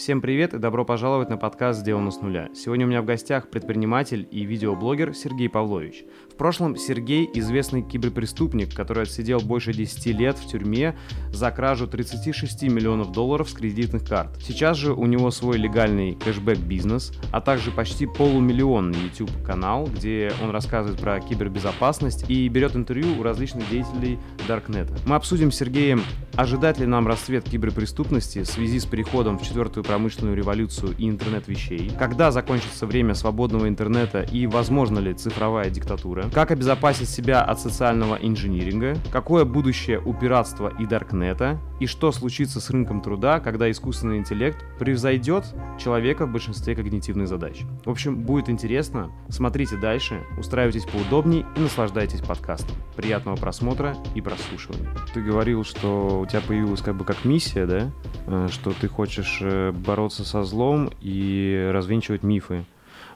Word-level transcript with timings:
Всем 0.00 0.22
привет 0.22 0.54
и 0.54 0.58
добро 0.58 0.86
пожаловать 0.86 1.28
на 1.28 1.36
подкаст 1.36 1.80
«Сделано 1.80 2.10
с 2.10 2.22
нуля». 2.22 2.48
Сегодня 2.54 2.86
у 2.86 2.88
меня 2.88 3.02
в 3.02 3.04
гостях 3.04 3.50
предприниматель 3.50 4.26
и 4.30 4.46
видеоблогер 4.46 5.12
Сергей 5.12 5.50
Павлович. 5.50 6.04
В 6.32 6.36
прошлом 6.36 6.74
Сергей– 6.76 7.28
известный 7.34 7.82
киберпреступник, 7.82 8.74
который 8.74 9.02
отсидел 9.02 9.40
больше 9.40 9.74
10 9.74 10.06
лет 10.18 10.38
в 10.38 10.48
тюрьме 10.48 10.96
за 11.34 11.50
кражу 11.50 11.86
36 11.86 12.62
миллионов 12.62 13.12
долларов 13.12 13.50
с 13.50 13.52
кредитных 13.52 14.08
карт. 14.08 14.30
Сейчас 14.40 14.78
же 14.78 14.94
у 14.94 15.04
него 15.04 15.30
свой 15.30 15.58
легальный 15.58 16.14
кэшбэк-бизнес, 16.14 17.12
а 17.30 17.42
также 17.42 17.70
почти 17.70 18.06
полумиллионный 18.06 18.96
YouTube-канал, 18.98 19.86
где 19.86 20.32
он 20.42 20.48
рассказывает 20.48 20.98
про 20.98 21.20
кибербезопасность 21.20 22.24
и 22.30 22.48
берет 22.48 22.74
интервью 22.74 23.20
у 23.20 23.22
различных 23.22 23.68
деятелей 23.68 24.18
Даркнета. 24.48 24.94
Мы 25.04 25.16
обсудим 25.16 25.52
с 25.52 25.56
Сергеем, 25.56 26.02
ожидать 26.36 26.78
ли 26.78 26.86
нам 26.86 27.06
расцвет 27.06 27.44
киберпреступности 27.44 28.44
в 28.44 28.46
связи 28.46 28.80
с 28.80 28.86
переходом 28.86 29.38
в 29.38 29.42
четвертую 29.42 29.84
промышленную 29.90 30.36
революцию 30.36 30.94
и 30.98 31.08
интернет 31.08 31.48
вещей, 31.48 31.90
когда 31.98 32.30
закончится 32.30 32.86
время 32.86 33.14
свободного 33.14 33.68
интернета 33.68 34.22
и 34.22 34.46
возможно 34.46 35.00
ли 35.00 35.14
цифровая 35.14 35.68
диктатура, 35.68 36.30
как 36.32 36.52
обезопасить 36.52 37.08
себя 37.08 37.42
от 37.42 37.58
социального 37.58 38.14
инжиниринга, 38.14 38.96
какое 39.10 39.44
будущее 39.44 39.98
у 39.98 40.14
пиратства 40.14 40.72
и 40.78 40.86
даркнета, 40.86 41.58
и 41.80 41.86
что 41.86 42.12
случится 42.12 42.60
с 42.60 42.70
рынком 42.70 43.00
труда, 43.00 43.40
когда 43.40 43.68
искусственный 43.68 44.18
интеллект 44.18 44.64
превзойдет 44.78 45.44
человека 45.76 46.26
в 46.26 46.30
большинстве 46.30 46.76
когнитивных 46.76 47.26
задач. 47.26 47.62
В 47.84 47.90
общем, 47.90 48.16
будет 48.16 48.48
интересно, 48.48 49.10
смотрите 49.28 49.76
дальше, 49.76 50.20
устраивайтесь 50.38 50.84
поудобнее 50.84 51.44
и 51.56 51.60
наслаждайтесь 51.60 52.20
подкастом. 52.20 52.76
Приятного 52.94 53.34
просмотра 53.34 53.96
и 54.14 54.20
прослушивания. 54.20 54.88
Ты 55.12 55.20
говорил, 55.20 55.64
что 55.64 56.20
у 56.20 56.26
тебя 56.26 56.42
появилась 56.46 56.80
как 56.80 56.94
бы 56.96 57.04
как 57.04 57.24
миссия, 57.24 57.66
да? 57.66 57.90
Э, 58.26 58.46
что 58.50 58.72
ты 58.72 58.86
хочешь 58.86 59.38
э, 59.40 59.69
бороться 59.72 60.24
со 60.24 60.44
злом 60.44 60.90
и 61.00 61.68
развенчивать 61.72 62.22
мифы. 62.22 62.64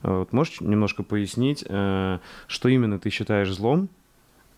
Э, 0.02 0.18
вот 0.18 0.32
можешь 0.32 0.60
немножко 0.60 1.02
пояснить, 1.02 1.60
что 1.60 2.68
именно 2.68 2.98
ты 2.98 3.10
считаешь 3.10 3.52
злом 3.52 3.88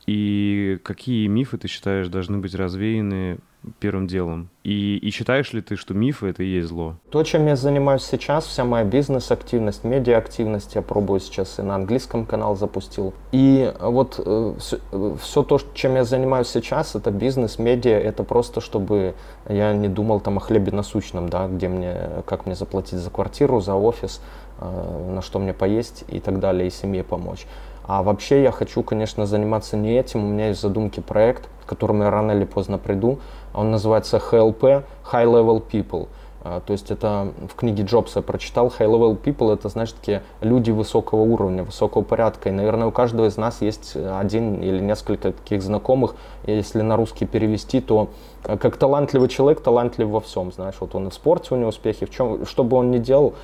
и 0.06 0.78
какие 0.84 1.26
мифы 1.26 1.58
ты 1.58 1.68
считаешь 1.68 2.08
должны 2.08 2.38
быть 2.38 2.54
развеяны 2.54 3.38
первым 3.78 4.06
делом? 4.06 4.48
И, 4.62 4.96
и 4.98 5.10
считаешь 5.10 5.52
ли 5.52 5.60
ты, 5.60 5.76
что 5.76 5.94
мифы— 5.94 6.26
это 6.28 6.42
и 6.42 6.46
есть 6.46 6.68
зло? 6.68 6.96
То, 7.10 7.22
чем 7.22 7.46
я 7.46 7.56
занимаюсь 7.56 8.02
сейчас, 8.02 8.46
вся 8.46 8.64
моя 8.64 8.84
бизнес-активность, 8.84 9.84
медиа-активность, 9.84 10.74
я 10.74 10.82
пробую 10.82 11.20
сейчас 11.20 11.58
и 11.58 11.62
на 11.62 11.74
английском 11.74 12.26
канал 12.26 12.56
запустил. 12.56 13.14
И 13.32 13.72
вот 13.80 14.20
э, 14.24 14.54
все, 14.58 14.78
все 15.20 15.42
то, 15.42 15.60
чем 15.74 15.94
я 15.94 16.04
занимаюсь 16.04 16.48
сейчас, 16.48 16.94
это 16.94 17.10
бизнес, 17.10 17.58
медиа, 17.58 17.98
это 17.98 18.24
просто, 18.24 18.60
чтобы 18.60 19.14
я 19.48 19.72
не 19.72 19.88
думал 19.88 20.20
там 20.20 20.38
о 20.38 20.40
хлебе 20.40 20.72
насущном, 20.72 21.28
да, 21.28 21.46
где 21.48 21.68
мне, 21.68 21.96
как 22.26 22.46
мне 22.46 22.54
заплатить 22.54 22.98
за 22.98 23.10
квартиру, 23.10 23.60
за 23.60 23.74
офис, 23.74 24.20
э, 24.58 25.12
на 25.14 25.22
что 25.22 25.38
мне 25.38 25.52
поесть 25.52 26.04
и 26.08 26.20
так 26.20 26.40
далее, 26.40 26.68
и 26.68 26.70
семье 26.70 27.04
помочь. 27.04 27.46
А 27.86 28.02
вообще 28.02 28.42
я 28.42 28.50
хочу, 28.50 28.82
конечно, 28.82 29.26
заниматься 29.26 29.76
не 29.76 29.96
этим. 29.96 30.24
У 30.24 30.28
меня 30.28 30.48
есть 30.48 30.60
задумки 30.60 31.00
проект, 31.00 31.48
к 31.64 31.68
которому 31.68 32.02
я 32.02 32.10
рано 32.10 32.32
или 32.32 32.44
поздно 32.44 32.78
приду. 32.78 33.20
Он 33.56 33.70
называется 33.70 34.18
HLP, 34.18 34.84
High 35.10 35.24
Level 35.24 35.62
People. 35.68 36.08
А, 36.42 36.60
то 36.60 36.72
есть 36.72 36.92
это 36.92 37.32
в 37.48 37.56
книге 37.56 37.82
Джобса 37.82 38.22
прочитал. 38.22 38.68
High 38.68 38.86
Level 38.86 39.20
People 39.20 39.52
это, 39.52 39.68
знаешь, 39.68 39.90
такие 39.90 40.22
люди 40.40 40.70
высокого 40.70 41.22
уровня, 41.22 41.64
высокого 41.64 42.02
порядка. 42.02 42.50
И, 42.50 42.52
наверное, 42.52 42.86
у 42.86 42.92
каждого 42.92 43.26
из 43.26 43.36
нас 43.36 43.62
есть 43.62 43.96
один 43.96 44.62
или 44.62 44.78
несколько 44.78 45.32
таких 45.32 45.62
знакомых. 45.62 46.14
Если 46.46 46.82
на 46.82 46.96
русский 46.96 47.26
перевести, 47.26 47.80
то 47.80 48.10
э, 48.44 48.56
как 48.58 48.76
талантливый 48.76 49.28
человек, 49.28 49.60
талантлив 49.60 50.06
во 50.08 50.20
всем. 50.20 50.52
Знаешь, 50.52 50.76
вот 50.78 50.94
он 50.94 51.08
и 51.08 51.10
в 51.10 51.14
спорте 51.14 51.54
у 51.54 51.56
него 51.56 51.70
успехи, 51.70 52.06
в 52.06 52.10
чем, 52.10 52.46
что 52.46 52.62
бы 52.62 52.76
он 52.76 52.92
ни 52.92 52.98
делал, 52.98 53.34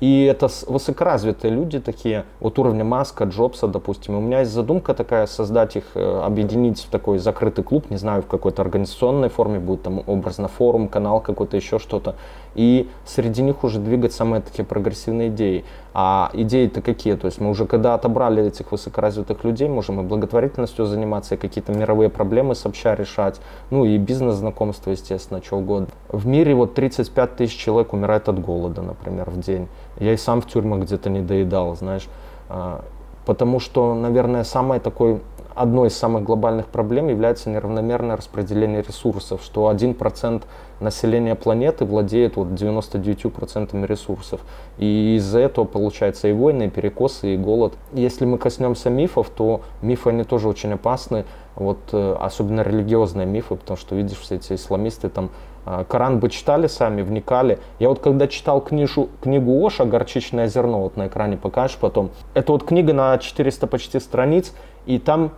и 0.00 0.24
это 0.24 0.48
высокоразвитые 0.66 1.52
люди 1.52 1.78
такие, 1.78 2.24
вот 2.40 2.58
уровня 2.58 2.84
Маска, 2.84 3.24
Джобса, 3.24 3.68
допустим. 3.68 4.14
И 4.14 4.16
у 4.16 4.20
меня 4.20 4.40
есть 4.40 4.50
задумка 4.50 4.94
такая, 4.94 5.26
создать 5.26 5.76
их, 5.76 5.84
э, 5.94 6.22
объединить 6.24 6.80
в 6.80 6.88
такой 6.88 7.18
закрытый 7.18 7.62
клуб, 7.62 7.90
не 7.90 7.98
знаю, 7.98 8.22
в 8.22 8.26
какой-то 8.26 8.62
организационной 8.62 9.28
форме, 9.28 9.58
будет 9.58 9.82
там 9.82 10.02
образно 10.06 10.48
форум, 10.48 10.88
канал 10.88 11.20
какой-то, 11.20 11.56
еще 11.56 11.78
что-то. 11.78 12.16
И 12.54 12.88
среди 13.04 13.42
них 13.42 13.62
уже 13.64 13.78
двигать 13.78 14.12
самые 14.12 14.42
такие 14.42 14.64
прогрессивные 14.64 15.28
идеи. 15.28 15.64
А 15.94 16.30
идеи-то 16.32 16.82
какие? 16.82 17.14
То 17.14 17.26
есть 17.26 17.40
мы 17.40 17.50
уже 17.50 17.66
когда 17.66 17.94
отобрали 17.94 18.44
этих 18.44 18.72
высокоразвитых 18.72 19.44
людей, 19.44 19.68
можем 19.68 20.00
и 20.00 20.02
благотворительностью 20.04 20.86
заниматься, 20.86 21.34
и 21.34 21.38
какие-то 21.38 21.72
мировые 21.72 22.10
проблемы 22.10 22.54
сообща 22.54 22.94
решать, 22.94 23.40
ну 23.70 23.84
и 23.84 23.96
бизнес-знакомства, 23.98 24.90
естественно, 24.90 25.42
что 25.42 25.58
угодно. 25.58 25.88
В 26.08 26.26
мире 26.26 26.54
вот 26.54 26.74
35 26.74 27.36
тысяч 27.36 27.56
человек 27.56 27.92
умирает 27.92 28.28
от 28.28 28.40
голода, 28.40 28.82
например, 28.82 29.30
в 29.30 29.40
день. 29.40 29.68
Я 29.98 30.12
и 30.12 30.16
сам 30.16 30.40
в 30.40 30.46
тюрьмах 30.46 30.80
где-то 30.80 31.10
не 31.10 31.20
доедал, 31.20 31.76
знаешь. 31.76 32.08
А, 32.48 32.84
потому 33.26 33.60
что, 33.60 33.94
наверное, 33.94 34.44
самой 34.44 34.80
такой, 34.80 35.20
одной 35.54 35.88
из 35.88 35.96
самых 35.96 36.22
глобальных 36.22 36.66
проблем 36.66 37.08
является 37.08 37.50
неравномерное 37.50 38.16
распределение 38.16 38.82
ресурсов, 38.82 39.42
что 39.42 39.70
1% 39.70 40.42
населения 40.80 41.34
планеты 41.34 41.84
владеет 41.84 42.36
вот 42.36 42.48
99% 42.48 43.86
ресурсов. 43.86 44.40
И 44.78 45.16
из-за 45.16 45.40
этого 45.40 45.64
получается 45.64 46.28
и 46.28 46.32
войны, 46.32 46.64
и 46.64 46.68
перекосы, 46.68 47.34
и 47.34 47.36
голод. 47.36 47.74
Если 47.92 48.24
мы 48.24 48.38
коснемся 48.38 48.90
мифов, 48.90 49.30
то 49.30 49.62
мифы, 49.82 50.10
они 50.10 50.24
тоже 50.24 50.48
очень 50.48 50.72
опасны, 50.72 51.24
вот, 51.56 51.78
э, 51.92 52.16
особенно 52.20 52.62
религиозные 52.62 53.26
мифы, 53.26 53.56
потому 53.56 53.76
что, 53.76 53.94
видишь, 53.94 54.18
все 54.18 54.36
эти 54.36 54.54
исламисты 54.54 55.08
там 55.08 55.30
а, 55.66 55.84
Коран 55.84 56.18
бы 56.20 56.30
читали 56.30 56.66
сами, 56.66 57.02
вникали. 57.02 57.58
Я 57.78 57.90
вот 57.90 58.00
когда 58.00 58.26
читал 58.26 58.60
книжу, 58.60 59.08
книгу 59.22 59.64
Оша 59.66 59.84
«Горчичное 59.84 60.48
зерно», 60.48 60.80
вот 60.80 60.96
на 60.96 61.06
экране 61.08 61.36
покажешь 61.36 61.76
потом, 61.78 62.10
это 62.34 62.52
вот 62.52 62.64
книга 62.64 62.92
на 62.92 63.18
400 63.18 63.66
почти 63.66 64.00
страниц, 64.00 64.54
и 64.86 64.98
там 64.98 65.32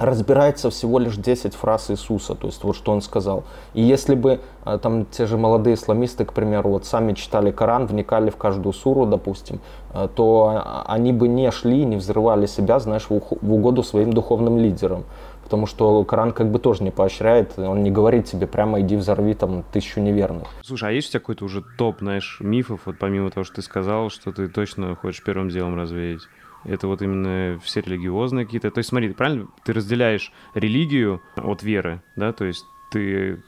разбирается 0.00 0.70
всего 0.70 0.98
лишь 0.98 1.16
10 1.16 1.54
фраз 1.54 1.90
Иисуса, 1.90 2.34
то 2.34 2.46
есть 2.46 2.64
вот 2.64 2.74
что 2.74 2.90
он 2.90 3.02
сказал. 3.02 3.44
И 3.74 3.82
если 3.82 4.14
бы 4.14 4.40
а, 4.64 4.78
там 4.78 5.04
те 5.04 5.26
же 5.26 5.36
молодые 5.36 5.74
исламисты, 5.74 6.24
к 6.24 6.32
примеру, 6.32 6.70
вот 6.70 6.86
сами 6.86 7.12
читали 7.12 7.50
Коран, 7.50 7.86
вникали 7.86 8.30
в 8.30 8.36
каждую 8.36 8.72
суру, 8.72 9.04
допустим, 9.04 9.60
а, 9.92 10.08
то 10.08 10.84
они 10.86 11.12
бы 11.12 11.28
не 11.28 11.50
шли, 11.50 11.84
не 11.84 11.96
взрывали 11.96 12.46
себя, 12.46 12.80
знаешь, 12.80 13.08
в 13.10 13.52
угоду 13.52 13.82
своим 13.82 14.12
духовным 14.12 14.58
лидерам 14.58 15.04
потому 15.50 15.66
что 15.66 16.04
Коран 16.04 16.30
как 16.30 16.48
бы 16.48 16.60
тоже 16.60 16.84
не 16.84 16.92
поощряет, 16.92 17.58
он 17.58 17.82
не 17.82 17.90
говорит 17.90 18.26
тебе 18.26 18.46
прямо 18.46 18.80
иди 18.82 18.94
взорви 18.94 19.34
там 19.34 19.64
тысячу 19.72 19.98
неверных. 19.98 20.46
Слушай, 20.62 20.90
а 20.90 20.92
есть 20.92 21.08
у 21.08 21.10
тебя 21.10 21.18
какой-то 21.18 21.44
уже 21.44 21.64
топ, 21.76 21.98
знаешь, 21.98 22.36
мифов, 22.38 22.82
вот 22.84 22.98
помимо 23.00 23.32
того, 23.32 23.42
что 23.42 23.56
ты 23.56 23.62
сказал, 23.62 24.10
что 24.10 24.30
ты 24.30 24.46
точно 24.46 24.94
хочешь 24.94 25.24
первым 25.24 25.48
делом 25.48 25.74
развеять? 25.74 26.22
Это 26.64 26.86
вот 26.86 27.02
именно 27.02 27.58
все 27.62 27.80
религиозные 27.80 28.44
какие-то. 28.44 28.70
То 28.70 28.78
есть 28.78 28.90
смотри, 28.90 29.12
правильно, 29.12 29.48
ты 29.64 29.72
разделяешь 29.72 30.32
религию 30.54 31.22
от 31.36 31.62
веры, 31.62 32.02
да, 32.16 32.32
то 32.32 32.44
есть 32.44 32.64
ты 32.90 33.42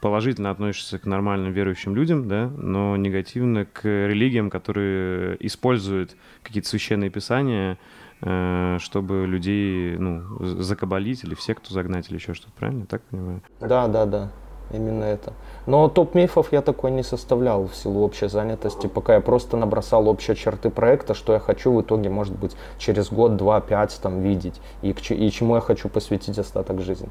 положительно 0.00 0.50
относишься 0.50 0.98
к 0.98 1.06
нормальным 1.06 1.52
верующим 1.52 1.94
людям, 1.94 2.28
да, 2.28 2.48
но 2.48 2.96
негативно 2.96 3.64
к 3.64 3.84
религиям, 3.84 4.50
которые 4.50 5.36
используют 5.46 6.16
какие-то 6.42 6.68
священные 6.68 7.10
писания 7.10 7.78
Э, 8.24 8.78
чтобы 8.78 9.26
людей 9.26 9.96
ну, 9.98 10.22
закабалить 10.62 11.24
или 11.24 11.34
в 11.34 11.42
секту 11.42 11.72
загнать 11.72 12.08
или 12.08 12.18
еще 12.18 12.34
что-то, 12.34 12.52
правильно? 12.52 12.86
Так 12.86 13.02
понимаю? 13.02 13.42
Да, 13.60 13.88
да, 13.88 14.06
да. 14.06 14.32
Именно 14.72 15.04
это. 15.04 15.32
Но 15.66 15.88
топ 15.88 16.14
мифов 16.14 16.52
я 16.52 16.62
такой 16.62 16.90
не 16.90 17.02
составлял 17.02 17.66
в 17.66 17.74
силу 17.74 18.02
общей 18.02 18.28
занятости, 18.28 18.86
пока 18.86 19.14
я 19.14 19.20
просто 19.20 19.56
набросал 19.56 20.08
общие 20.08 20.34
черты 20.34 20.70
проекта, 20.70 21.14
что 21.14 21.32
я 21.34 21.38
хочу 21.38 21.72
в 21.72 21.82
итоге, 21.82 22.08
может 22.08 22.34
быть, 22.34 22.56
через 22.78 23.12
год, 23.12 23.36
два, 23.36 23.60
пять 23.60 23.98
там 24.02 24.22
видеть, 24.22 24.60
и, 24.82 24.90
и 24.90 25.30
чему 25.30 25.54
я 25.56 25.60
хочу 25.60 25.88
посвятить 25.88 26.38
остаток 26.38 26.80
жизни. 26.80 27.08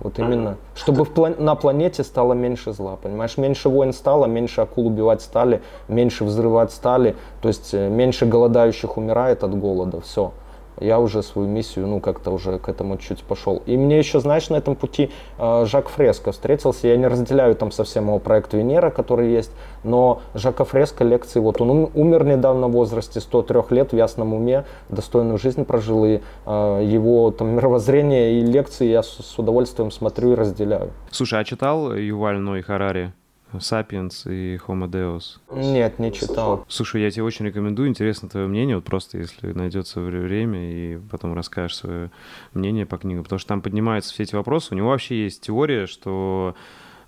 Вот 0.00 0.18
именно. 0.20 0.56
Чтобы 0.76 1.04
в 1.04 1.10
план- 1.10 1.34
на 1.38 1.56
планете 1.56 2.04
стало 2.04 2.34
меньше 2.34 2.72
зла, 2.72 2.96
понимаешь? 2.96 3.36
Меньше 3.36 3.68
войн 3.68 3.92
стало, 3.92 4.26
меньше 4.26 4.60
акул 4.60 4.86
убивать 4.86 5.20
стали, 5.20 5.62
меньше 5.88 6.24
взрывать 6.24 6.70
стали, 6.70 7.16
то 7.42 7.48
есть 7.48 7.74
э, 7.74 7.88
меньше 7.88 8.24
голодающих 8.26 8.96
умирает 8.96 9.42
от 9.42 9.58
голода, 9.58 10.00
все 10.00 10.32
я 10.80 10.98
уже 10.98 11.22
свою 11.22 11.48
миссию, 11.48 11.86
ну, 11.86 12.00
как-то 12.00 12.30
уже 12.30 12.58
к 12.58 12.68
этому 12.68 12.96
чуть 12.98 13.22
пошел. 13.22 13.62
И 13.66 13.76
мне 13.76 13.98
еще, 13.98 14.20
знаешь, 14.20 14.48
на 14.48 14.56
этом 14.56 14.76
пути 14.76 15.10
э, 15.38 15.64
Жак 15.66 15.88
Фреско 15.88 16.32
встретился. 16.32 16.88
Я 16.88 16.96
не 16.96 17.06
разделяю 17.06 17.54
там 17.54 17.70
совсем 17.70 18.06
его 18.06 18.18
проект 18.18 18.54
Венера, 18.54 18.90
который 18.90 19.32
есть, 19.32 19.52
но 19.82 20.20
Жака 20.34 20.64
Фреско 20.64 21.04
лекции, 21.04 21.40
вот 21.40 21.60
он 21.60 21.90
умер 21.94 22.24
недавно 22.24 22.68
в 22.68 22.72
возрасте 22.72 23.20
103 23.20 23.60
лет 23.70 23.92
в 23.92 23.96
ясном 23.96 24.34
уме, 24.34 24.64
достойную 24.88 25.38
жизнь 25.38 25.64
прожил, 25.64 26.04
и 26.04 26.20
э, 26.46 26.80
его 26.84 27.30
там 27.30 27.48
мировоззрение 27.56 28.40
и 28.40 28.40
лекции 28.40 28.86
я 28.86 29.02
с, 29.02 29.08
с 29.08 29.38
удовольствием 29.38 29.90
смотрю 29.90 30.32
и 30.32 30.34
разделяю. 30.34 30.90
Слушай, 31.10 31.40
а 31.40 31.44
читал 31.44 31.94
Юваль 31.94 32.38
Ной 32.38 32.62
Харари? 32.62 33.12
Сапиенс 33.60 34.26
и 34.26 34.56
Homo 34.66 34.88
Deus? 34.88 35.38
Нет, 35.50 35.98
не 35.98 36.12
читал. 36.12 36.64
Слушай, 36.68 37.02
я 37.02 37.10
тебе 37.10 37.24
очень 37.24 37.46
рекомендую, 37.46 37.88
интересно 37.88 38.28
твое 38.28 38.46
мнение, 38.46 38.76
вот 38.76 38.84
просто 38.84 39.18
если 39.18 39.52
найдется 39.52 40.00
время 40.00 40.58
и 40.72 40.98
потом 41.10 41.34
расскажешь 41.34 41.76
свое 41.76 42.10
мнение 42.52 42.86
по 42.86 42.98
книгам, 42.98 43.24
потому 43.24 43.38
что 43.38 43.48
там 43.48 43.62
поднимаются 43.62 44.12
все 44.12 44.22
эти 44.22 44.34
вопросы. 44.34 44.74
У 44.74 44.76
него 44.76 44.88
вообще 44.88 45.24
есть 45.24 45.42
теория, 45.42 45.86
что 45.86 46.54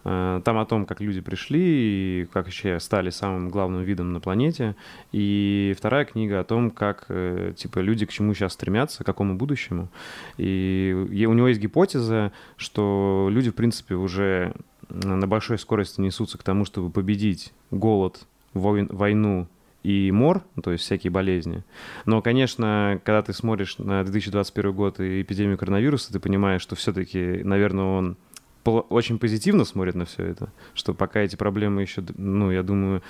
Э, 0.08 0.40
там 0.44 0.56
о 0.58 0.64
том, 0.64 0.86
как 0.86 1.00
люди 1.00 1.20
пришли 1.20 2.22
и 2.22 2.26
как 2.26 2.44
вообще 2.44 2.78
стали 2.78 3.10
самым 3.10 3.48
главным 3.48 3.82
видом 3.82 4.12
на 4.12 4.20
планете. 4.20 4.76
И 5.10 5.74
вторая 5.76 6.04
книга 6.04 6.38
о 6.38 6.44
том, 6.44 6.70
как 6.70 7.06
э, 7.08 7.54
типа 7.56 7.80
люди 7.80 8.06
к 8.06 8.12
чему 8.12 8.32
сейчас 8.32 8.52
стремятся, 8.52 9.02
к 9.02 9.06
какому 9.06 9.34
будущему. 9.34 9.88
И 10.36 10.94
у 11.28 11.32
него 11.32 11.48
есть 11.48 11.60
гипотеза, 11.60 12.30
что 12.56 13.28
люди, 13.32 13.50
в 13.50 13.56
принципе, 13.56 13.96
уже 13.96 14.54
на 14.88 15.26
большой 15.26 15.58
скорости 15.58 16.00
несутся 16.00 16.38
к 16.38 16.42
тому, 16.42 16.64
чтобы 16.64 16.90
победить 16.90 17.52
голод, 17.70 18.26
войну 18.54 19.48
и 19.82 20.10
мор, 20.10 20.42
ну, 20.56 20.62
то 20.62 20.72
есть 20.72 20.84
всякие 20.84 21.10
болезни. 21.10 21.62
Но, 22.06 22.20
конечно, 22.20 23.00
когда 23.04 23.22
ты 23.22 23.32
смотришь 23.32 23.78
на 23.78 24.02
2021 24.02 24.72
год 24.72 25.00
и 25.00 25.22
эпидемию 25.22 25.56
коронавируса, 25.58 26.12
ты 26.12 26.18
понимаешь, 26.18 26.62
что 26.62 26.74
все-таки, 26.74 27.42
наверное, 27.44 27.84
он 27.84 28.16
очень 28.64 29.20
позитивно 29.20 29.64
смотрит 29.64 29.94
на 29.94 30.06
все 30.06 30.24
это, 30.24 30.52
что 30.74 30.92
пока 30.92 31.20
эти 31.20 31.36
проблемы 31.36 31.82
еще, 31.82 32.02
ну, 32.16 32.50
я 32.50 32.64
думаю, 32.64 33.00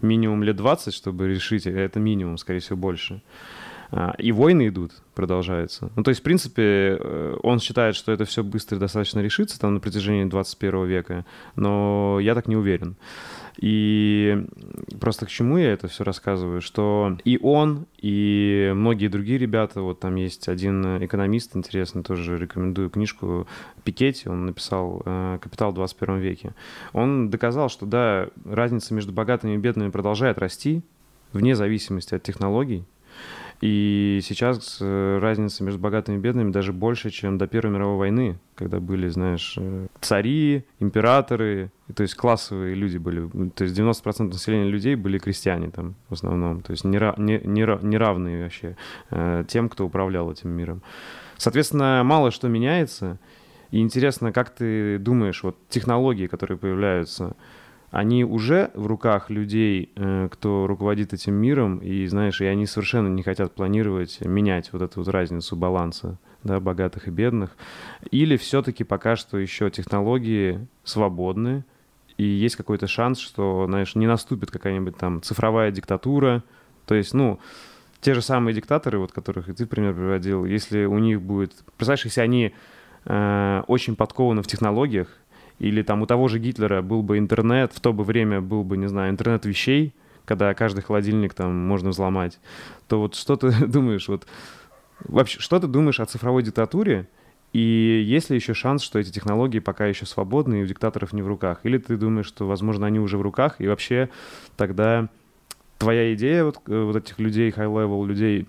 минимум 0.00 0.44
лет 0.44 0.54
20, 0.54 0.94
чтобы 0.94 1.28
решить, 1.28 1.66
а 1.66 1.70
это 1.70 1.98
минимум, 1.98 2.38
скорее 2.38 2.60
всего, 2.60 2.76
больше. 2.76 3.22
А, 3.92 4.14
и 4.18 4.30
войны 4.30 4.68
идут, 4.68 4.92
продолжаются. 5.14 5.90
Ну, 5.96 6.02
то 6.02 6.10
есть, 6.10 6.20
в 6.20 6.24
принципе, 6.24 6.96
э, 7.00 7.36
он 7.42 7.58
считает, 7.58 7.96
что 7.96 8.12
это 8.12 8.24
все 8.24 8.44
быстро 8.44 8.78
достаточно 8.78 9.20
решится 9.20 9.58
там 9.58 9.74
на 9.74 9.80
протяжении 9.80 10.24
21 10.24 10.86
века, 10.86 11.26
но 11.56 12.18
я 12.20 12.34
так 12.34 12.46
не 12.46 12.56
уверен. 12.56 12.96
И 13.58 14.46
просто 15.00 15.26
к 15.26 15.28
чему 15.28 15.58
я 15.58 15.72
это 15.72 15.88
все 15.88 16.04
рассказываю, 16.04 16.60
что 16.60 17.18
и 17.24 17.38
он, 17.42 17.86
и 17.98 18.70
многие 18.74 19.08
другие 19.08 19.38
ребята, 19.38 19.82
вот 19.82 20.00
там 20.00 20.14
есть 20.14 20.48
один 20.48 21.04
экономист 21.04 21.56
интересный, 21.56 22.02
тоже 22.02 22.38
рекомендую 22.38 22.90
книжку 22.90 23.48
Пикетти, 23.82 24.28
он 24.28 24.46
написал 24.46 25.02
э, 25.04 25.38
«Капитал 25.42 25.72
в 25.72 25.74
21 25.74 26.18
веке». 26.18 26.54
Он 26.92 27.28
доказал, 27.28 27.68
что 27.68 27.86
да, 27.86 28.28
разница 28.44 28.94
между 28.94 29.12
богатыми 29.12 29.54
и 29.54 29.58
бедными 29.58 29.90
продолжает 29.90 30.38
расти, 30.38 30.82
вне 31.32 31.56
зависимости 31.56 32.14
от 32.14 32.22
технологий, 32.22 32.84
и 33.60 34.20
сейчас 34.22 34.78
э, 34.80 35.18
разница 35.20 35.62
между 35.64 35.78
богатыми 35.80 36.16
и 36.16 36.18
бедными 36.18 36.50
даже 36.50 36.72
больше, 36.72 37.10
чем 37.10 37.36
до 37.36 37.46
Первой 37.46 37.70
мировой 37.70 37.98
войны, 37.98 38.38
когда 38.54 38.80
были, 38.80 39.08
знаешь, 39.08 39.54
э, 39.58 39.86
цари, 40.00 40.64
императоры, 40.78 41.70
то 41.94 42.02
есть 42.02 42.14
классовые 42.14 42.74
люди 42.74 42.96
были. 42.96 43.28
То 43.50 43.64
есть 43.64 43.78
90% 43.78 44.32
населения 44.32 44.70
людей 44.70 44.94
были 44.94 45.18
крестьяне 45.18 45.70
там 45.70 45.94
в 46.08 46.14
основном. 46.14 46.62
То 46.62 46.70
есть 46.70 46.84
нера, 46.84 47.14
не, 47.18 47.38
не, 47.44 47.62
неравные 47.82 48.44
вообще 48.44 48.76
э, 49.10 49.44
тем, 49.46 49.68
кто 49.68 49.84
управлял 49.84 50.32
этим 50.32 50.50
миром. 50.50 50.82
Соответственно, 51.36 52.00
мало 52.02 52.30
что 52.30 52.48
меняется. 52.48 53.18
И 53.70 53.80
интересно, 53.80 54.32
как 54.32 54.50
ты 54.50 54.98
думаешь, 54.98 55.42
вот 55.42 55.56
технологии, 55.68 56.26
которые 56.26 56.56
появляются, 56.56 57.36
они 57.90 58.24
уже 58.24 58.70
в 58.74 58.86
руках 58.86 59.30
людей, 59.30 59.90
э, 59.96 60.28
кто 60.30 60.66
руководит 60.66 61.12
этим 61.12 61.34
миром, 61.34 61.78
и, 61.78 62.06
знаешь, 62.06 62.40
и 62.40 62.44
они 62.44 62.66
совершенно 62.66 63.08
не 63.08 63.22
хотят 63.22 63.52
планировать 63.52 64.20
менять 64.20 64.72
вот 64.72 64.82
эту 64.82 65.00
вот 65.00 65.08
разницу 65.08 65.56
баланса, 65.56 66.18
да, 66.44 66.60
богатых 66.60 67.08
и 67.08 67.10
бедных. 67.10 67.56
Или 68.10 68.36
все-таки 68.36 68.84
пока 68.84 69.16
что 69.16 69.38
еще 69.38 69.70
технологии 69.70 70.66
свободны, 70.84 71.64
и 72.16 72.24
есть 72.24 72.56
какой-то 72.56 72.86
шанс, 72.86 73.18
что, 73.18 73.64
знаешь, 73.66 73.94
не 73.94 74.06
наступит 74.06 74.50
какая-нибудь 74.50 74.96
там 74.96 75.22
цифровая 75.22 75.70
диктатура. 75.72 76.44
То 76.86 76.94
есть, 76.94 77.14
ну, 77.14 77.40
те 78.00 78.14
же 78.14 78.22
самые 78.22 78.54
диктаторы, 78.54 78.98
вот 78.98 79.10
которых 79.10 79.48
и 79.48 79.52
ты, 79.52 79.66
пример, 79.66 79.94
приводил, 79.94 80.44
если 80.44 80.84
у 80.84 80.98
них 80.98 81.20
будет... 81.22 81.54
Представляешь, 81.76 82.04
если 82.04 82.20
они 82.20 82.52
э, 83.04 83.62
очень 83.66 83.96
подкованы 83.96 84.42
в 84.42 84.46
технологиях, 84.46 85.08
или 85.60 85.82
там 85.82 86.02
у 86.02 86.06
того 86.06 86.26
же 86.26 86.38
Гитлера 86.38 86.82
был 86.82 87.02
бы 87.02 87.18
интернет, 87.18 87.72
в 87.72 87.80
то 87.80 87.92
бы 87.92 88.02
время 88.02 88.40
был 88.40 88.64
бы, 88.64 88.76
не 88.76 88.88
знаю, 88.88 89.10
интернет 89.10 89.44
вещей, 89.44 89.94
когда 90.24 90.52
каждый 90.54 90.82
холодильник 90.82 91.34
там 91.34 91.54
можно 91.54 91.90
взломать, 91.90 92.40
то 92.88 92.98
вот 92.98 93.14
что 93.14 93.36
ты 93.36 93.52
думаешь, 93.66 94.08
вот 94.08 94.26
вообще, 95.04 95.38
что 95.38 95.60
ты 95.60 95.66
думаешь 95.66 96.00
о 96.00 96.06
цифровой 96.06 96.42
диктатуре, 96.42 97.08
и 97.52 98.02
есть 98.06 98.30
ли 98.30 98.36
еще 98.36 98.54
шанс, 98.54 98.82
что 98.82 98.98
эти 98.98 99.10
технологии 99.10 99.58
пока 99.58 99.86
еще 99.86 100.06
свободны 100.06 100.60
и 100.60 100.62
у 100.62 100.66
диктаторов 100.66 101.12
не 101.12 101.20
в 101.20 101.28
руках? 101.28 101.60
Или 101.64 101.78
ты 101.78 101.96
думаешь, 101.96 102.26
что, 102.26 102.46
возможно, 102.46 102.86
они 102.86 102.98
уже 103.00 103.18
в 103.18 103.22
руках, 103.22 103.56
и 103.58 103.66
вообще 103.66 104.08
тогда 104.56 105.08
твоя 105.78 106.14
идея 106.14 106.44
вот, 106.44 106.58
э, 106.68 106.82
вот 106.82 106.96
этих 106.96 107.18
людей, 107.18 107.50
high-level 107.50 108.06
людей, 108.06 108.46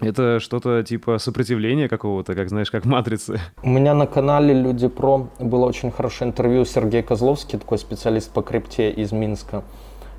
это 0.00 0.40
что-то 0.40 0.82
типа 0.82 1.18
сопротивления 1.18 1.88
какого-то, 1.88 2.34
как 2.34 2.48
знаешь, 2.48 2.70
как 2.70 2.84
матрицы. 2.84 3.40
У 3.62 3.68
меня 3.68 3.94
на 3.94 4.06
канале 4.06 4.54
Люди 4.54 4.88
Про 4.88 5.28
было 5.38 5.66
очень 5.66 5.90
хорошее 5.90 6.30
интервью 6.30 6.64
Сергей 6.64 7.02
Козловский, 7.02 7.58
такой 7.58 7.78
специалист 7.78 8.30
по 8.30 8.42
крипте 8.42 8.90
из 8.90 9.12
Минска. 9.12 9.62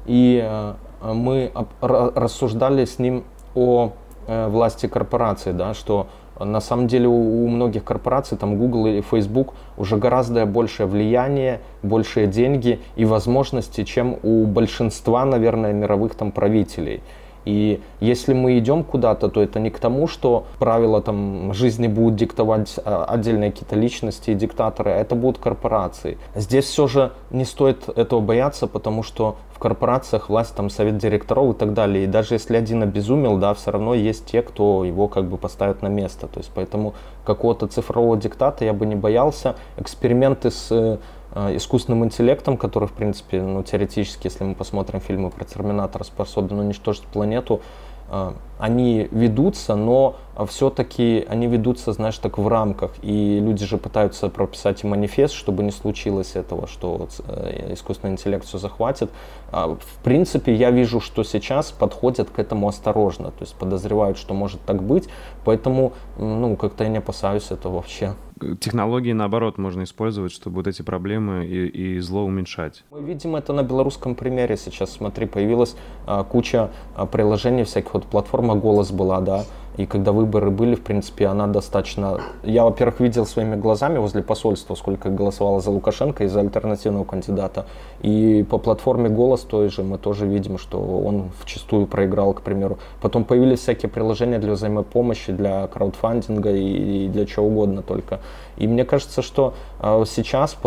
И 0.05 0.41
э, 0.43 0.73
мы 1.13 1.51
рассуждали 1.81 2.85
с 2.85 2.99
ним 2.99 3.23
о 3.53 3.93
э, 4.27 4.47
власти 4.47 4.87
корпорации, 4.87 5.51
да, 5.51 5.73
что 5.73 6.07
на 6.39 6.59
самом 6.59 6.87
деле 6.87 7.07
у, 7.07 7.47
многих 7.47 7.83
корпораций, 7.83 8.37
там 8.37 8.57
Google 8.57 8.87
и 8.87 9.01
Facebook, 9.01 9.53
уже 9.77 9.97
гораздо 9.97 10.45
большее 10.45 10.87
влияние, 10.87 11.61
большие 11.81 12.27
деньги 12.27 12.79
и 12.97 13.05
возможности, 13.05 13.83
чем 13.83 14.17
у 14.21 14.45
большинства, 14.45 15.23
наверное, 15.25 15.71
мировых 15.71 16.15
там 16.15 16.31
правителей. 16.31 17.01
И 17.45 17.81
если 17.99 18.33
мы 18.33 18.57
идем 18.59 18.83
куда-то, 18.83 19.29
то 19.29 19.41
это 19.41 19.59
не 19.59 19.69
к 19.69 19.79
тому, 19.79 20.07
что 20.07 20.45
правила 20.59 21.01
там 21.01 21.53
жизни 21.53 21.87
будут 21.87 22.15
диктовать 22.15 22.79
а, 22.83 23.05
отдельные 23.05 23.51
какие-то 23.51 23.75
личности 23.75 24.31
и 24.31 24.33
диктаторы, 24.35 24.91
а 24.91 24.95
это 24.97 25.15
будут 25.15 25.37
корпорации. 25.37 26.17
Здесь 26.35 26.65
все 26.65 26.87
же 26.87 27.11
не 27.31 27.45
стоит 27.45 27.89
этого 27.89 28.19
бояться, 28.19 28.67
потому 28.67 29.03
что 29.03 29.37
в 29.53 29.59
корпорациях 29.59 30.27
власть, 30.29 30.53
там, 30.53 30.69
совет 30.69 30.97
директоров 30.97 31.55
и 31.55 31.57
так 31.57 31.73
далее. 31.73 32.03
И 32.03 32.07
даже 32.07 32.35
если 32.35 32.57
один 32.57 32.83
обезумел, 32.83 33.37
да, 33.37 33.53
все 33.53 33.71
равно 33.71 33.93
есть 33.93 34.25
те, 34.25 34.41
кто 34.41 34.83
его 34.83 35.07
как 35.07 35.25
бы 35.25 35.37
поставит 35.37 35.81
на 35.81 35.87
место. 35.87 36.27
То 36.27 36.39
есть 36.39 36.51
поэтому 36.53 36.93
какого-то 37.23 37.67
цифрового 37.67 38.17
диктата 38.17 38.65
я 38.65 38.73
бы 38.73 38.85
не 38.85 38.95
боялся. 38.95 39.55
Эксперименты 39.77 40.51
с 40.51 40.71
Э, 40.75 40.97
искусственным 41.35 42.05
интеллектом, 42.05 42.57
который, 42.57 42.87
в 42.87 42.93
принципе, 42.93 43.41
ну, 43.41 43.61
теоретически, 43.61 44.27
если 44.27 44.43
мы 44.45 44.55
посмотрим 44.55 45.01
фильмы 45.01 45.31
про 45.31 45.43
Терминатора, 45.43 46.03
способен 46.03 46.59
уничтожить 46.59 47.03
планету, 47.03 47.61
э, 48.09 48.31
они 48.57 49.09
ведутся, 49.11 49.75
но 49.75 50.15
все-таки 50.47 51.25
они 51.27 51.47
ведутся, 51.47 51.91
знаешь, 51.91 52.17
так 52.17 52.37
в 52.37 52.47
рамках. 52.47 52.91
И 53.01 53.39
люди 53.39 53.65
же 53.65 53.77
пытаются 53.77 54.29
прописать 54.29 54.83
манифест, 54.85 55.33
чтобы 55.33 55.63
не 55.63 55.71
случилось 55.71 56.35
этого, 56.35 56.67
что 56.67 57.09
э, 57.27 57.73
искусственный 57.73 58.13
интеллект 58.13 58.45
все 58.45 58.57
захватит. 58.57 59.11
А, 59.51 59.67
в 59.67 60.03
принципе, 60.03 60.53
я 60.53 60.71
вижу, 60.71 61.01
что 61.01 61.23
сейчас 61.23 61.71
подходят 61.71 62.29
к 62.29 62.39
этому 62.39 62.69
осторожно, 62.69 63.31
то 63.31 63.41
есть 63.41 63.55
подозревают, 63.55 64.17
что 64.17 64.33
может 64.33 64.61
так 64.61 64.81
быть, 64.83 65.09
поэтому, 65.43 65.91
ну, 66.17 66.55
как-то 66.55 66.85
я 66.85 66.89
не 66.89 66.99
опасаюсь 66.99 67.51
этого 67.51 67.75
вообще. 67.75 68.13
Технологии, 68.59 69.13
наоборот, 69.13 69.57
можно 69.57 69.83
использовать, 69.83 70.31
чтобы 70.31 70.57
вот 70.57 70.67
эти 70.67 70.81
проблемы 70.81 71.45
и, 71.45 71.67
и 71.67 71.99
зло 71.99 72.25
уменьшать. 72.25 72.83
Мы 72.91 73.01
видим 73.01 73.35
это 73.35 73.53
на 73.53 73.63
белорусском 73.63 74.13
примере 74.13 74.57
сейчас. 74.57 74.91
Смотри, 74.91 75.25
появилась 75.25 75.75
а, 76.05 76.23
куча 76.23 76.69
а, 76.95 77.05
приложений 77.05 77.63
всяких, 77.63 77.93
вот 77.93 78.05
платформа 78.05 78.55
«Голос» 78.55 78.91
была, 78.91 79.21
да, 79.21 79.45
и 79.77 79.85
когда 79.85 80.11
выборы 80.11 80.51
были, 80.51 80.75
в 80.75 80.81
принципе, 80.81 81.27
она 81.27 81.47
достаточно... 81.47 82.21
Я, 82.43 82.63
во-первых, 82.63 82.99
видел 82.99 83.25
своими 83.25 83.55
глазами 83.55 83.97
возле 83.97 84.23
посольства, 84.23 84.75
сколько 84.75 85.09
голосовало 85.09 85.59
за 85.59 85.71
Лукашенко 85.71 86.23
и 86.23 86.27
за 86.27 86.39
альтернативного 86.39 87.03
кандидата. 87.03 87.65
И 88.01 88.45
по 88.49 88.57
платформе 88.57 89.09
«Голос» 89.09 89.41
той 89.41 89.69
же 89.69 89.83
мы 89.83 89.97
тоже 89.97 90.27
видим, 90.27 90.57
что 90.57 90.79
он 90.79 91.31
вчастую 91.41 91.87
проиграл, 91.87 92.33
к 92.33 92.41
примеру. 92.41 92.77
Потом 93.01 93.25
появились 93.25 93.59
всякие 93.59 93.89
приложения 93.89 94.39
для 94.39 94.53
взаимопомощи, 94.53 95.33
для 95.33 95.67
краудфандинга 95.67 96.51
и, 96.51 97.07
для 97.09 97.25
чего 97.25 97.47
угодно 97.47 97.81
только. 97.81 98.21
И 98.57 98.67
мне 98.67 98.85
кажется, 98.85 99.21
что 99.21 99.53
э, 99.81 100.03
сейчас, 100.07 100.57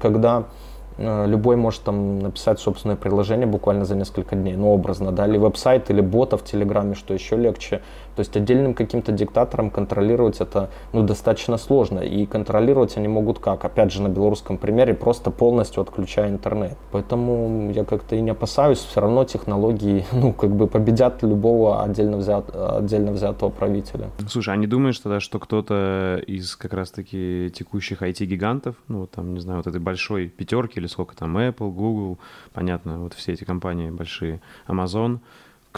когда 0.00 0.44
Э, 0.98 1.26
любой 1.26 1.54
может 1.56 1.82
там 1.82 2.18
написать 2.18 2.58
собственное 2.58 2.96
приложение 2.96 3.46
буквально 3.46 3.84
за 3.84 3.94
несколько 3.94 4.34
дней, 4.34 4.56
ну 4.56 4.72
образно, 4.72 5.12
да, 5.12 5.28
или 5.28 5.38
веб-сайт, 5.38 5.90
или 5.90 6.00
бота 6.00 6.36
в 6.36 6.44
Телеграме, 6.44 6.94
что 6.94 7.14
еще 7.14 7.36
легче. 7.36 7.82
То 8.18 8.22
есть 8.22 8.36
отдельным 8.36 8.74
каким-то 8.74 9.12
диктатором 9.12 9.70
контролировать 9.70 10.40
это 10.40 10.70
ну, 10.92 11.04
достаточно 11.04 11.56
сложно. 11.56 12.00
И 12.00 12.26
контролировать 12.26 12.96
они 12.96 13.06
могут 13.06 13.38
как? 13.38 13.64
Опять 13.64 13.92
же, 13.92 14.02
на 14.02 14.08
белорусском 14.08 14.58
примере, 14.58 14.92
просто 14.92 15.30
полностью 15.30 15.82
отключая 15.82 16.28
интернет. 16.28 16.76
Поэтому 16.90 17.70
я 17.70 17.84
как-то 17.84 18.16
и 18.16 18.20
не 18.20 18.30
опасаюсь, 18.30 18.78
все 18.78 19.00
равно 19.00 19.22
технологии, 19.22 20.04
ну, 20.12 20.32
как 20.32 20.50
бы 20.50 20.66
победят 20.66 21.22
любого 21.22 21.84
отдельно, 21.84 22.16
взят, 22.16 22.50
отдельно 22.52 23.12
взятого 23.12 23.50
правителя. 23.50 24.10
Слушай, 24.28 24.54
а 24.54 24.56
не 24.56 24.66
думаешь 24.66 24.98
тогда, 24.98 25.20
что 25.20 25.38
кто-то 25.38 26.20
из 26.26 26.56
как 26.56 26.72
раз-таки 26.72 27.52
текущих 27.54 28.02
IT-гигантов, 28.02 28.74
ну, 28.88 29.06
там, 29.06 29.34
не 29.34 29.40
знаю, 29.40 29.58
вот 29.58 29.68
этой 29.68 29.80
большой 29.80 30.26
пятерки 30.26 30.80
или 30.80 30.88
сколько 30.88 31.14
там, 31.14 31.38
Apple, 31.38 31.70
Google, 31.70 32.18
понятно, 32.52 32.98
вот 32.98 33.14
все 33.14 33.34
эти 33.34 33.44
компании 33.44 33.90
большие, 33.90 34.40
Amazon, 34.66 35.20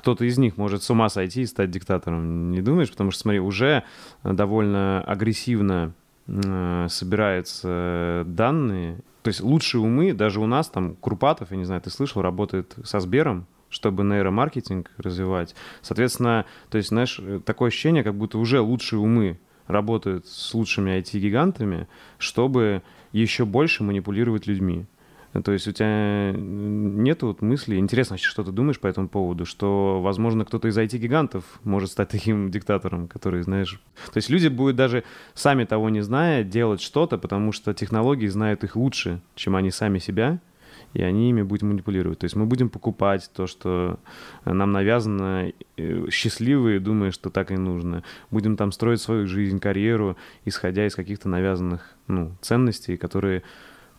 кто-то 0.00 0.24
из 0.24 0.38
них 0.38 0.56
может 0.56 0.82
с 0.82 0.90
ума 0.90 1.10
сойти 1.10 1.42
и 1.42 1.46
стать 1.46 1.70
диктатором. 1.70 2.50
Не 2.50 2.62
думаешь? 2.62 2.90
Потому 2.90 3.10
что, 3.10 3.20
смотри, 3.20 3.38
уже 3.38 3.84
довольно 4.24 5.02
агрессивно 5.02 5.92
э, 6.26 6.86
собираются 6.88 8.24
данные 8.26 8.96
То 9.22 9.28
есть 9.28 9.42
лучшие 9.42 9.82
умы, 9.82 10.14
даже 10.14 10.40
у 10.40 10.46
нас, 10.46 10.70
там, 10.70 10.96
Крупатов, 10.96 11.50
я 11.50 11.58
не 11.58 11.64
знаю, 11.64 11.82
ты 11.82 11.90
слышал, 11.90 12.22
работает 12.22 12.74
со 12.82 12.98
Сбером, 13.00 13.46
чтобы 13.68 14.02
нейромаркетинг 14.02 14.90
развивать. 14.96 15.54
Соответственно, 15.82 16.46
то 16.70 16.78
есть, 16.78 16.88
знаешь, 16.88 17.20
такое 17.44 17.68
ощущение, 17.68 18.02
как 18.02 18.14
будто 18.14 18.38
уже 18.38 18.60
лучшие 18.60 19.00
умы 19.00 19.38
работают 19.66 20.26
с 20.26 20.54
лучшими 20.54 20.98
IT-гигантами, 20.98 21.88
чтобы 22.16 22.82
еще 23.12 23.44
больше 23.44 23.84
манипулировать 23.84 24.46
людьми. 24.46 24.86
То 25.32 25.52
есть 25.52 25.68
у 25.68 25.72
тебя 25.72 26.32
нет 26.36 27.22
вот 27.22 27.40
мысли, 27.40 27.76
интересно, 27.76 28.16
что 28.16 28.42
ты 28.42 28.50
думаешь 28.50 28.80
по 28.80 28.88
этому 28.88 29.08
поводу, 29.08 29.46
что, 29.46 30.00
возможно, 30.02 30.44
кто-то 30.44 30.66
из 30.66 30.76
IT-гигантов 30.76 31.44
может 31.62 31.92
стать 31.92 32.08
таким 32.08 32.50
диктатором, 32.50 33.06
который, 33.06 33.42
знаешь... 33.42 33.80
То 34.06 34.16
есть 34.16 34.28
люди 34.28 34.48
будут 34.48 34.74
даже, 34.74 35.04
сами 35.34 35.64
того 35.64 35.88
не 35.88 36.00
зная, 36.00 36.42
делать 36.42 36.80
что-то, 36.80 37.16
потому 37.16 37.52
что 37.52 37.72
технологии 37.74 38.26
знают 38.26 38.64
их 38.64 38.74
лучше, 38.74 39.20
чем 39.36 39.54
они 39.54 39.70
сами 39.70 39.98
себя, 39.98 40.40
и 40.94 41.02
они 41.02 41.30
ими 41.30 41.42
будут 41.42 41.62
манипулировать. 41.62 42.18
То 42.18 42.24
есть 42.24 42.34
мы 42.34 42.46
будем 42.46 42.68
покупать 42.68 43.30
то, 43.32 43.46
что 43.46 44.00
нам 44.44 44.72
навязано, 44.72 45.52
э, 45.76 46.10
счастливые, 46.10 46.80
думая, 46.80 47.12
что 47.12 47.30
так 47.30 47.52
и 47.52 47.56
нужно. 47.56 48.02
Будем 48.32 48.56
там 48.56 48.72
строить 48.72 49.00
свою 49.00 49.26
жизнь, 49.28 49.60
карьеру, 49.60 50.16
исходя 50.44 50.86
из 50.86 50.96
каких-то 50.96 51.28
навязанных 51.28 51.94
ну, 52.08 52.32
ценностей, 52.40 52.96
которые 52.96 53.44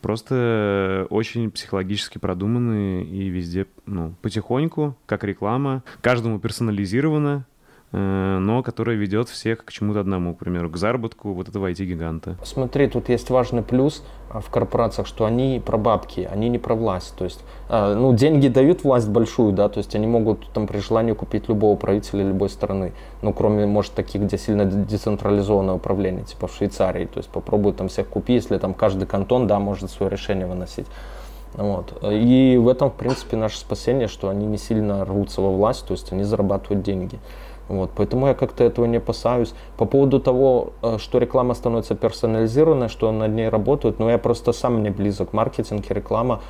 просто 0.02 1.08
очень 1.10 1.52
психологически 1.52 2.18
продуманные 2.18 3.06
и 3.06 3.30
везде, 3.30 3.68
ну, 3.86 4.16
потихоньку, 4.22 4.98
как 5.06 5.24
реклама, 5.24 5.84
каждому 6.02 6.40
персонализировано, 6.40 7.46
Э, 7.46 7.51
но 7.92 8.64
которая 8.64 8.96
ведет 8.96 9.28
всех 9.28 9.66
к 9.66 9.72
чему-то 9.72 10.00
одному, 10.00 10.34
к 10.34 10.40
примеру, 10.40 10.70
к 10.70 10.78
заработку 10.78 11.34
вот 11.34 11.50
этого 11.50 11.72
IT-гиганта. 11.72 12.38
Смотри, 12.44 12.88
тут 12.88 13.10
есть 13.10 13.30
важный 13.30 13.64
плюс 13.64 14.04
а, 14.30 14.40
в 14.40 14.50
корпорациях, 14.50 15.08
что 15.08 15.26
они 15.26 15.62
про 15.64 15.78
бабки, 15.78 16.28
они 16.32 16.48
не 16.48 16.58
про 16.58 16.74
власть. 16.74 17.14
То 17.18 17.26
есть, 17.26 17.42
а, 17.68 17.94
ну, 17.94 18.14
деньги 18.14 18.48
дают 18.48 18.84
власть 18.84 19.10
большую, 19.10 19.52
да, 19.52 19.68
то 19.68 19.80
есть 19.80 19.94
они 19.96 20.08
могут 20.08 20.48
там 20.54 20.68
при 20.68 20.78
желании 20.80 21.14
купить 21.14 21.50
любого 21.50 21.76
правителя 21.76 22.24
любой 22.24 22.50
страны, 22.50 22.94
ну, 23.22 23.34
кроме, 23.34 23.66
может, 23.66 23.94
таких, 23.94 24.22
где 24.22 24.38
сильно 24.38 24.66
децентрализованное 24.66 25.76
управление, 25.76 26.24
типа 26.24 26.48
в 26.48 26.56
Швейцарии, 26.56 27.06
то 27.06 27.18
есть 27.18 27.30
попробуй 27.30 27.74
там 27.74 27.90
всех 27.90 28.08
купи, 28.08 28.34
если 28.34 28.58
там 28.58 28.74
каждый 28.74 29.06
кантон, 29.06 29.48
да, 29.48 29.60
может 29.60 29.92
свое 29.92 30.10
решение 30.10 30.48
выносить. 30.48 30.88
Вот. 31.54 32.02
И 32.10 32.58
в 32.62 32.70
этом, 32.70 32.90
в 32.90 32.94
принципе, 32.94 33.36
наше 33.36 33.58
спасение, 33.58 34.08
что 34.08 34.30
они 34.30 34.46
не 34.46 34.58
сильно 34.58 35.04
рвутся 35.04 35.42
во 35.42 35.52
власть, 35.52 35.86
то 35.86 35.94
есть 35.94 36.12
они 36.14 36.24
зарабатывают 36.24 36.84
деньги. 36.84 37.20
Вот, 37.72 37.92
поэтому 37.96 38.28
я 38.28 38.34
как-то 38.34 38.64
этого 38.66 38.86
не 38.86 38.98
опасаюсь. 38.98 39.54
По 39.78 39.86
поводу 39.86 40.20
того, 40.20 40.74
э, 40.82 40.98
что 41.00 41.20
реклама 41.20 41.54
становится 41.54 41.96
персонализированной, 41.96 42.90
что 42.90 43.12
над 43.12 43.32
ней 43.32 43.48
работают, 43.48 43.98
но 43.98 44.06
ну, 44.06 44.12
я 44.12 44.18
просто 44.18 44.52
сам 44.52 44.84
не 44.84 44.90
близок 44.90 45.32
маркетинг 45.32 45.90
и 45.90 45.94
реклама. 45.94 46.42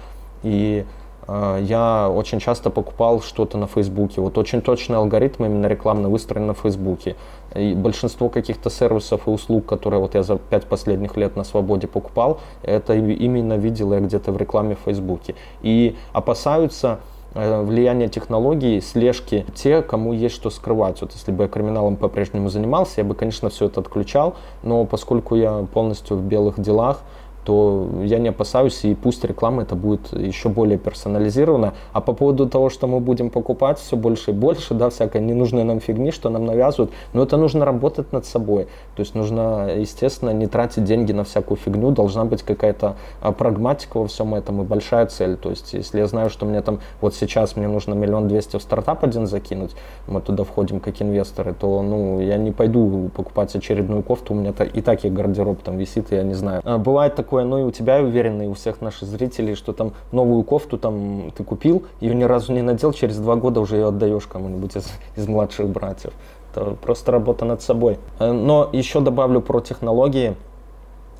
И 0.42 0.84
э, 1.28 1.60
я 1.62 2.10
очень 2.10 2.40
часто 2.40 2.72
покупал 2.72 3.22
что-то 3.22 3.60
на 3.60 3.68
Фейсбуке. 3.68 4.20
Вот 4.20 4.38
очень 4.40 4.62
точный 4.62 4.98
алгоритм 4.98 5.46
именно 5.46 5.68
рекламно 5.68 6.10
выстроен 6.10 6.48
на 6.48 6.56
Фейсбуке. 6.56 7.16
И 7.54 7.76
большинство 7.76 8.30
каких-то 8.30 8.72
сервисов 8.72 9.28
и 9.28 9.30
услуг, 9.30 9.68
которые 9.68 10.00
вот 10.00 10.16
я 10.16 10.24
за 10.24 10.38
пять 10.38 10.66
последних 10.66 11.18
лет 11.18 11.36
на 11.36 11.44
свободе 11.44 11.86
покупал, 11.86 12.40
это 12.64 12.96
именно 12.96 13.58
видел 13.58 13.94
я 13.94 14.00
где-то 14.00 14.32
в 14.32 14.38
рекламе 14.38 14.76
в 14.76 14.80
Фейсбуке. 14.86 15.36
И 15.62 15.96
опасаются 16.14 17.00
влияние 17.34 18.10
технологий, 18.10 18.82
слежки, 18.82 19.46
те, 19.56 19.82
кому 19.82 20.14
есть 20.14 20.36
что 20.36 20.50
скрывать. 20.50 21.02
Вот 21.02 21.14
если 21.14 21.32
бы 21.32 21.44
я 21.44 21.50
криминалом 21.50 21.96
по-прежнему 21.96 22.50
занимался, 22.50 22.96
я 22.98 23.04
бы, 23.04 23.16
конечно, 23.16 23.50
все 23.50 23.68
это 23.68 23.80
отключал, 23.80 24.36
но 24.64 24.86
поскольку 24.86 25.36
я 25.36 25.66
полностью 25.74 26.18
в 26.18 26.24
белых 26.24 26.60
делах, 26.60 27.02
то 27.44 27.90
я 28.04 28.20
не 28.20 28.30
опасаюсь, 28.30 28.86
и 28.86 28.94
пусть 28.94 29.24
реклама 29.24 29.64
это 29.64 29.76
будет 29.76 30.14
еще 30.14 30.50
более 30.50 30.78
персонализирована. 30.78 31.74
А 31.94 32.02
по 32.02 32.14
поводу 32.14 32.48
того, 32.48 32.70
что 32.70 32.88
мы 32.88 33.00
будем 33.00 33.30
покупать 33.30 33.80
все 33.80 33.96
больше 33.96 34.32
и 34.32 34.34
больше, 34.34 34.74
да, 34.74 34.90
всякой 34.90 35.22
ненужной 35.22 35.64
нам 35.64 35.80
фигни, 35.80 36.12
что 36.12 36.30
нам 36.30 36.46
навязывают, 36.46 36.92
но 37.14 37.24
это 37.24 37.38
нужно 37.38 37.66
работать 37.66 38.14
над 38.14 38.26
собой. 38.26 38.68
То 38.96 39.02
есть 39.02 39.16
нужно, 39.16 39.70
естественно, 39.76 40.32
не 40.32 40.48
тратить 40.48 40.84
деньги 40.84 41.12
на 41.12 41.24
всякую 41.24 41.58
фигню, 41.58 41.92
должна 41.92 42.26
быть 42.26 42.44
какая-то 42.44 42.96
а, 43.22 43.32
прагматика 43.32 43.98
во 43.98 44.08
всем 44.08 44.36
этом 44.36 44.62
и 44.62 44.66
большая 44.66 45.08
цель. 45.08 45.36
То 45.36 45.50
есть 45.50 45.74
если 45.74 46.00
я 46.00 46.08
знаю, 46.08 46.30
что 46.30 46.46
мне 46.46 46.62
там, 46.62 46.80
вот 47.02 47.16
сейчас 47.16 47.56
мне 47.56 47.68
нужно 47.68 47.94
миллион 47.94 48.28
двести 48.28 48.58
в 48.58 48.62
стартап 48.62 49.04
один 49.04 49.26
закинуть, 49.26 49.72
мы 50.08 50.22
туда 50.22 50.44
входим 50.44 50.80
как 50.80 51.02
инвесторы, 51.02 51.54
то, 51.54 51.82
ну, 51.82 52.20
я 52.20 52.38
не 52.38 52.52
пойду 52.52 53.10
покупать 53.16 53.56
очередную 53.56 54.04
кофту, 54.04 54.34
у 54.34 54.38
меня 54.38 54.54
и 54.74 54.82
так 54.82 55.06
и 55.06 55.10
гардероб 55.10 55.62
там 55.62 55.78
висит, 55.78 56.12
и 56.12 56.16
я 56.16 56.24
не 56.24 56.34
знаю. 56.34 56.62
А, 56.64 56.78
бывает 56.78 57.16
такое 57.16 57.31
такое, 57.32 57.46
ну 57.46 57.60
и 57.60 57.64
у 57.64 57.72
тебя, 57.72 57.98
я 57.98 58.04
уверен, 58.04 58.42
и 58.42 58.48
у 58.48 58.54
всех 58.56 58.82
наших 58.82 59.08
зрителей, 59.08 59.56
что 59.56 59.72
там 59.72 59.94
новую 60.12 60.44
кофту 60.44 60.78
там 60.78 61.32
ты 61.32 61.46
купил, 61.46 61.84
ее 62.02 62.14
ни 62.14 62.26
разу 62.26 62.52
не 62.52 62.62
надел, 62.62 62.92
через 62.92 63.18
два 63.20 63.38
года 63.38 63.62
уже 63.62 63.78
ее 63.78 63.88
отдаешь 63.88 64.28
кому-нибудь 64.28 64.76
из, 64.76 64.92
из 65.16 65.28
младших 65.28 65.70
братьев. 65.70 66.12
Это 66.52 66.72
просто 66.72 67.14
работа 67.14 67.46
над 67.46 67.62
собой. 67.62 68.00
Э, 68.20 68.34
но 68.34 68.70
еще 68.74 69.00
добавлю 69.00 69.40
про 69.40 69.62
технологии. 69.62 70.36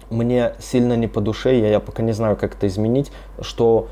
Мне 0.10 0.52
сильно 0.60 0.98
не 0.98 1.08
по 1.08 1.22
душе, 1.22 1.58
я, 1.58 1.70
я 1.70 1.80
пока 1.80 2.04
не 2.04 2.12
знаю, 2.12 2.36
как 2.36 2.56
это 2.56 2.68
изменить, 2.68 3.10
что 3.40 3.88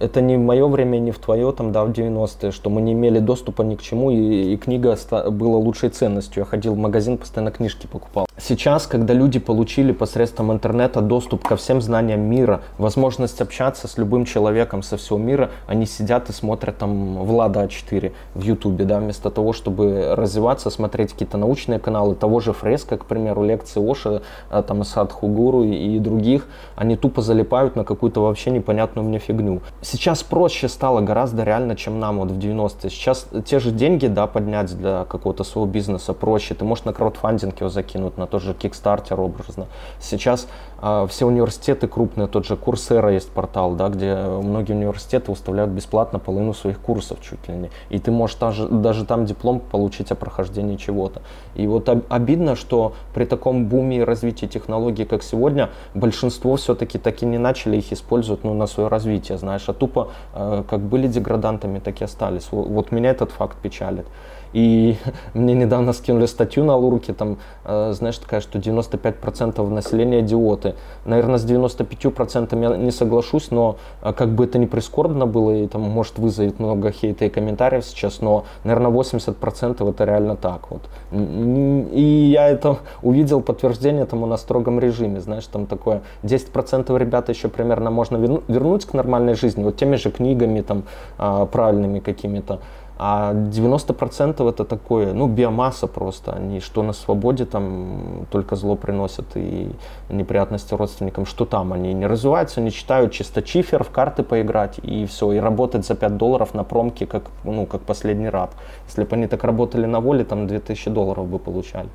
это 0.00 0.20
не 0.20 0.36
мое 0.36 0.66
время, 0.66 0.98
не 0.98 1.10
в 1.10 1.18
твое, 1.18 1.52
там, 1.52 1.72
да, 1.72 1.84
в 1.84 1.90
90-е, 1.90 2.50
что 2.50 2.70
мы 2.70 2.80
не 2.80 2.92
имели 2.92 3.18
доступа 3.18 3.62
ни 3.62 3.74
к 3.74 3.82
чему, 3.82 4.10
и, 4.10 4.54
и 4.54 4.56
книга 4.56 4.96
была 5.30 5.58
лучшей 5.58 5.90
ценностью. 5.90 6.40
Я 6.42 6.44
ходил 6.44 6.74
в 6.74 6.78
магазин, 6.78 7.18
постоянно 7.18 7.50
книжки 7.50 7.86
покупал. 7.86 8.26
Сейчас, 8.36 8.88
когда 8.88 9.14
люди 9.14 9.38
получили 9.38 9.92
посредством 9.92 10.52
интернета 10.52 11.00
доступ 11.00 11.46
ко 11.46 11.56
всем 11.56 11.80
знаниям 11.80 12.20
мира, 12.20 12.62
возможность 12.78 13.40
общаться 13.40 13.86
с 13.86 13.96
любым 13.96 14.24
человеком 14.24 14.82
со 14.82 14.96
всего 14.96 15.18
мира, 15.18 15.50
они 15.68 15.86
сидят 15.86 16.30
и 16.30 16.32
смотрят 16.32 16.78
там 16.78 17.24
Влада 17.24 17.64
А4 17.64 18.12
в 18.34 18.42
Ютубе, 18.42 18.84
да, 18.84 18.98
вместо 18.98 19.30
того, 19.30 19.52
чтобы 19.52 20.14
развиваться, 20.16 20.70
смотреть 20.70 21.12
какие-то 21.12 21.38
научные 21.38 21.78
каналы, 21.78 22.16
того 22.16 22.40
же 22.40 22.52
Фреска, 22.52 22.96
к 22.96 23.04
примеру, 23.04 23.44
лекции 23.44 23.80
Оша, 23.80 24.22
а, 24.50 24.62
там, 24.62 24.82
Садхугуру 24.82 25.62
и, 25.62 25.96
и 25.96 25.98
других, 26.00 26.48
они 26.74 26.96
тупо 26.96 27.22
залипают 27.22 27.76
на 27.76 27.84
какую-то 27.84 28.20
вообще 28.20 28.50
непонятную 28.50 29.06
мне 29.06 29.20
фигню 29.20 29.43
фигню. 29.44 29.60
Сейчас 29.82 30.22
проще 30.22 30.68
стало 30.68 31.00
гораздо 31.00 31.44
реально, 31.44 31.76
чем 31.76 32.00
нам 32.00 32.18
вот 32.18 32.30
в 32.30 32.38
90-е. 32.38 32.90
Сейчас 32.90 33.26
те 33.44 33.58
же 33.58 33.70
деньги, 33.70 34.06
да, 34.06 34.26
поднять 34.26 34.76
для 34.76 35.04
какого-то 35.04 35.44
своего 35.44 35.70
бизнеса 35.70 36.12
проще. 36.12 36.54
Ты 36.54 36.64
можешь 36.64 36.84
на 36.84 36.92
краудфандинг 36.92 37.60
его 37.60 37.70
закинуть, 37.70 38.16
на 38.18 38.26
тот 38.26 38.42
же 38.42 38.52
Kickstarter 38.52 39.16
образно. 39.16 39.66
Сейчас 40.00 40.46
э, 40.82 41.06
все 41.08 41.26
университеты 41.26 41.88
крупные, 41.88 42.28
тот 42.28 42.46
же 42.46 42.56
Курсера 42.56 43.12
есть 43.12 43.30
портал, 43.30 43.74
да, 43.74 43.88
где 43.88 44.14
многие 44.14 44.72
университеты 44.72 45.30
выставляют 45.30 45.70
бесплатно 45.70 46.18
половину 46.18 46.54
своих 46.54 46.80
курсов 46.80 47.18
чуть 47.20 47.48
ли 47.48 47.54
не. 47.54 47.70
И 47.90 47.98
ты 47.98 48.10
можешь 48.10 48.36
даже, 48.36 48.68
даже 48.68 49.04
там 49.04 49.26
диплом 49.26 49.60
получить 49.60 50.10
о 50.10 50.14
прохождении 50.14 50.76
чего-то. 50.76 51.22
И 51.54 51.66
вот 51.66 51.88
обидно, 52.08 52.56
что 52.56 52.94
при 53.14 53.24
таком 53.24 53.66
буме 53.66 53.98
и 53.98 54.00
развитии 54.00 54.46
технологий, 54.46 55.04
как 55.04 55.22
сегодня, 55.22 55.70
большинство 55.94 56.56
все-таки 56.56 56.98
так 56.98 57.22
и 57.22 57.26
не 57.26 57.38
начали 57.38 57.76
их 57.76 57.92
использовать 57.92 58.44
ну, 58.44 58.54
на 58.54 58.66
свое 58.66 58.88
развитие 58.88 59.04
развития, 59.04 59.38
знаешь, 59.38 59.68
а 59.68 59.72
тупо 59.72 60.08
э, 60.34 60.64
как 60.68 60.80
были 60.80 61.08
деградантами, 61.08 61.78
так 61.78 62.00
и 62.00 62.04
остались. 62.04 62.48
Вот 62.52 62.92
меня 62.92 63.10
этот 63.10 63.30
факт 63.30 63.56
печалит. 63.62 64.06
И 64.54 64.96
мне 65.34 65.54
недавно 65.54 65.92
скинули 65.92 66.26
статью 66.26 66.64
на 66.64 66.76
Лурке, 66.76 67.12
там, 67.12 67.36
э, 67.64 67.92
знаешь, 67.92 68.16
такая, 68.16 68.40
что 68.40 68.58
95% 68.58 69.68
населения 69.68 70.20
идиоты. 70.20 70.74
Наверное, 71.04 71.38
с 71.38 71.44
95% 71.44 72.62
я 72.62 72.76
не 72.76 72.90
соглашусь, 72.90 73.50
но 73.50 73.76
э, 74.02 74.12
как 74.12 74.30
бы 74.30 74.44
это 74.44 74.58
ни 74.58 74.66
прискорбно 74.66 75.26
было, 75.26 75.50
и 75.50 75.66
там, 75.66 75.82
может, 75.82 76.18
вызовет 76.18 76.60
много 76.60 76.92
хейта 76.92 77.26
и 77.26 77.28
комментариев 77.28 77.84
сейчас, 77.84 78.20
но, 78.22 78.44
наверное, 78.62 78.90
80% 78.90 79.90
это 79.90 80.04
реально 80.04 80.36
так 80.36 80.70
вот. 80.70 80.82
И 81.12 82.30
я 82.32 82.48
это 82.48 82.78
увидел 83.02 83.42
подтверждение 83.42 84.06
тому 84.06 84.26
на 84.26 84.36
строгом 84.36 84.78
режиме, 84.78 85.20
знаешь, 85.20 85.46
там 85.46 85.66
такое, 85.66 86.02
10% 86.22 86.96
ребят 86.98 87.28
еще 87.28 87.48
примерно 87.48 87.90
можно 87.90 88.16
вернуть 88.16 88.84
к 88.84 88.94
нормальной 88.94 89.34
жизни, 89.34 89.64
вот 89.64 89.76
теми 89.76 89.96
же 89.96 90.10
книгами, 90.10 90.60
там, 90.60 90.84
а, 91.18 91.46
правильными 91.46 91.98
какими-то, 91.98 92.60
а 92.96 93.34
90% 93.34 94.48
это 94.48 94.64
такое, 94.64 95.12
ну, 95.12 95.26
биомасса 95.26 95.86
просто. 95.86 96.32
Они 96.32 96.60
что 96.60 96.82
на 96.82 96.92
свободе 96.92 97.44
там 97.44 98.26
только 98.30 98.54
зло 98.56 98.76
приносят 98.76 99.24
и 99.36 99.70
неприятности 100.08 100.74
родственникам, 100.74 101.26
что 101.26 101.44
там. 101.44 101.72
Они 101.72 101.92
не 101.92 102.06
развиваются, 102.06 102.60
не 102.60 102.70
читают 102.70 103.12
чисто 103.12 103.42
чифер, 103.42 103.82
в 103.82 103.90
карты 103.90 104.22
поиграть 104.22 104.78
и 104.78 105.06
все. 105.06 105.32
И 105.32 105.38
работать 105.38 105.84
за 105.84 105.94
5 105.94 106.16
долларов 106.16 106.54
на 106.54 106.62
промке, 106.62 107.06
как, 107.06 107.24
ну, 107.44 107.66
как 107.66 107.80
последний 107.80 108.28
раб. 108.28 108.50
Если 108.86 109.02
бы 109.02 109.16
они 109.16 109.26
так 109.26 109.42
работали 109.42 109.86
на 109.86 110.00
воле, 110.00 110.24
там 110.24 110.46
2000 110.46 110.90
долларов 110.90 111.26
бы 111.26 111.38
получали. 111.38 111.88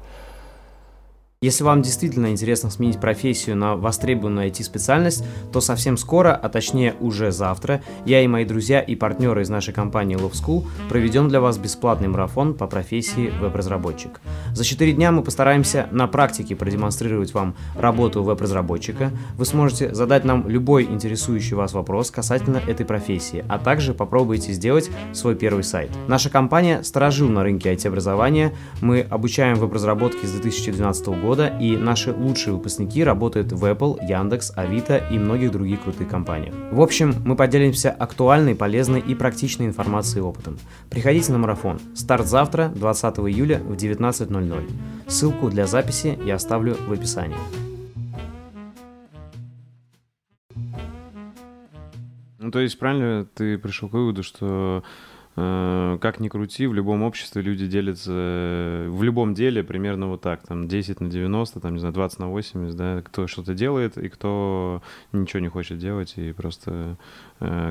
Если 1.42 1.64
вам 1.64 1.82
действительно 1.82 2.32
интересно 2.32 2.70
сменить 2.70 3.00
профессию 3.00 3.56
на 3.56 3.78
востребованную 3.78 4.50
IT-специальность, 4.50 5.24
то 5.54 5.62
совсем 5.62 5.96
скоро, 5.96 6.36
а 6.36 6.50
точнее 6.50 6.96
уже 7.00 7.32
завтра, 7.32 7.82
я 8.04 8.22
и 8.22 8.28
мои 8.28 8.44
друзья 8.44 8.82
и 8.82 8.94
партнеры 8.96 9.44
из 9.44 9.50
нашей 9.50 9.74
компании 9.74 10.18
Love 10.18 10.34
School 10.34 10.68
проведем 10.90 11.30
для 11.30 11.40
вас 11.40 11.58
бесплатный 11.58 12.10
марафон 12.10 12.56
по 12.56 12.68
профессии 12.68 13.32
веб-разработчик. 13.40 14.20
За 14.54 14.66
4 14.66 14.92
дня 14.92 15.14
мы 15.14 15.24
постараемся 15.24 15.88
на 15.92 16.08
практике 16.08 16.58
продемонстрировать 16.58 17.34
вам 17.34 17.56
работу 17.78 18.22
веб-разработчика. 18.22 19.14
Вы 19.38 19.46
сможете 19.46 19.96
задать 19.96 20.26
нам 20.26 20.46
любой 20.46 20.84
интересующий 20.84 21.56
вас 21.56 21.72
вопрос 21.72 22.12
касательно 22.12 22.58
этой 22.68 22.86
профессии, 22.86 23.46
а 23.48 23.60
также 23.60 23.94
попробуйте 23.94 24.52
сделать 24.52 24.92
свой 25.14 25.36
первый 25.36 25.64
сайт. 25.64 25.90
Наша 26.10 26.30
компания 26.30 26.84
сторожил 26.84 27.30
на 27.30 27.44
рынке 27.44 27.74
IT-образования. 27.74 28.52
Мы 28.82 29.08
обучаем 29.10 29.56
веб-разработке 29.56 30.28
с 30.28 30.32
2012 30.34 31.08
года 31.08 31.29
года, 31.30 31.56
и 31.60 31.78
наши 31.78 32.12
лучшие 32.12 32.56
выпускники 32.56 33.04
работают 33.04 33.52
в 33.52 33.64
Apple, 33.64 34.04
Яндекс, 34.04 34.52
Авито 34.56 34.98
и 34.98 35.20
многих 35.20 35.52
других 35.52 35.84
крутых 35.84 36.08
компаниях. 36.08 36.56
В 36.72 36.82
общем, 36.82 37.14
мы 37.24 37.36
поделимся 37.36 37.92
актуальной, 37.92 38.56
полезной 38.56 39.00
и 39.00 39.14
практичной 39.14 39.68
информацией 39.68 40.24
и 40.24 40.26
опытом. 40.26 40.58
Приходите 40.90 41.32
на 41.32 41.38
марафон. 41.38 41.80
Старт 41.94 42.26
завтра, 42.26 42.70
20 42.70 43.20
июля 43.20 43.60
в 43.60 43.74
19.00. 43.74 44.72
Ссылку 45.06 45.52
для 45.52 45.68
записи 45.68 46.18
я 46.26 46.34
оставлю 46.34 46.76
в 46.88 46.92
описании. 46.92 47.38
Ну, 52.40 52.50
то 52.50 52.60
есть, 52.60 52.80
правильно 52.80 53.28
ты 53.36 53.60
пришел 53.60 53.88
к 53.88 53.94
выводу, 53.94 54.24
что 54.24 54.84
как 56.02 56.20
ни 56.20 56.28
крути, 56.28 56.68
в 56.68 56.74
любом 56.74 57.04
обществе 57.04 57.42
люди 57.42 57.68
делятся 57.68 58.12
э, 58.14 58.88
в 58.90 59.04
любом 59.04 59.34
деле 59.34 59.64
примерно 59.64 60.08
вот 60.08 60.22
так, 60.22 60.44
там 60.44 60.68
10 60.68 61.02
на 61.02 61.10
90, 61.10 61.60
там, 61.60 61.74
не 61.74 61.80
знаю, 61.80 61.94
20 61.94 62.20
на 62.20 62.28
80, 62.30 62.76
да, 62.76 63.02
кто 63.02 63.28
что-то 63.28 63.54
делает 63.54 63.98
и 63.98 64.10
кто 64.10 64.82
ничего 65.12 65.40
не 65.40 65.50
хочет 65.50 65.78
делать 65.78 66.14
и 66.18 66.32
просто 66.32 66.72
э, 66.72 66.96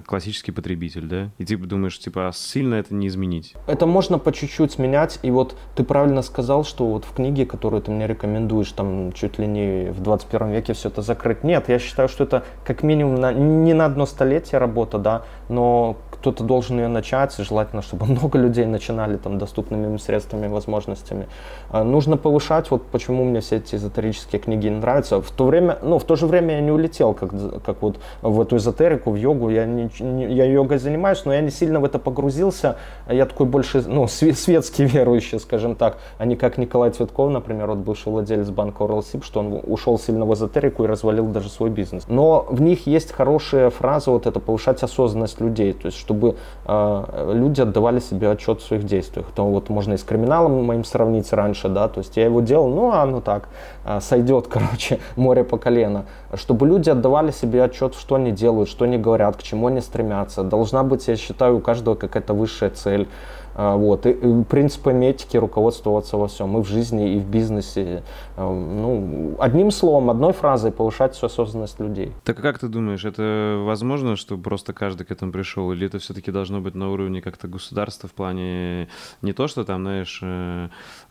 классический 0.07 0.53
потребитель, 0.53 1.07
да, 1.07 1.31
и 1.39 1.45
ты 1.45 1.57
думаешь, 1.57 1.99
типа, 1.99 2.29
а 2.29 2.33
сильно 2.33 2.75
это 2.75 2.95
не 2.95 3.09
изменить? 3.09 3.55
Это 3.67 3.87
можно 3.87 4.19
по 4.19 4.33
чуть-чуть 4.33 4.79
менять, 4.79 5.19
и 5.23 5.31
вот 5.31 5.57
ты 5.75 5.85
правильно 5.85 6.23
сказал, 6.23 6.65
что 6.65 6.87
вот 6.87 7.05
в 7.05 7.13
книге, 7.13 7.47
которую 7.47 7.83
ты 7.83 7.91
мне 7.91 8.07
рекомендуешь, 8.07 8.73
там 8.73 9.13
чуть 9.13 9.39
ли 9.39 9.47
не 9.47 9.91
в 9.91 10.01
21 10.01 10.51
веке 10.51 10.73
все 10.73 10.89
это 10.89 11.03
закрыть. 11.03 11.45
Нет, 11.45 11.69
я 11.69 11.79
считаю, 11.79 12.09
что 12.09 12.25
это 12.25 12.45
как 12.65 12.83
минимум 12.83 13.17
на, 13.17 13.33
не 13.33 13.75
на 13.75 13.87
одно 13.87 14.07
столетие 14.07 14.59
работа, 14.59 14.99
да, 14.99 15.23
но 15.49 15.97
кто-то 16.11 16.45
должен 16.45 16.79
ее 16.79 16.89
начать, 16.89 17.35
желательно, 17.39 17.83
чтобы 17.83 18.07
много 18.09 18.39
людей 18.39 18.67
начинали 18.67 19.17
там 19.17 19.39
доступными 19.39 19.87
им 19.87 19.99
средствами, 19.99 20.47
возможностями. 20.47 21.27
А, 21.71 21.85
нужно 21.85 22.17
повышать, 22.17 22.71
вот 22.71 22.87
почему 22.87 23.25
мне 23.25 23.41
все 23.41 23.57
эти 23.57 23.77
эзотерические 23.77 24.41
книги 24.41 24.69
нравятся. 24.69 25.21
В 25.21 25.31
то 25.31 25.47
время, 25.47 25.79
ну, 25.83 25.99
в 25.99 26.05
то 26.05 26.17
же 26.17 26.27
время 26.27 26.57
я 26.57 26.61
не 26.61 26.71
улетел, 26.71 27.15
как, 27.15 27.31
как 27.63 27.83
вот 27.83 27.99
в 28.23 28.41
эту 28.41 28.57
эзотерику, 28.57 29.11
в 29.11 29.17
йогу. 29.17 29.51
Я, 29.59 29.67
не, 29.67 29.91
не, 30.01 30.33
я 30.33 30.45
йогой 30.45 30.79
занимаюсь, 30.79 31.25
но 31.25 31.35
я 31.35 31.41
не 31.41 31.51
сильно 31.51 31.81
в 31.81 31.85
это 31.85 31.99
погрузился. 31.99 32.77
Я 33.09 33.27
такой 33.27 33.47
больше, 33.47 33.83
ну, 33.87 34.07
светский 34.09 34.85
верующий, 34.95 35.39
скажем 35.41 35.75
так, 35.75 35.99
а 36.19 36.25
не 36.25 36.37
как 36.37 36.59
Николай 36.59 36.91
Цветков, 36.91 37.31
например, 37.31 37.67
вот 37.69 37.79
бывший 37.79 38.13
владелец 38.13 38.51
банка 38.51 38.83
Уралсиб, 38.83 39.25
что 39.25 39.41
он 39.41 39.61
ушел 39.67 39.99
сильно 39.99 40.25
в 40.25 40.35
эзотерику 40.35 40.85
и 40.85 40.87
развалил 40.87 41.27
даже 41.27 41.49
свой 41.49 41.71
бизнес. 41.71 42.05
Но 42.09 42.47
в 42.49 42.61
них 42.61 42.87
есть 42.87 43.13
хорошая 43.13 43.71
фраза, 43.71 44.11
вот 44.11 44.27
это 44.27 44.41
повышать 44.41 44.83
осознанность 44.83 45.41
людей, 45.41 45.73
то 45.73 45.87
есть 45.87 45.99
чтобы 45.99 46.37
э, 46.65 47.33
люди 47.35 47.61
отдавали 47.61 48.01
себе 48.01 48.31
отчет 48.31 48.61
в 48.61 48.67
своих 48.67 48.85
действиях. 48.85 49.27
То 49.35 49.45
вот 49.45 49.69
можно 49.69 49.95
и 49.95 49.97
с 49.97 50.03
криминалом 50.03 50.65
моим 50.65 50.85
сравнить 50.85 51.33
раньше, 51.33 51.69
да, 51.69 51.89
то 51.89 51.99
есть 51.99 52.17
я 52.17 52.25
его 52.25 52.41
делал, 52.41 52.69
ну, 52.69 52.93
а 52.93 53.05
ну 53.07 53.21
так, 53.21 53.49
э, 53.85 54.01
сойдет, 54.01 54.47
короче, 54.51 55.01
море 55.17 55.45
по 55.45 55.59
колено. 55.59 56.05
Чтобы 56.35 56.67
люди 56.67 56.91
отдавали 56.91 57.31
себе 57.31 57.65
отчет, 57.65 57.95
что 57.95 58.17
они 58.17 58.33
делают, 58.33 58.69
что 58.69 58.85
они 58.85 58.99
говорят, 58.99 59.37
к 59.37 59.43
чему 59.43 59.69
они 59.69 59.81
стремятся. 59.81 60.43
Должна 60.43 60.83
быть, 60.83 61.09
я 61.09 61.17
считаю, 61.17 61.57
у 61.57 61.61
каждого 61.61 61.95
какая-то 61.95 62.35
высшая 62.35 62.71
цель. 62.71 63.09
А, 63.59 63.77
вот. 63.77 64.07
И, 64.07 64.11
и 64.11 64.45
принципами 64.45 65.07
этики 65.07 65.37
руководствоваться 65.37 66.17
во 66.17 66.29
всем, 66.29 66.57
и 66.57 66.63
в 66.63 66.69
жизни, 66.69 67.15
и 67.15 67.19
в 67.19 67.29
бизнесе. 67.29 68.05
А, 68.37 68.49
ну, 68.49 69.35
одним 69.41 69.73
словом, 69.73 70.11
одной 70.11 70.33
фразой 70.33 70.71
повышать 70.71 71.17
всю 71.17 71.27
осознанность 71.27 71.81
людей. 71.81 72.13
Так 72.23 72.39
а 72.39 72.43
как 72.43 72.61
ты 72.61 72.69
думаешь, 72.69 73.05
это 73.05 73.61
возможно, 73.65 74.15
чтобы 74.15 74.45
просто 74.45 74.73
каждый 74.73 75.05
к 75.05 75.11
этому 75.11 75.33
пришел? 75.33 75.73
Или 75.73 75.89
это 75.89 75.99
все-таки 75.99 76.31
должно 76.31 76.61
быть 76.61 76.77
на 76.77 76.93
уровне 76.93 77.21
как-то 77.21 77.49
государства 77.49 78.09
в 78.09 78.13
плане 78.13 78.89
не 79.23 79.33
то, 79.33 79.49
что 79.49 79.65
там, 79.65 79.83
знаешь, 79.83 80.21
э, 80.23 80.69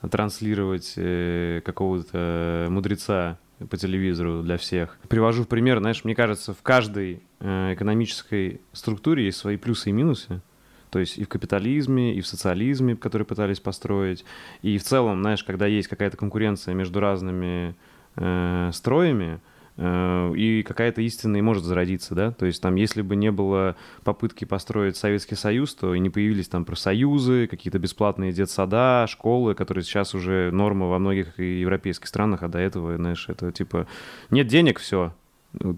транслировать 0.10 0.94
э, 0.96 1.60
какого-то 1.66 2.68
мудреца 2.70 3.40
по 3.70 3.78
телевизору 3.78 4.44
для 4.44 4.58
всех. 4.58 4.98
Привожу 5.08 5.44
в 5.44 5.48
пример, 5.48 5.80
знаешь, 5.80 6.04
мне 6.04 6.16
кажется, 6.16 6.54
в 6.54 6.62
каждой 6.62 7.22
э, 7.40 7.74
экономической 7.74 8.62
структуре 8.74 9.26
есть 9.26 9.38
свои 9.38 9.58
плюсы 9.58 9.90
и 9.90 9.94
минусы. 9.94 10.42
То 10.90 11.00
есть 11.00 11.18
и 11.18 11.26
в 11.26 11.28
капитализме, 11.28 12.16
и 12.16 12.22
в 12.22 12.28
социализме, 12.28 12.96
который 12.96 13.26
пытались 13.26 13.60
построить. 13.60 14.24
И 14.62 14.78
в 14.78 14.84
целом, 14.84 15.22
знаешь, 15.22 15.44
когда 15.44 15.66
есть 15.66 15.88
какая-то 15.88 16.18
конкуренция 16.18 16.74
между 16.74 17.00
разными 17.00 17.76
э, 18.16 18.70
строями, 18.74 19.40
и 19.78 20.64
какая-то 20.68 21.02
истина 21.02 21.38
и 21.38 21.42
может 21.42 21.64
зародиться, 21.64 22.16
да, 22.16 22.32
то 22.32 22.46
есть 22.46 22.62
там, 22.62 22.76
если 22.76 23.04
бы 23.04 23.16
не 23.16 23.32
было 23.32 23.76
попытки 24.04 24.44
построить 24.46 24.98
Советский 24.98 25.36
Союз, 25.36 25.76
то 25.76 25.94
и 25.94 26.00
не 26.00 26.10
появились 26.10 26.48
там 26.48 26.66
профсоюзы, 26.66 27.46
какие-то 27.48 27.78
бесплатные 27.78 28.32
детсада, 28.32 29.06
школы, 29.08 29.54
которые 29.54 29.84
сейчас 29.84 30.16
уже 30.16 30.50
норма 30.52 30.88
во 30.88 30.98
многих 30.98 31.38
европейских 31.38 32.08
странах, 32.08 32.42
а 32.42 32.48
до 32.48 32.58
этого, 32.58 32.96
знаешь, 32.96 33.30
это 33.30 33.52
типа 33.52 33.88
нет 34.32 34.48
денег, 34.48 34.80
все, 34.80 35.14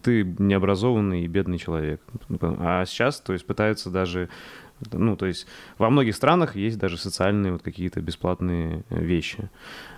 ты 0.03 0.23
необразованный 0.23 1.23
и 1.23 1.27
бедный 1.27 1.57
человек. 1.57 2.01
А 2.39 2.85
сейчас, 2.85 3.19
то 3.19 3.33
есть, 3.33 3.45
пытаются 3.45 3.89
даже 3.89 4.29
ну, 4.91 5.15
то 5.15 5.25
есть 5.25 5.47
во 5.77 5.89
многих 5.89 6.15
странах 6.15 6.55
есть 6.55 6.77
даже 6.77 6.97
социальные 6.97 7.53
вот 7.53 7.61
какие-то 7.61 8.01
бесплатные 8.01 8.83
э, 8.89 8.99
вещи. 8.99 9.49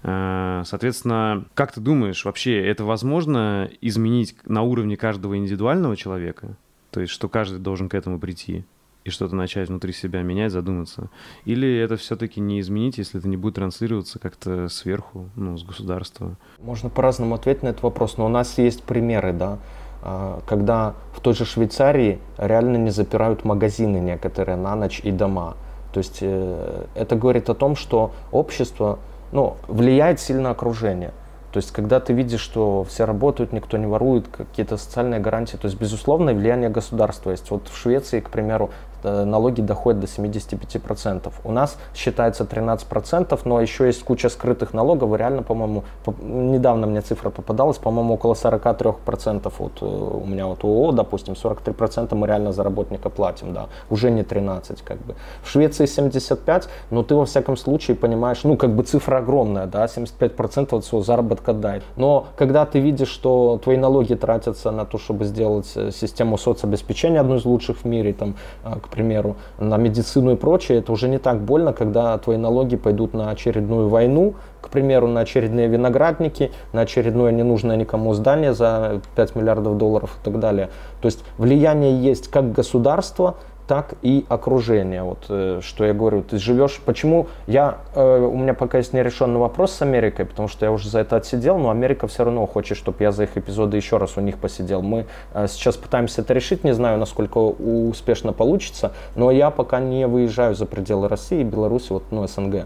Э, 0.04 0.64
соответственно, 0.66 1.46
как 1.54 1.72
ты 1.72 1.82
думаешь, 1.82 2.26
вообще 2.26 2.66
это 2.66 2.84
возможно 2.84 3.70
изменить 3.82 4.36
на 4.46 4.62
уровне 4.62 4.98
каждого 4.98 5.38
индивидуального 5.38 5.96
человека? 5.96 6.58
То 6.92 7.02
есть 7.02 7.14
что 7.14 7.30
каждый 7.30 7.60
должен 7.60 7.90
к 7.90 7.96
этому 7.96 8.20
прийти? 8.20 8.66
и 9.04 9.10
что-то 9.10 9.36
начать 9.36 9.70
внутри 9.70 9.94
себя 9.94 10.22
менять, 10.22 10.52
задуматься? 10.52 11.10
Или 11.46 11.76
это 11.78 11.98
все-таки 11.98 12.40
не 12.40 12.60
изменить, 12.60 12.98
если 12.98 13.20
это 13.20 13.28
не 13.28 13.38
будет 13.38 13.56
транслироваться 13.56 14.20
как-то 14.20 14.68
сверху, 14.68 15.30
ну, 15.36 15.58
с 15.58 15.64
государства? 15.64 16.38
Можно 16.60 16.90
по-разному 16.90 17.36
ответить 17.36 17.64
на 17.64 17.70
этот 17.70 17.84
вопрос, 17.84 18.18
но 18.18 18.26
у 18.26 18.30
нас 18.30 18.58
есть 18.58 18.84
примеры, 18.84 19.34
да. 19.34 19.60
А, 20.04 20.42
когда 20.46 20.96
в 21.14 21.20
той 21.20 21.34
же 21.34 21.46
Швейцарии 21.46 22.20
реально 22.38 22.78
не 22.78 22.90
запирают 22.90 23.46
магазины 23.46 23.98
некоторые 23.98 24.56
на 24.56 24.76
ночь 24.76 25.00
и 25.04 25.12
дома. 25.12 25.56
То 25.94 26.00
есть 26.00 26.20
э, 26.22 26.86
это 26.96 27.16
говорит 27.16 27.50
о 27.50 27.54
том, 27.54 27.76
что 27.76 28.12
общество 28.32 29.00
ну, 29.32 29.58
влияет 29.68 30.20
сильно 30.20 30.50
окружение. 30.52 31.12
То 31.52 31.58
есть, 31.58 31.72
когда 31.72 32.00
ты 32.00 32.14
видишь, 32.14 32.40
что 32.40 32.86
все 32.86 33.06
работают, 33.06 33.52
никто 33.52 33.78
не 33.78 33.86
ворует, 33.86 34.28
какие-то 34.30 34.78
социальные 34.78 35.20
гарантии, 35.20 35.58
то 35.58 35.66
есть, 35.66 35.78
безусловно, 35.78 36.34
влияние 36.34 36.70
государства 36.70 37.32
есть. 37.32 37.52
Вот 37.52 37.68
в 37.68 37.78
Швеции, 37.78 38.22
к 38.22 38.30
примеру, 38.30 38.70
налоги 39.04 39.62
доходят 39.62 40.00
до 40.00 40.08
75%. 40.08 41.32
У 41.44 41.52
нас 41.52 41.78
считается 41.96 42.44
13%, 42.44 43.40
но 43.46 43.62
еще 43.62 43.88
есть 43.88 44.04
куча 44.04 44.30
скрытых 44.30 44.74
налогов. 44.74 45.14
И 45.14 45.18
реально, 45.18 45.44
по-моему, 45.44 45.84
по 46.04 46.14
недавно 46.22 46.88
мне 46.88 47.02
цифра 47.02 47.30
попадалась, 47.30 47.78
по-моему, 47.78 48.14
около 48.14 48.34
43%. 48.34 49.52
Вот 49.58 49.82
э, 49.82 49.86
у 49.86 50.26
меня 50.26 50.48
вот 50.48 50.64
ООО, 50.64 50.92
допустим, 50.92 51.34
43% 51.34 52.16
мы 52.16 52.28
реально 52.28 52.52
за 52.52 52.64
работника 52.64 53.10
платим, 53.10 53.54
да, 53.54 53.68
уже 53.90 54.12
не 54.12 54.24
13 54.24 54.82
как 54.82 54.98
бы. 54.98 55.16
В 55.44 55.50
Швеции 55.50 55.86
75, 55.86 56.70
но 56.90 57.04
ты 57.04 57.16
во 57.16 57.26
всяком 57.26 57.58
случае 57.58 57.96
понимаешь, 57.96 58.44
ну 58.44 58.58
как 58.58 58.76
бы 58.76 58.84
цифра 58.84 59.18
огромная, 59.18 59.66
да, 59.66 59.86
75% 59.86 60.78
от 60.78 60.86
своего 60.86 61.04
заработка 61.04 61.54
дает. 61.54 61.84
Но 61.96 62.28
когда 62.36 62.66
ты 62.66 62.80
видишь, 62.80 63.10
что 63.10 63.60
твои 63.64 63.78
налоги 63.78 64.14
тратятся 64.14 64.72
на 64.72 64.86
то, 64.86 64.98
чтобы 64.98 65.26
сделать 65.26 65.72
э, 65.76 65.92
систему 65.92 66.38
соцобеспечения 66.38 67.20
одну 67.22 67.36
из 67.36 67.46
лучших 67.46 67.78
в 67.78 67.86
мире, 67.86 68.14
там, 68.14 68.36
к 68.64 68.88
примеру, 68.92 69.38
на 69.60 69.78
медицину 69.78 70.34
и 70.34 70.36
прочее, 70.36 70.80
это 70.80 70.92
уже 70.92 71.08
не 71.08 71.18
так 71.18 71.42
больно, 71.42 71.74
когда 71.74 72.18
твои 72.18 72.38
налоги 72.38 72.76
пойдут 72.76 73.14
на 73.14 73.32
очередную 73.32 73.90
войну, 73.90 74.36
к 74.62 74.70
примеру, 74.70 75.08
на 75.08 75.22
очередные 75.22 75.68
виноградники, 75.68 76.52
на 76.74 76.82
очередное 76.82 77.32
ненужное 77.32 77.76
никому 77.76 78.14
здание 78.14 78.54
за 78.54 79.02
5 79.16 79.36
миллиардов 79.36 79.78
долларов 79.78 80.18
и 80.22 80.26
так 80.26 80.40
далее. 80.40 80.70
То 81.02 81.08
есть 81.08 81.24
влияние 81.38 82.00
есть 82.00 82.28
как 82.28 82.52
государства, 82.52 83.36
так 83.72 83.94
и 84.02 84.26
окружение. 84.28 85.02
Вот 85.02 85.28
э, 85.30 85.62
что 85.64 85.86
я 85.86 85.94
говорю, 85.94 86.24
ты 86.24 86.38
живешь. 86.40 86.82
Почему 86.84 87.28
я 87.48 87.78
э, 87.96 88.20
у 88.20 88.36
меня 88.36 88.54
пока 88.54 88.80
есть 88.80 88.92
нерешенный 88.92 89.40
вопрос 89.40 89.72
с 89.72 89.82
Америкой, 89.82 90.26
потому 90.26 90.50
что 90.50 90.66
я 90.66 90.74
уже 90.74 90.90
за 90.90 91.00
это 91.00 91.16
отсидел, 91.16 91.58
но 91.58 91.70
Америка 91.70 92.06
все 92.08 92.26
равно 92.26 92.46
хочет, 92.48 92.78
чтобы 92.78 92.98
я 93.00 93.14
за 93.14 93.24
их 93.24 93.38
эпизоды 93.38 93.78
еще 93.78 93.96
раз 93.96 94.18
у 94.18 94.22
них 94.22 94.40
посидел. 94.40 94.82
Мы 94.82 95.06
э, 95.34 95.48
сейчас 95.48 95.78
пытаемся 95.78 96.20
это 96.20 96.34
решить, 96.34 96.66
не 96.66 96.74
знаю, 96.74 97.00
насколько 97.00 97.38
успешно 97.38 98.34
получится, 98.34 98.92
но 99.16 99.32
я 99.32 99.52
пока 99.52 99.80
не 99.80 100.06
выезжаю 100.06 100.54
за 100.54 100.66
пределы 100.66 101.08
России 101.08 101.42
Беларуси, 101.42 101.94
вот 101.94 102.04
ну 102.12 102.28
СНГ. 102.28 102.66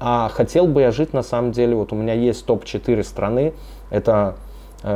А 0.00 0.30
хотел 0.34 0.66
бы 0.66 0.80
я 0.80 0.90
жить 0.90 1.12
на 1.12 1.22
самом 1.22 1.52
деле, 1.52 1.76
вот 1.76 1.92
у 1.92 1.94
меня 1.94 2.14
есть 2.14 2.44
топ-4 2.44 3.04
страны, 3.04 3.52
это 3.90 4.34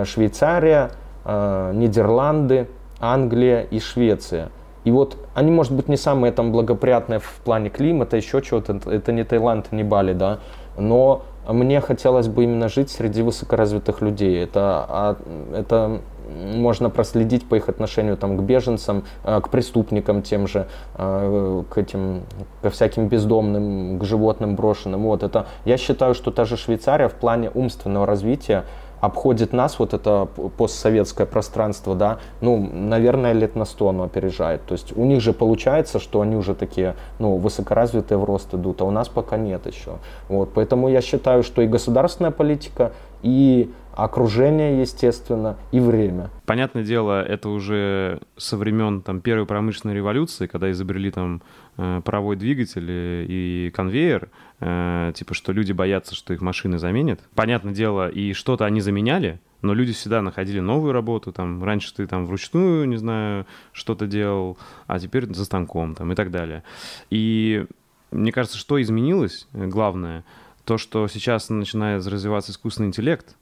Швейцария, 0.05 0.91
Нидерланды, 1.25 2.67
Англия 2.99 3.61
и 3.61 3.79
Швеция. 3.79 4.51
И 4.85 4.91
вот 4.91 5.17
они, 5.35 5.51
может 5.51 5.73
быть, 5.73 5.89
не 5.89 5.97
самые 5.97 6.33
там 6.33 6.53
благоприятные 6.53 7.19
в 7.19 7.41
плане 7.45 7.71
климата, 7.71 8.17
еще 8.17 8.43
чего-то, 8.43 8.81
это 8.91 9.13
не 9.13 9.25
Таиланд, 9.25 9.73
не 9.73 9.83
Бали, 9.83 10.13
да, 10.13 10.41
но 10.77 11.23
мне 11.49 11.81
хотелось 11.81 12.29
бы 12.29 12.45
именно 12.45 12.69
жить 12.69 12.91
среди 12.91 13.23
высокоразвитых 13.23 14.01
людей. 14.01 14.43
Это, 14.43 14.87
а, 14.89 15.17
это 15.55 16.01
можно 16.29 16.91
проследить 16.91 17.47
по 17.49 17.55
их 17.55 17.69
отношению 17.69 18.17
там, 18.17 18.37
к 18.37 18.43
беженцам, 18.43 19.05
э, 19.25 19.41
к 19.41 19.51
преступникам 19.51 20.23
тем 20.23 20.47
же, 20.47 20.67
э, 20.97 21.63
к 21.69 21.79
этим, 21.79 22.23
ко 22.63 22.71
всяким 22.71 23.09
бездомным, 23.09 23.99
к 23.99 24.05
животным 24.05 24.57
брошенным. 24.57 25.03
Вот 25.03 25.23
это, 25.23 25.47
я 25.65 25.77
считаю, 25.77 26.15
что 26.15 26.31
та 26.31 26.45
же 26.45 26.57
Швейцария 26.57 27.09
в 27.09 27.15
плане 27.15 27.51
умственного 27.53 28.07
развития 28.07 28.65
обходит 29.05 29.53
нас, 29.53 29.79
вот 29.79 29.95
это 29.95 30.27
постсоветское 30.57 31.27
пространство, 31.27 31.95
да, 31.95 32.19
ну, 32.41 32.69
наверное, 32.73 33.33
лет 33.33 33.57
на 33.57 33.65
сто 33.65 33.89
оно 33.89 34.05
опережает. 34.05 34.65
То 34.67 34.73
есть 34.73 34.97
у 34.97 35.05
них 35.05 35.21
же 35.21 35.33
получается, 35.33 35.99
что 35.99 36.21
они 36.21 36.37
уже 36.37 36.55
такие, 36.55 36.95
ну, 37.19 37.37
высокоразвитые 37.37 38.19
в 38.19 38.25
рост 38.25 38.55
идут, 38.55 38.81
а 38.81 38.85
у 38.85 38.91
нас 38.91 39.09
пока 39.09 39.37
нет 39.37 39.67
еще. 39.67 39.99
Вот, 40.29 40.51
поэтому 40.55 40.89
я 40.89 41.01
считаю, 41.01 41.43
что 41.43 41.63
и 41.63 41.67
государственная 41.67 42.31
политика, 42.31 42.93
и 43.23 43.71
окружение, 43.97 44.81
естественно, 44.81 45.57
и 45.73 45.81
время. 45.81 46.31
Понятное 46.47 46.83
дело, 46.83 47.23
это 47.23 47.49
уже 47.49 48.21
со 48.37 48.57
времен 48.57 49.03
там, 49.03 49.21
первой 49.21 49.47
промышленной 49.47 49.95
революции, 49.95 50.47
когда 50.47 50.71
изобрели 50.71 51.11
там 51.11 51.43
паровой 51.77 52.37
двигатель 52.37 52.87
и 52.89 53.73
конвейер, 53.75 54.31
э, 54.61 55.13
типа 55.15 55.35
что 55.35 55.53
люди 55.53 55.73
боятся, 55.73 56.15
что 56.15 56.33
их 56.33 56.41
машины 56.41 56.79
заменят. 56.79 57.21
Понятное 57.35 57.73
дело, 57.73 58.09
и 58.09 58.33
что-то 58.33 58.65
они 58.65 58.81
заменяли, 58.81 59.41
но 59.63 59.75
люди 59.75 59.93
всегда 59.93 60.23
находили 60.23 60.61
новую 60.61 60.93
работу, 60.93 61.33
там, 61.33 61.63
раньше 61.65 61.95
ты 61.95 62.07
там 62.07 62.27
вручную, 62.27 62.87
не 62.87 62.97
знаю, 62.97 63.47
что-то 63.73 64.07
делал, 64.07 64.59
а 64.87 64.99
теперь 65.01 65.33
за 65.33 65.45
станком, 65.45 65.95
там, 65.95 66.13
и 66.13 66.15
так 66.15 66.31
далее. 66.31 66.63
И 67.11 67.67
мне 68.11 68.31
кажется, 68.31 68.59
что 68.59 68.81
изменилось, 68.81 69.49
э, 69.53 69.67
главное, 69.67 70.25
то, 70.65 70.79
что 70.79 71.09
сейчас 71.09 71.51
начинает 71.51 72.07
развиваться 72.07 72.53
искусственный 72.53 72.89
интеллект, 72.89 73.37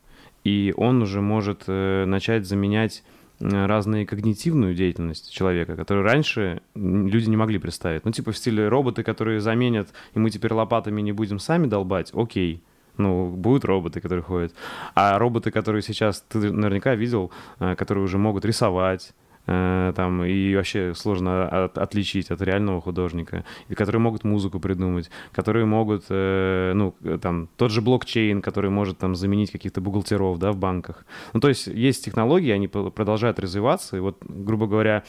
и 0.44 0.74
он 0.76 1.02
уже 1.02 1.20
может 1.20 1.64
э, 1.66 2.04
начать 2.04 2.46
заменять 2.46 3.02
э, 3.06 3.11
разные 3.42 4.06
когнитивную 4.06 4.74
деятельность 4.74 5.32
человека, 5.32 5.76
которую 5.76 6.04
раньше 6.04 6.62
люди 6.74 7.28
не 7.28 7.36
могли 7.36 7.58
представить. 7.58 8.04
Ну, 8.04 8.12
типа 8.12 8.32
в 8.32 8.36
стиле 8.36 8.68
роботы, 8.68 9.02
которые 9.02 9.40
заменят, 9.40 9.88
и 10.14 10.18
мы 10.18 10.30
теперь 10.30 10.52
лопатами 10.52 11.00
не 11.00 11.12
будем 11.12 11.38
сами 11.38 11.66
долбать, 11.66 12.12
окей. 12.14 12.62
Ну, 12.98 13.28
будут 13.28 13.64
роботы, 13.64 14.00
которые 14.00 14.22
ходят. 14.22 14.54
А 14.94 15.18
роботы, 15.18 15.50
которые 15.50 15.82
сейчас, 15.82 16.22
ты 16.28 16.52
наверняка 16.52 16.94
видел, 16.94 17.30
э, 17.58 17.74
которые 17.74 18.04
уже 18.04 18.18
могут 18.18 18.44
рисовать, 18.44 19.14
Э, 19.14 19.21
там, 19.46 20.24
и 20.24 20.54
вообще 20.54 20.94
сложно 20.94 21.64
от, 21.64 21.78
отличить 21.78 22.30
от 22.30 22.40
реального 22.42 22.80
художника, 22.80 23.44
и 23.68 23.74
которые 23.74 24.00
могут 24.00 24.24
музыку 24.24 24.60
придумать, 24.60 25.10
которые 25.32 25.64
могут, 25.64 26.04
э, 26.10 26.72
ну, 26.74 26.94
там, 27.20 27.48
тот 27.56 27.70
же 27.70 27.80
блокчейн, 27.82 28.40
который 28.40 28.70
может 28.70 28.98
там 28.98 29.14
заменить 29.14 29.50
каких-то 29.50 29.80
бухгалтеров, 29.80 30.38
да, 30.38 30.52
в 30.52 30.56
банках. 30.56 31.04
Ну, 31.32 31.40
то 31.40 31.48
есть 31.48 31.66
есть 31.66 32.04
технологии, 32.04 32.50
они 32.50 32.68
продолжают 32.68 33.40
развиваться, 33.40 33.96
и 33.96 34.00
вот, 34.00 34.18
грубо 34.22 34.66
говоря, 34.68 35.02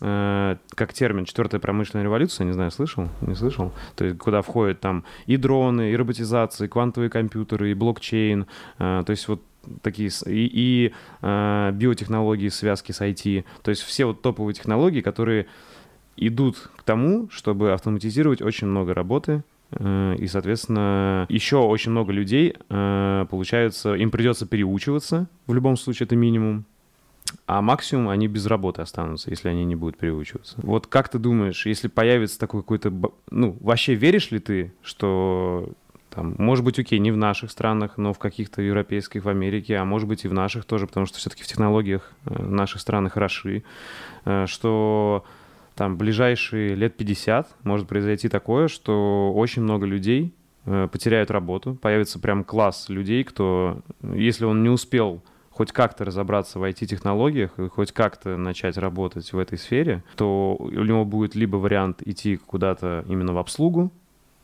э, 0.00 0.56
как 0.74 0.92
термин 0.92 1.24
четвертая 1.24 1.60
промышленная 1.60 2.04
революция, 2.04 2.44
не 2.44 2.52
знаю, 2.52 2.70
слышал, 2.70 3.08
не 3.20 3.34
слышал, 3.34 3.72
то 3.96 4.04
есть 4.04 4.18
куда 4.18 4.42
входят 4.42 4.80
там 4.80 5.04
и 5.26 5.36
дроны, 5.36 5.90
и 5.90 5.96
роботизация, 5.96 6.66
и 6.66 6.68
квантовые 6.68 7.10
компьютеры, 7.10 7.72
и 7.72 7.74
блокчейн, 7.74 8.46
то 8.78 9.04
есть 9.08 9.26
вот 9.26 9.42
такие 9.82 10.10
и, 10.26 10.50
и 10.52 10.92
э, 11.22 11.70
биотехнологии, 11.74 12.48
связки 12.48 12.92
с 12.92 13.00
IT. 13.00 13.44
То 13.62 13.70
есть 13.70 13.82
все 13.82 14.04
вот 14.06 14.22
топовые 14.22 14.54
технологии, 14.54 15.00
которые 15.00 15.46
идут 16.16 16.70
к 16.76 16.82
тому, 16.82 17.28
чтобы 17.30 17.72
автоматизировать 17.72 18.42
очень 18.42 18.66
много 18.66 18.94
работы, 18.94 19.42
э, 19.72 20.16
и, 20.18 20.26
соответственно, 20.26 21.26
еще 21.28 21.56
очень 21.58 21.90
много 21.90 22.12
людей, 22.12 22.56
э, 22.68 23.26
получается, 23.30 23.94
им 23.94 24.10
придется 24.10 24.46
переучиваться, 24.46 25.28
в 25.46 25.54
любом 25.54 25.76
случае 25.76 26.06
это 26.06 26.16
минимум, 26.16 26.64
а 27.46 27.62
максимум 27.62 28.08
они 28.08 28.28
без 28.28 28.46
работы 28.46 28.82
останутся, 28.82 29.30
если 29.30 29.48
они 29.48 29.64
не 29.64 29.76
будут 29.76 29.96
переучиваться. 29.96 30.56
Вот 30.58 30.86
как 30.86 31.08
ты 31.08 31.18
думаешь, 31.18 31.66
если 31.66 31.88
появится 31.88 32.38
такой 32.38 32.62
какой-то... 32.62 32.92
Ну, 33.30 33.56
вообще 33.60 33.94
веришь 33.94 34.30
ли 34.30 34.40
ты, 34.40 34.72
что 34.82 35.70
там, 36.10 36.34
может 36.38 36.64
быть, 36.64 36.78
окей, 36.78 36.98
не 36.98 37.12
в 37.12 37.16
наших 37.16 37.50
странах, 37.50 37.96
но 37.96 38.12
в 38.12 38.18
каких-то 38.18 38.60
европейских, 38.62 39.24
в 39.24 39.28
Америке, 39.28 39.76
а 39.76 39.84
может 39.84 40.08
быть 40.08 40.24
и 40.24 40.28
в 40.28 40.32
наших 40.32 40.64
тоже, 40.64 40.86
потому 40.86 41.06
что 41.06 41.18
все-таки 41.18 41.44
в 41.44 41.46
технологиях 41.46 42.12
э, 42.26 42.42
наших 42.42 42.80
стран 42.80 43.08
хороши, 43.08 43.62
э, 44.24 44.46
что 44.46 45.24
там 45.76 45.96
ближайшие 45.96 46.74
лет 46.74 46.96
50 46.96 47.48
может 47.62 47.88
произойти 47.88 48.28
такое, 48.28 48.68
что 48.68 49.32
очень 49.34 49.62
много 49.62 49.86
людей 49.86 50.34
э, 50.66 50.88
потеряют 50.90 51.30
работу, 51.30 51.74
появится 51.74 52.18
прям 52.18 52.44
класс 52.44 52.88
людей, 52.88 53.22
кто, 53.22 53.80
если 54.02 54.44
он 54.44 54.62
не 54.62 54.68
успел 54.68 55.22
хоть 55.50 55.72
как-то 55.72 56.04
разобраться 56.04 56.58
в 56.58 56.64
IT-технологиях 56.64 57.58
и 57.58 57.68
хоть 57.68 57.92
как-то 57.92 58.36
начать 58.36 58.78
работать 58.78 59.32
в 59.32 59.38
этой 59.38 59.58
сфере, 59.58 60.02
то 60.16 60.56
у 60.58 60.70
него 60.70 61.04
будет 61.04 61.34
либо 61.34 61.56
вариант 61.56 62.02
идти 62.02 62.36
куда-то 62.36 63.04
именно 63.08 63.34
в 63.34 63.38
обслугу, 63.38 63.92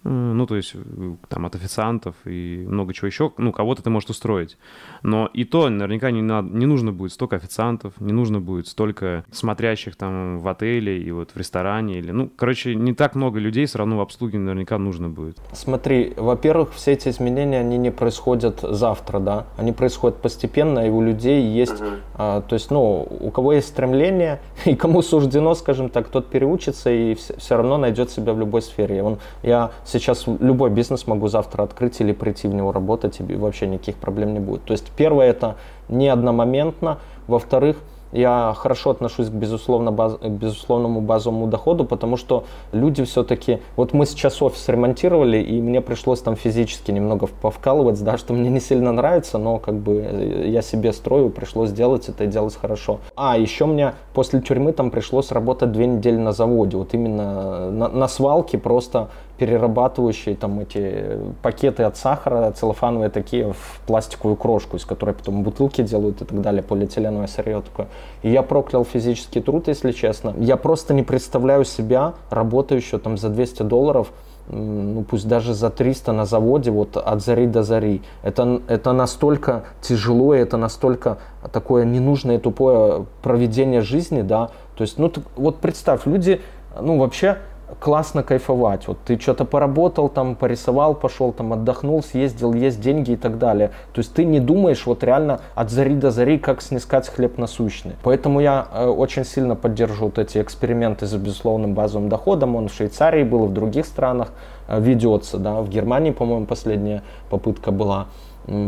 ну, 0.06 0.46
то 0.46 0.56
есть 0.56 0.72
э, 0.74 1.14
там 1.28 1.46
от 1.46 1.54
официантов 1.54 2.14
и 2.24 2.64
много 2.66 2.94
чего 2.94 3.06
еще, 3.06 3.32
ну, 3.38 3.52
кого-то 3.52 3.82
ты 3.82 3.90
можешь 3.90 4.10
устроить. 4.10 4.56
Но 5.02 5.28
и 5.32 5.44
то 5.44 5.68
наверняка 5.68 6.10
не, 6.10 6.22
надо, 6.22 6.48
не 6.48 6.66
нужно 6.66 6.92
будет 6.92 7.12
столько 7.12 7.36
официантов, 7.36 7.94
не 8.00 8.12
нужно 8.12 8.40
будет 8.40 8.68
столько 8.68 9.24
смотрящих 9.30 9.96
там 9.96 10.38
в 10.38 10.48
отеле 10.48 11.00
и 11.02 11.10
вот 11.10 11.30
в 11.32 11.36
ресторане. 11.36 11.98
Или, 11.98 12.12
ну, 12.12 12.30
короче, 12.36 12.74
не 12.74 12.94
так 12.94 13.14
много 13.14 13.38
людей 13.38 13.66
все 13.66 13.78
равно 13.78 13.98
в 13.98 14.00
обслуге 14.00 14.38
наверняка 14.38 14.78
нужно 14.78 15.08
будет. 15.08 15.38
Смотри, 15.52 16.12
во-первых, 16.16 16.74
все 16.74 16.92
эти 16.92 17.08
изменения, 17.08 17.60
они 17.60 17.78
не 17.78 17.90
происходят 17.90 18.60
завтра, 18.62 19.18
да, 19.18 19.46
они 19.56 19.72
происходят 19.72 20.20
постепенно, 20.22 20.86
и 20.86 20.90
у 20.90 21.02
людей 21.02 21.42
есть, 21.42 21.80
uh-huh. 21.80 21.98
а, 22.14 22.40
то 22.42 22.54
есть, 22.54 22.70
ну, 22.70 23.06
у 23.20 23.30
кого 23.30 23.54
есть 23.54 23.68
стремление, 23.68 24.40
и 24.64 24.76
кому 24.76 25.02
суждено, 25.02 25.54
скажем 25.54 25.88
так, 25.88 26.08
тот 26.08 26.28
переучится 26.28 26.90
и 26.90 27.14
все, 27.14 27.36
все 27.36 27.56
равно 27.56 27.76
найдет 27.78 28.10
себя 28.10 28.32
в 28.32 28.38
любой 28.38 28.62
сфере. 28.62 29.02
Он, 29.02 29.18
я 29.42 29.72
сейчас 29.98 30.26
любой 30.26 30.70
бизнес 30.70 31.06
могу 31.06 31.28
завтра 31.28 31.62
открыть 31.62 32.00
или 32.00 32.12
прийти 32.12 32.48
в 32.48 32.54
него 32.54 32.72
работать, 32.72 33.20
и 33.20 33.34
вообще 33.34 33.66
никаких 33.66 33.96
проблем 33.96 34.34
не 34.34 34.40
будет. 34.40 34.64
То 34.64 34.72
есть 34.72 34.90
первое 34.96 35.28
это 35.28 35.56
не 35.88 36.08
одномоментно, 36.08 36.98
во-вторых, 37.26 37.76
я 38.12 38.54
хорошо 38.56 38.90
отношусь 38.90 39.28
к, 39.28 39.32
безусловно, 39.32 39.92
баз, 39.92 40.16
к 40.16 40.28
безусловному 40.28 41.00
базовому 41.00 41.46
доходу, 41.46 41.84
потому 41.84 42.16
что 42.16 42.44
люди 42.72 43.04
все-таки... 43.04 43.58
Вот 43.76 43.92
мы 43.92 44.06
сейчас 44.06 44.40
офис 44.40 44.68
ремонтировали, 44.68 45.38
и 45.38 45.60
мне 45.60 45.80
пришлось 45.80 46.20
там 46.20 46.36
физически 46.36 46.90
немного 46.92 47.26
повкалывать, 47.26 48.02
да, 48.02 48.16
что 48.16 48.32
мне 48.32 48.48
не 48.48 48.60
сильно 48.60 48.92
нравится, 48.92 49.38
но 49.38 49.58
как 49.58 49.74
бы 49.74 50.02
э, 50.02 50.48
я 50.48 50.62
себе 50.62 50.92
строю, 50.92 51.30
пришлось 51.30 51.70
сделать 51.70 52.08
это 52.08 52.24
и 52.24 52.26
делать 52.26 52.56
хорошо. 52.56 53.00
А, 53.16 53.36
еще 53.36 53.66
мне 53.66 53.94
после 54.14 54.40
тюрьмы 54.40 54.72
там 54.72 54.90
пришлось 54.90 55.32
работать 55.32 55.72
две 55.72 55.86
недели 55.86 56.16
на 56.16 56.32
заводе, 56.32 56.76
вот 56.76 56.94
именно 56.94 57.70
на, 57.70 57.88
на 57.88 58.08
свалке 58.08 58.56
просто 58.56 59.08
перерабатывающие 59.38 60.34
там 60.34 60.60
эти 60.60 61.18
пакеты 61.42 61.82
от 61.82 61.96
сахара, 61.96 62.50
целлофановые 62.52 63.10
такие, 63.10 63.52
в 63.52 63.80
пластиковую 63.86 64.36
крошку, 64.36 64.76
из 64.76 64.84
которой 64.84 65.14
потом 65.14 65.42
бутылки 65.42 65.82
делают 65.82 66.22
и 66.22 66.24
так 66.24 66.40
далее, 66.40 66.62
полиэтиленовое 66.62 67.26
сырье 67.26 67.62
такое. 67.62 67.88
И 68.22 68.30
я 68.30 68.42
проклял 68.42 68.84
физический 68.84 69.40
труд, 69.40 69.68
если 69.68 69.92
честно. 69.92 70.34
Я 70.38 70.56
просто 70.56 70.94
не 70.94 71.02
представляю 71.02 71.64
себя 71.64 72.14
работающего 72.30 72.98
там 72.98 73.16
за 73.18 73.28
200 73.28 73.62
долларов, 73.62 74.12
ну 74.48 75.02
пусть 75.02 75.26
даже 75.26 75.54
за 75.54 75.70
300 75.70 76.12
на 76.12 76.24
заводе, 76.24 76.70
вот 76.70 76.96
от 76.96 77.22
зари 77.22 77.46
до 77.46 77.62
зари. 77.62 78.02
Это, 78.22 78.60
это 78.68 78.92
настолько 78.92 79.64
тяжело, 79.80 80.34
это 80.34 80.56
настолько 80.56 81.18
такое 81.52 81.84
ненужное 81.84 82.38
тупое 82.38 83.06
проведение 83.22 83.80
жизни, 83.80 84.22
да. 84.22 84.50
То 84.76 84.82
есть, 84.82 84.98
ну, 84.98 85.08
ты, 85.08 85.22
вот 85.36 85.58
представь, 85.58 86.06
люди, 86.06 86.40
ну, 86.80 86.98
вообще 86.98 87.38
классно 87.80 88.22
кайфовать. 88.22 88.86
Вот 88.88 88.98
ты 89.04 89.18
что-то 89.18 89.44
поработал, 89.44 90.08
там, 90.08 90.34
порисовал, 90.34 90.94
пошел, 90.94 91.32
там, 91.32 91.52
отдохнул, 91.52 92.02
съездил, 92.02 92.52
есть 92.54 92.80
деньги 92.80 93.12
и 93.12 93.16
так 93.16 93.38
далее. 93.38 93.70
То 93.92 94.00
есть 94.00 94.14
ты 94.14 94.24
не 94.24 94.40
думаешь 94.40 94.86
вот 94.86 95.02
реально 95.02 95.40
от 95.54 95.70
зари 95.70 95.94
до 95.94 96.10
зари, 96.10 96.38
как 96.38 96.62
снискать 96.62 97.08
хлеб 97.08 97.38
насущный. 97.38 97.92
Поэтому 98.02 98.40
я 98.40 98.66
э, 98.72 98.86
очень 98.86 99.24
сильно 99.24 99.56
поддержу 99.56 100.06
вот 100.06 100.18
эти 100.18 100.40
эксперименты 100.40 101.06
за 101.06 101.18
безусловным 101.18 101.74
базовым 101.74 102.08
доходом. 102.08 102.56
Он 102.56 102.68
в 102.68 102.74
Швейцарии 102.74 103.24
был, 103.24 103.46
в 103.46 103.52
других 103.52 103.86
странах 103.86 104.32
э, 104.68 104.80
ведется, 104.80 105.38
да, 105.38 105.60
в 105.60 105.68
Германии, 105.68 106.12
по-моему, 106.12 106.46
последняя 106.46 107.02
попытка 107.30 107.70
была. 107.72 108.06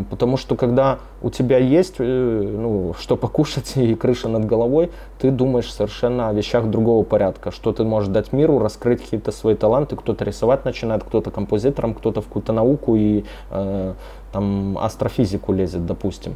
Потому 0.09 0.35
что 0.35 0.55
когда 0.57 0.99
у 1.21 1.29
тебя 1.29 1.57
есть 1.57 1.95
э, 1.99 2.03
ну, 2.03 2.93
что 2.99 3.15
покушать 3.15 3.73
и 3.77 3.95
крыша 3.95 4.27
над 4.27 4.45
головой, 4.45 4.91
ты 5.19 5.31
думаешь 5.31 5.71
совершенно 5.71 6.27
о 6.27 6.33
вещах 6.33 6.69
другого 6.69 7.03
порядка, 7.03 7.51
что 7.51 7.71
ты 7.71 7.83
можешь 7.83 8.09
дать 8.09 8.33
миру, 8.33 8.59
раскрыть 8.59 9.01
какие-то 9.01 9.31
свои 9.31 9.55
таланты, 9.55 9.95
кто-то 9.95 10.25
рисовать 10.25 10.65
начинает, 10.65 11.03
кто-то 11.03 11.31
композитором, 11.31 11.93
кто-то 11.93 12.21
в 12.21 12.25
какую-то 12.25 12.51
науку 12.51 12.95
и 12.97 13.23
э, 13.51 13.93
там 14.33 14.77
астрофизику 14.77 15.53
лезет, 15.53 15.85
допустим. 15.85 16.35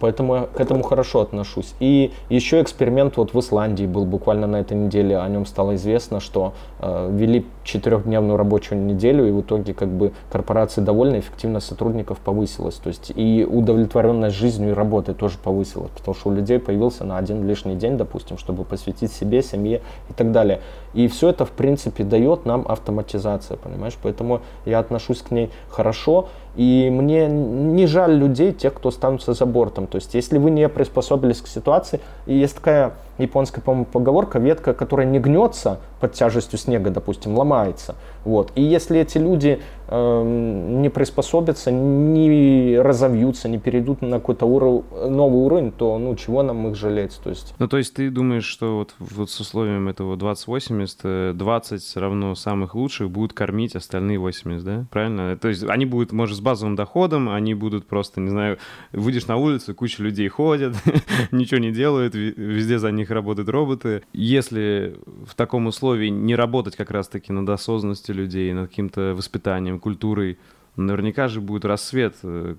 Поэтому 0.00 0.34
я 0.34 0.42
к 0.42 0.60
этому 0.60 0.82
хорошо 0.82 1.20
отношусь. 1.20 1.74
И 1.80 2.12
еще 2.28 2.62
эксперимент 2.62 3.16
вот 3.16 3.34
в 3.34 3.40
Исландии 3.40 3.86
был 3.86 4.04
буквально 4.04 4.46
на 4.46 4.56
этой 4.56 4.76
неделе, 4.76 5.18
о 5.18 5.28
нем 5.28 5.46
стало 5.46 5.74
известно, 5.74 6.20
что 6.20 6.54
э, 6.80 7.10
ввели 7.12 7.46
четырехдневную 7.64 8.36
рабочую 8.36 8.82
неделю, 8.82 9.28
и 9.28 9.30
в 9.30 9.40
итоге 9.40 9.74
как 9.74 9.88
бы 9.88 10.12
корпорации 10.30 10.80
довольны, 10.80 11.18
эффективность 11.18 11.66
сотрудников 11.66 12.18
повысилась. 12.18 12.76
То 12.76 12.88
есть 12.88 13.12
и 13.14 13.46
удовлетворенность 13.48 14.36
жизнью 14.36 14.70
и 14.70 14.72
работой 14.72 15.14
тоже 15.14 15.38
повысилась, 15.42 15.90
потому 15.90 16.14
что 16.14 16.30
у 16.30 16.32
людей 16.32 16.58
появился 16.58 17.04
на 17.04 17.18
один 17.18 17.46
лишний 17.46 17.76
день, 17.76 17.96
допустим, 17.96 18.38
чтобы 18.38 18.64
посвятить 18.64 19.12
себе, 19.12 19.42
семье 19.42 19.82
и 20.10 20.12
так 20.12 20.32
далее. 20.32 20.60
И 20.94 21.08
все 21.08 21.30
это, 21.30 21.44
в 21.44 21.50
принципе, 21.50 22.04
дает 22.04 22.46
нам 22.46 22.64
автоматизация, 22.68 23.56
понимаешь? 23.56 23.96
Поэтому 24.02 24.40
я 24.64 24.78
отношусь 24.78 25.22
к 25.22 25.30
ней 25.30 25.50
хорошо. 25.68 26.28
И 26.56 26.88
мне 26.90 27.26
не 27.26 27.86
жаль 27.86 28.14
людей, 28.14 28.52
тех, 28.52 28.74
кто 28.74 28.90
останутся 28.90 29.32
за 29.32 29.46
бортом. 29.46 29.86
То 29.86 29.96
есть, 29.96 30.14
если 30.14 30.38
вы 30.38 30.50
не 30.50 30.68
приспособились 30.68 31.40
к 31.40 31.48
ситуации, 31.48 32.00
и 32.26 32.36
есть 32.36 32.56
такая 32.56 32.92
японская, 33.18 33.62
по-моему, 33.62 33.86
поговорка, 33.86 34.38
ветка, 34.38 34.74
которая 34.74 35.06
не 35.06 35.18
гнется 35.18 35.80
под 36.00 36.12
тяжестью 36.12 36.58
снега, 36.58 36.90
допустим, 36.90 37.36
ломается. 37.36 37.94
Вот. 38.24 38.52
И 38.54 38.62
если 38.62 39.00
эти 39.00 39.18
люди 39.18 39.60
э, 39.88 40.22
не 40.22 40.88
приспособятся, 40.88 41.70
не 41.70 42.78
разовьются, 42.78 43.48
не 43.48 43.58
перейдут 43.58 44.02
на 44.02 44.18
какой-то 44.18 44.46
уров... 44.46 44.84
новый 44.92 45.44
уровень, 45.44 45.72
то 45.72 45.98
ну 45.98 46.14
чего 46.16 46.42
нам 46.42 46.68
их 46.68 46.76
жалеть? 46.76 47.18
То 47.22 47.30
есть... 47.30 47.54
Ну, 47.58 47.68
то 47.68 47.76
есть 47.76 47.94
ты 47.94 48.10
думаешь, 48.10 48.44
что 48.44 48.78
вот, 48.78 48.94
вот 48.98 49.30
с 49.30 49.40
условием 49.40 49.88
этого 49.88 50.16
20-80, 50.16 51.32
20 51.32 51.96
равно 51.96 52.34
самых 52.34 52.74
лучших 52.74 53.10
будут 53.10 53.32
кормить 53.32 53.76
остальные 53.76 54.18
80, 54.18 54.64
да? 54.64 54.86
Правильно? 54.90 55.36
То 55.36 55.48
есть 55.48 55.62
они 55.64 55.86
будут, 55.86 56.12
может, 56.12 56.36
с 56.36 56.40
базовым 56.40 56.76
доходом, 56.76 57.28
они 57.28 57.54
будут 57.54 57.86
просто, 57.86 58.20
не 58.20 58.30
знаю, 58.30 58.58
выйдешь 58.92 59.26
на 59.26 59.36
улицу, 59.36 59.74
куча 59.74 60.02
людей 60.02 60.28
ходят, 60.28 60.74
ничего 61.30 61.60
не 61.60 61.72
делают, 61.72 62.14
везде 62.14 62.78
за 62.78 62.90
них 62.90 63.03
них 63.04 63.10
работают 63.10 63.48
роботы. 63.48 64.02
Если 64.12 64.96
в 65.26 65.34
таком 65.34 65.66
условии 65.66 66.08
не 66.08 66.34
работать 66.34 66.76
как 66.76 66.90
раз-таки 66.90 67.32
над 67.32 67.48
осознанностью 67.48 68.14
людей, 68.14 68.52
над 68.52 68.68
каким-то 68.68 69.14
воспитанием, 69.14 69.78
культурой, 69.78 70.38
наверняка 70.76 71.28
же 71.28 71.40
будет 71.40 71.64
рассвет 71.64 72.16
э, 72.22 72.56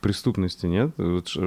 преступности, 0.00 0.66
нет? 0.66 0.90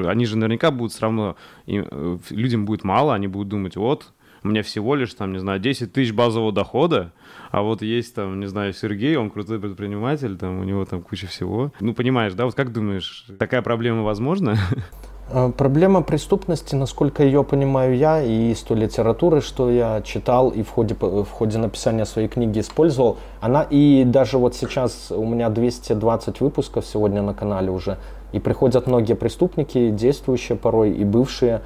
Они 0.05 0.25
же 0.25 0.37
наверняка 0.37 0.71
будут 0.71 0.91
все 0.91 1.03
равно, 1.03 1.35
э, 1.67 2.17
людям 2.29 2.65
будет 2.65 2.83
мало, 2.83 3.13
они 3.13 3.27
будут 3.27 3.49
думать, 3.49 3.75
вот, 3.75 4.11
у 4.43 4.47
меня 4.47 4.63
всего 4.63 4.95
лишь, 4.95 5.13
там, 5.13 5.33
не 5.33 5.39
знаю, 5.39 5.59
10 5.59 5.91
тысяч 5.91 6.13
базового 6.13 6.51
дохода, 6.51 7.13
а 7.51 7.61
вот 7.61 7.81
есть 7.81 8.15
там, 8.15 8.39
не 8.39 8.47
знаю, 8.47 8.73
Сергей, 8.73 9.15
он 9.17 9.29
крутой 9.29 9.59
предприниматель, 9.59 10.37
там, 10.37 10.59
у 10.59 10.63
него 10.63 10.85
там 10.85 11.01
куча 11.01 11.27
всего. 11.27 11.73
Ну, 11.79 11.93
понимаешь, 11.93 12.33
да, 12.33 12.45
вот 12.45 12.55
как 12.55 12.71
думаешь, 12.71 13.25
такая 13.37 13.61
проблема 13.61 14.03
возможна? 14.03 14.57
Э, 15.31 15.51
проблема 15.55 16.01
преступности, 16.01 16.75
насколько 16.75 17.23
ее 17.23 17.43
понимаю 17.43 17.95
я, 17.95 18.21
и 18.21 18.51
из 18.51 18.61
той 18.61 18.77
литературы, 18.77 19.41
что 19.41 19.69
я 19.69 20.01
читал 20.01 20.49
и 20.49 20.63
в 20.63 20.69
ходе, 20.69 20.95
в 20.99 21.29
ходе 21.29 21.57
написания 21.59 22.05
своей 22.05 22.27
книги 22.27 22.59
использовал, 22.59 23.17
она 23.39 23.63
и 23.69 24.03
даже 24.05 24.37
вот 24.37 24.55
сейчас 24.55 25.11
у 25.11 25.25
меня 25.25 25.49
220 25.49 26.41
выпусков 26.41 26.85
сегодня 26.85 27.21
на 27.21 27.35
канале 27.35 27.69
уже, 27.69 27.97
и 28.31 28.39
приходят 28.39 28.87
многие 28.87 29.13
преступники, 29.13 29.91
действующие 29.91 30.57
порой 30.57 30.91
и 30.91 31.03
бывшие, 31.03 31.61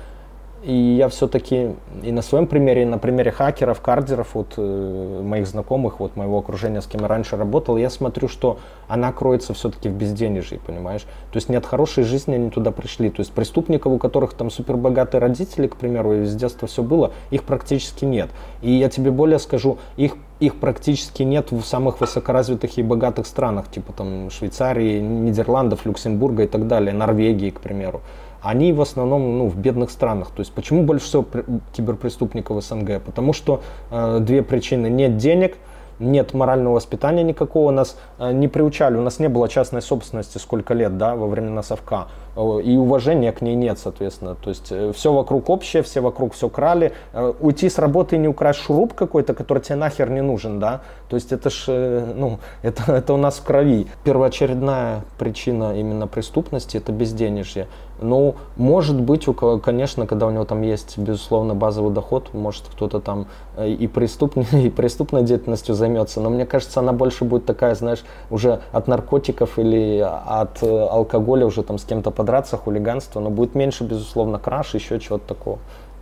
и 0.63 0.73
я 0.73 1.09
все-таки 1.09 1.71
и 2.03 2.11
на 2.11 2.21
своем 2.21 2.47
примере, 2.47 2.83
и 2.83 2.85
на 2.85 2.97
примере 2.97 3.31
хакеров, 3.31 3.81
кардеров, 3.81 4.33
вот 4.33 4.53
э, 4.55 5.21
моих 5.21 5.45
знакомых, 5.45 5.99
вот 5.99 6.15
моего 6.15 6.37
окружения, 6.39 6.81
с 6.81 6.87
кем 6.87 7.01
я 7.01 7.07
раньше 7.07 7.35
работал, 7.35 7.75
я 7.75 7.89
смотрю, 7.89 8.29
что 8.29 8.59
она 8.87 9.11
кроется 9.11 9.53
все-таки 9.53 9.89
в 9.89 9.93
безденежье, 9.93 10.59
понимаешь? 10.65 11.01
То 11.01 11.35
есть 11.35 11.49
нет 11.49 11.65
хорошей 11.65 12.05
жизни, 12.05 12.35
они 12.35 12.49
туда 12.49 12.71
пришли. 12.71 13.09
То 13.09 13.19
есть 13.19 13.33
преступников, 13.33 13.91
у 13.91 13.97
которых 13.97 14.33
там 14.35 14.49
супербогатые 14.49 15.19
родители, 15.19 15.67
к 15.67 15.75
примеру, 15.75 16.21
и 16.21 16.25
с 16.25 16.33
детства 16.33 16.67
все 16.67 16.81
было, 16.81 17.11
их 17.29 17.43
практически 17.43 18.05
нет. 18.05 18.29
И 18.61 18.71
я 18.71 18.89
тебе 18.89 19.11
более 19.11 19.39
скажу, 19.39 19.79
их 19.97 20.15
их 20.39 20.55
практически 20.55 21.23
нет 21.23 21.51
в 21.51 21.63
самых 21.63 22.01
высокоразвитых 22.01 22.77
и 22.77 22.83
богатых 22.83 23.27
странах, 23.27 23.71
типа 23.71 23.93
там 23.93 24.29
Швейцарии, 24.29 24.99
Нидерландов, 24.99 25.85
Люксембурга 25.85 26.43
и 26.43 26.47
так 26.47 26.67
далее, 26.67 26.93
Норвегии, 26.93 27.49
к 27.49 27.61
примеру 27.61 28.01
они 28.43 28.73
в 28.73 28.81
основном 28.81 29.37
ну, 29.37 29.47
в 29.47 29.57
бедных 29.57 29.89
странах. 29.89 30.29
То 30.31 30.41
есть 30.41 30.51
почему 30.53 30.83
больше 30.83 31.05
всего 31.05 31.25
киберпреступников 31.73 32.57
в 32.57 32.61
СНГ? 32.61 33.01
Потому 33.01 33.33
что 33.33 33.61
э, 33.89 34.19
две 34.19 34.43
причины. 34.43 34.87
Нет 34.87 35.17
денег, 35.17 35.55
нет 35.99 36.33
морального 36.33 36.75
воспитания 36.75 37.23
никакого, 37.23 37.71
нас 37.71 37.97
э, 38.19 38.31
не 38.31 38.47
приучали, 38.47 38.97
у 38.97 39.01
нас 39.01 39.19
не 39.19 39.29
было 39.29 39.49
частной 39.49 39.81
собственности 39.81 40.37
сколько 40.37 40.73
лет, 40.73 40.97
да, 40.97 41.15
во 41.15 41.27
времена 41.27 41.63
совка, 41.63 42.07
и 42.35 42.77
уважения 42.77 43.31
к 43.31 43.41
ней 43.41 43.55
нет, 43.55 43.77
соответственно, 43.79 44.35
то 44.35 44.49
есть 44.49 44.71
э, 44.71 44.91
все 44.93 45.13
вокруг 45.13 45.49
общее, 45.49 45.83
все 45.83 46.01
вокруг 46.01 46.33
все 46.33 46.49
крали, 46.49 46.93
э, 47.13 47.33
уйти 47.39 47.69
с 47.69 47.77
работы 47.77 48.15
и 48.15 48.19
не 48.19 48.27
украсть 48.27 48.59
шуруп 48.59 48.93
какой-то, 48.93 49.33
который 49.33 49.59
тебе 49.59 49.75
нахер 49.75 50.09
не 50.09 50.21
нужен, 50.21 50.59
да, 50.59 50.81
то 51.09 51.15
есть 51.15 51.31
это 51.31 51.49
ж, 51.49 51.67
ну, 52.15 52.39
это, 52.61 52.91
это 52.91 53.13
у 53.13 53.17
нас 53.17 53.37
в 53.37 53.43
крови. 53.43 53.87
Первоочередная 54.03 55.03
причина 55.17 55.77
именно 55.77 56.07
преступности 56.07 56.77
это 56.77 56.91
безденежье. 56.91 57.67
Ну, 58.03 58.35
может 58.57 58.99
быть, 58.99 59.27
у 59.27 59.33
кого, 59.33 59.59
конечно, 59.59 60.05
когда 60.05 60.27
у 60.27 60.31
него 60.31 60.43
там 60.43 60.61
есть, 60.61 60.97
безусловно, 60.97 61.55
базовый 61.55 61.93
доход, 61.93 62.33
может 62.33 62.63
кто-то 62.71 62.99
там 62.99 63.27
и, 63.57 63.87
преступной, 63.87 64.45
и 64.65 64.69
преступной 64.69 65.23
деятельностью 65.23 65.73
займется, 65.73 66.19
но 66.19 66.29
мне 66.29 66.45
кажется, 66.45 66.81
она 66.81 66.91
больше 66.91 67.23
будет 67.23 67.45
такая, 67.45 67.75
знаешь, 67.75 68.03
уже 68.29 68.59
от 68.71 68.87
наркотиков 68.87 69.57
или 69.57 69.99
от 69.99 70.61
э, 70.61 70.87
алкоголя 70.87 71.45
уже 71.45 71.63
там 71.63 71.77
с 71.77 71.85
кем-то 71.85 72.11
подраться, 72.11 72.57
хулиганство, 72.57 73.21
но 73.21 73.29
будет 73.29 73.55
меньше, 73.55 73.85
безусловно, 73.85 74.37
краш, 74.37 74.73
еще 74.73 74.99
чего-то 74.99 75.27
такого. 75.27 75.57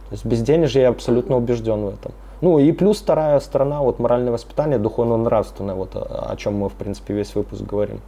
То 0.10 0.14
есть 0.14 0.26
безденежье 0.26 0.82
я 0.82 0.90
абсолютно 0.90 1.38
убежден 1.38 1.86
в 1.86 1.90
этом. 1.90 2.12
Ну 2.42 2.58
и 2.58 2.72
плюс 2.72 3.00
вторая 3.00 3.40
сторона, 3.40 3.82
вот 3.82 4.00
моральное 4.00 4.32
воспитание, 4.32 4.80
духовно-нравственное, 4.80 5.76
вот 5.76 5.96
о 5.96 6.36
чем 6.38 6.56
мы, 6.56 6.70
в 6.70 6.74
принципе, 6.74 7.14
весь 7.14 7.36
выпуск 7.36 7.62
говорим 7.62 8.02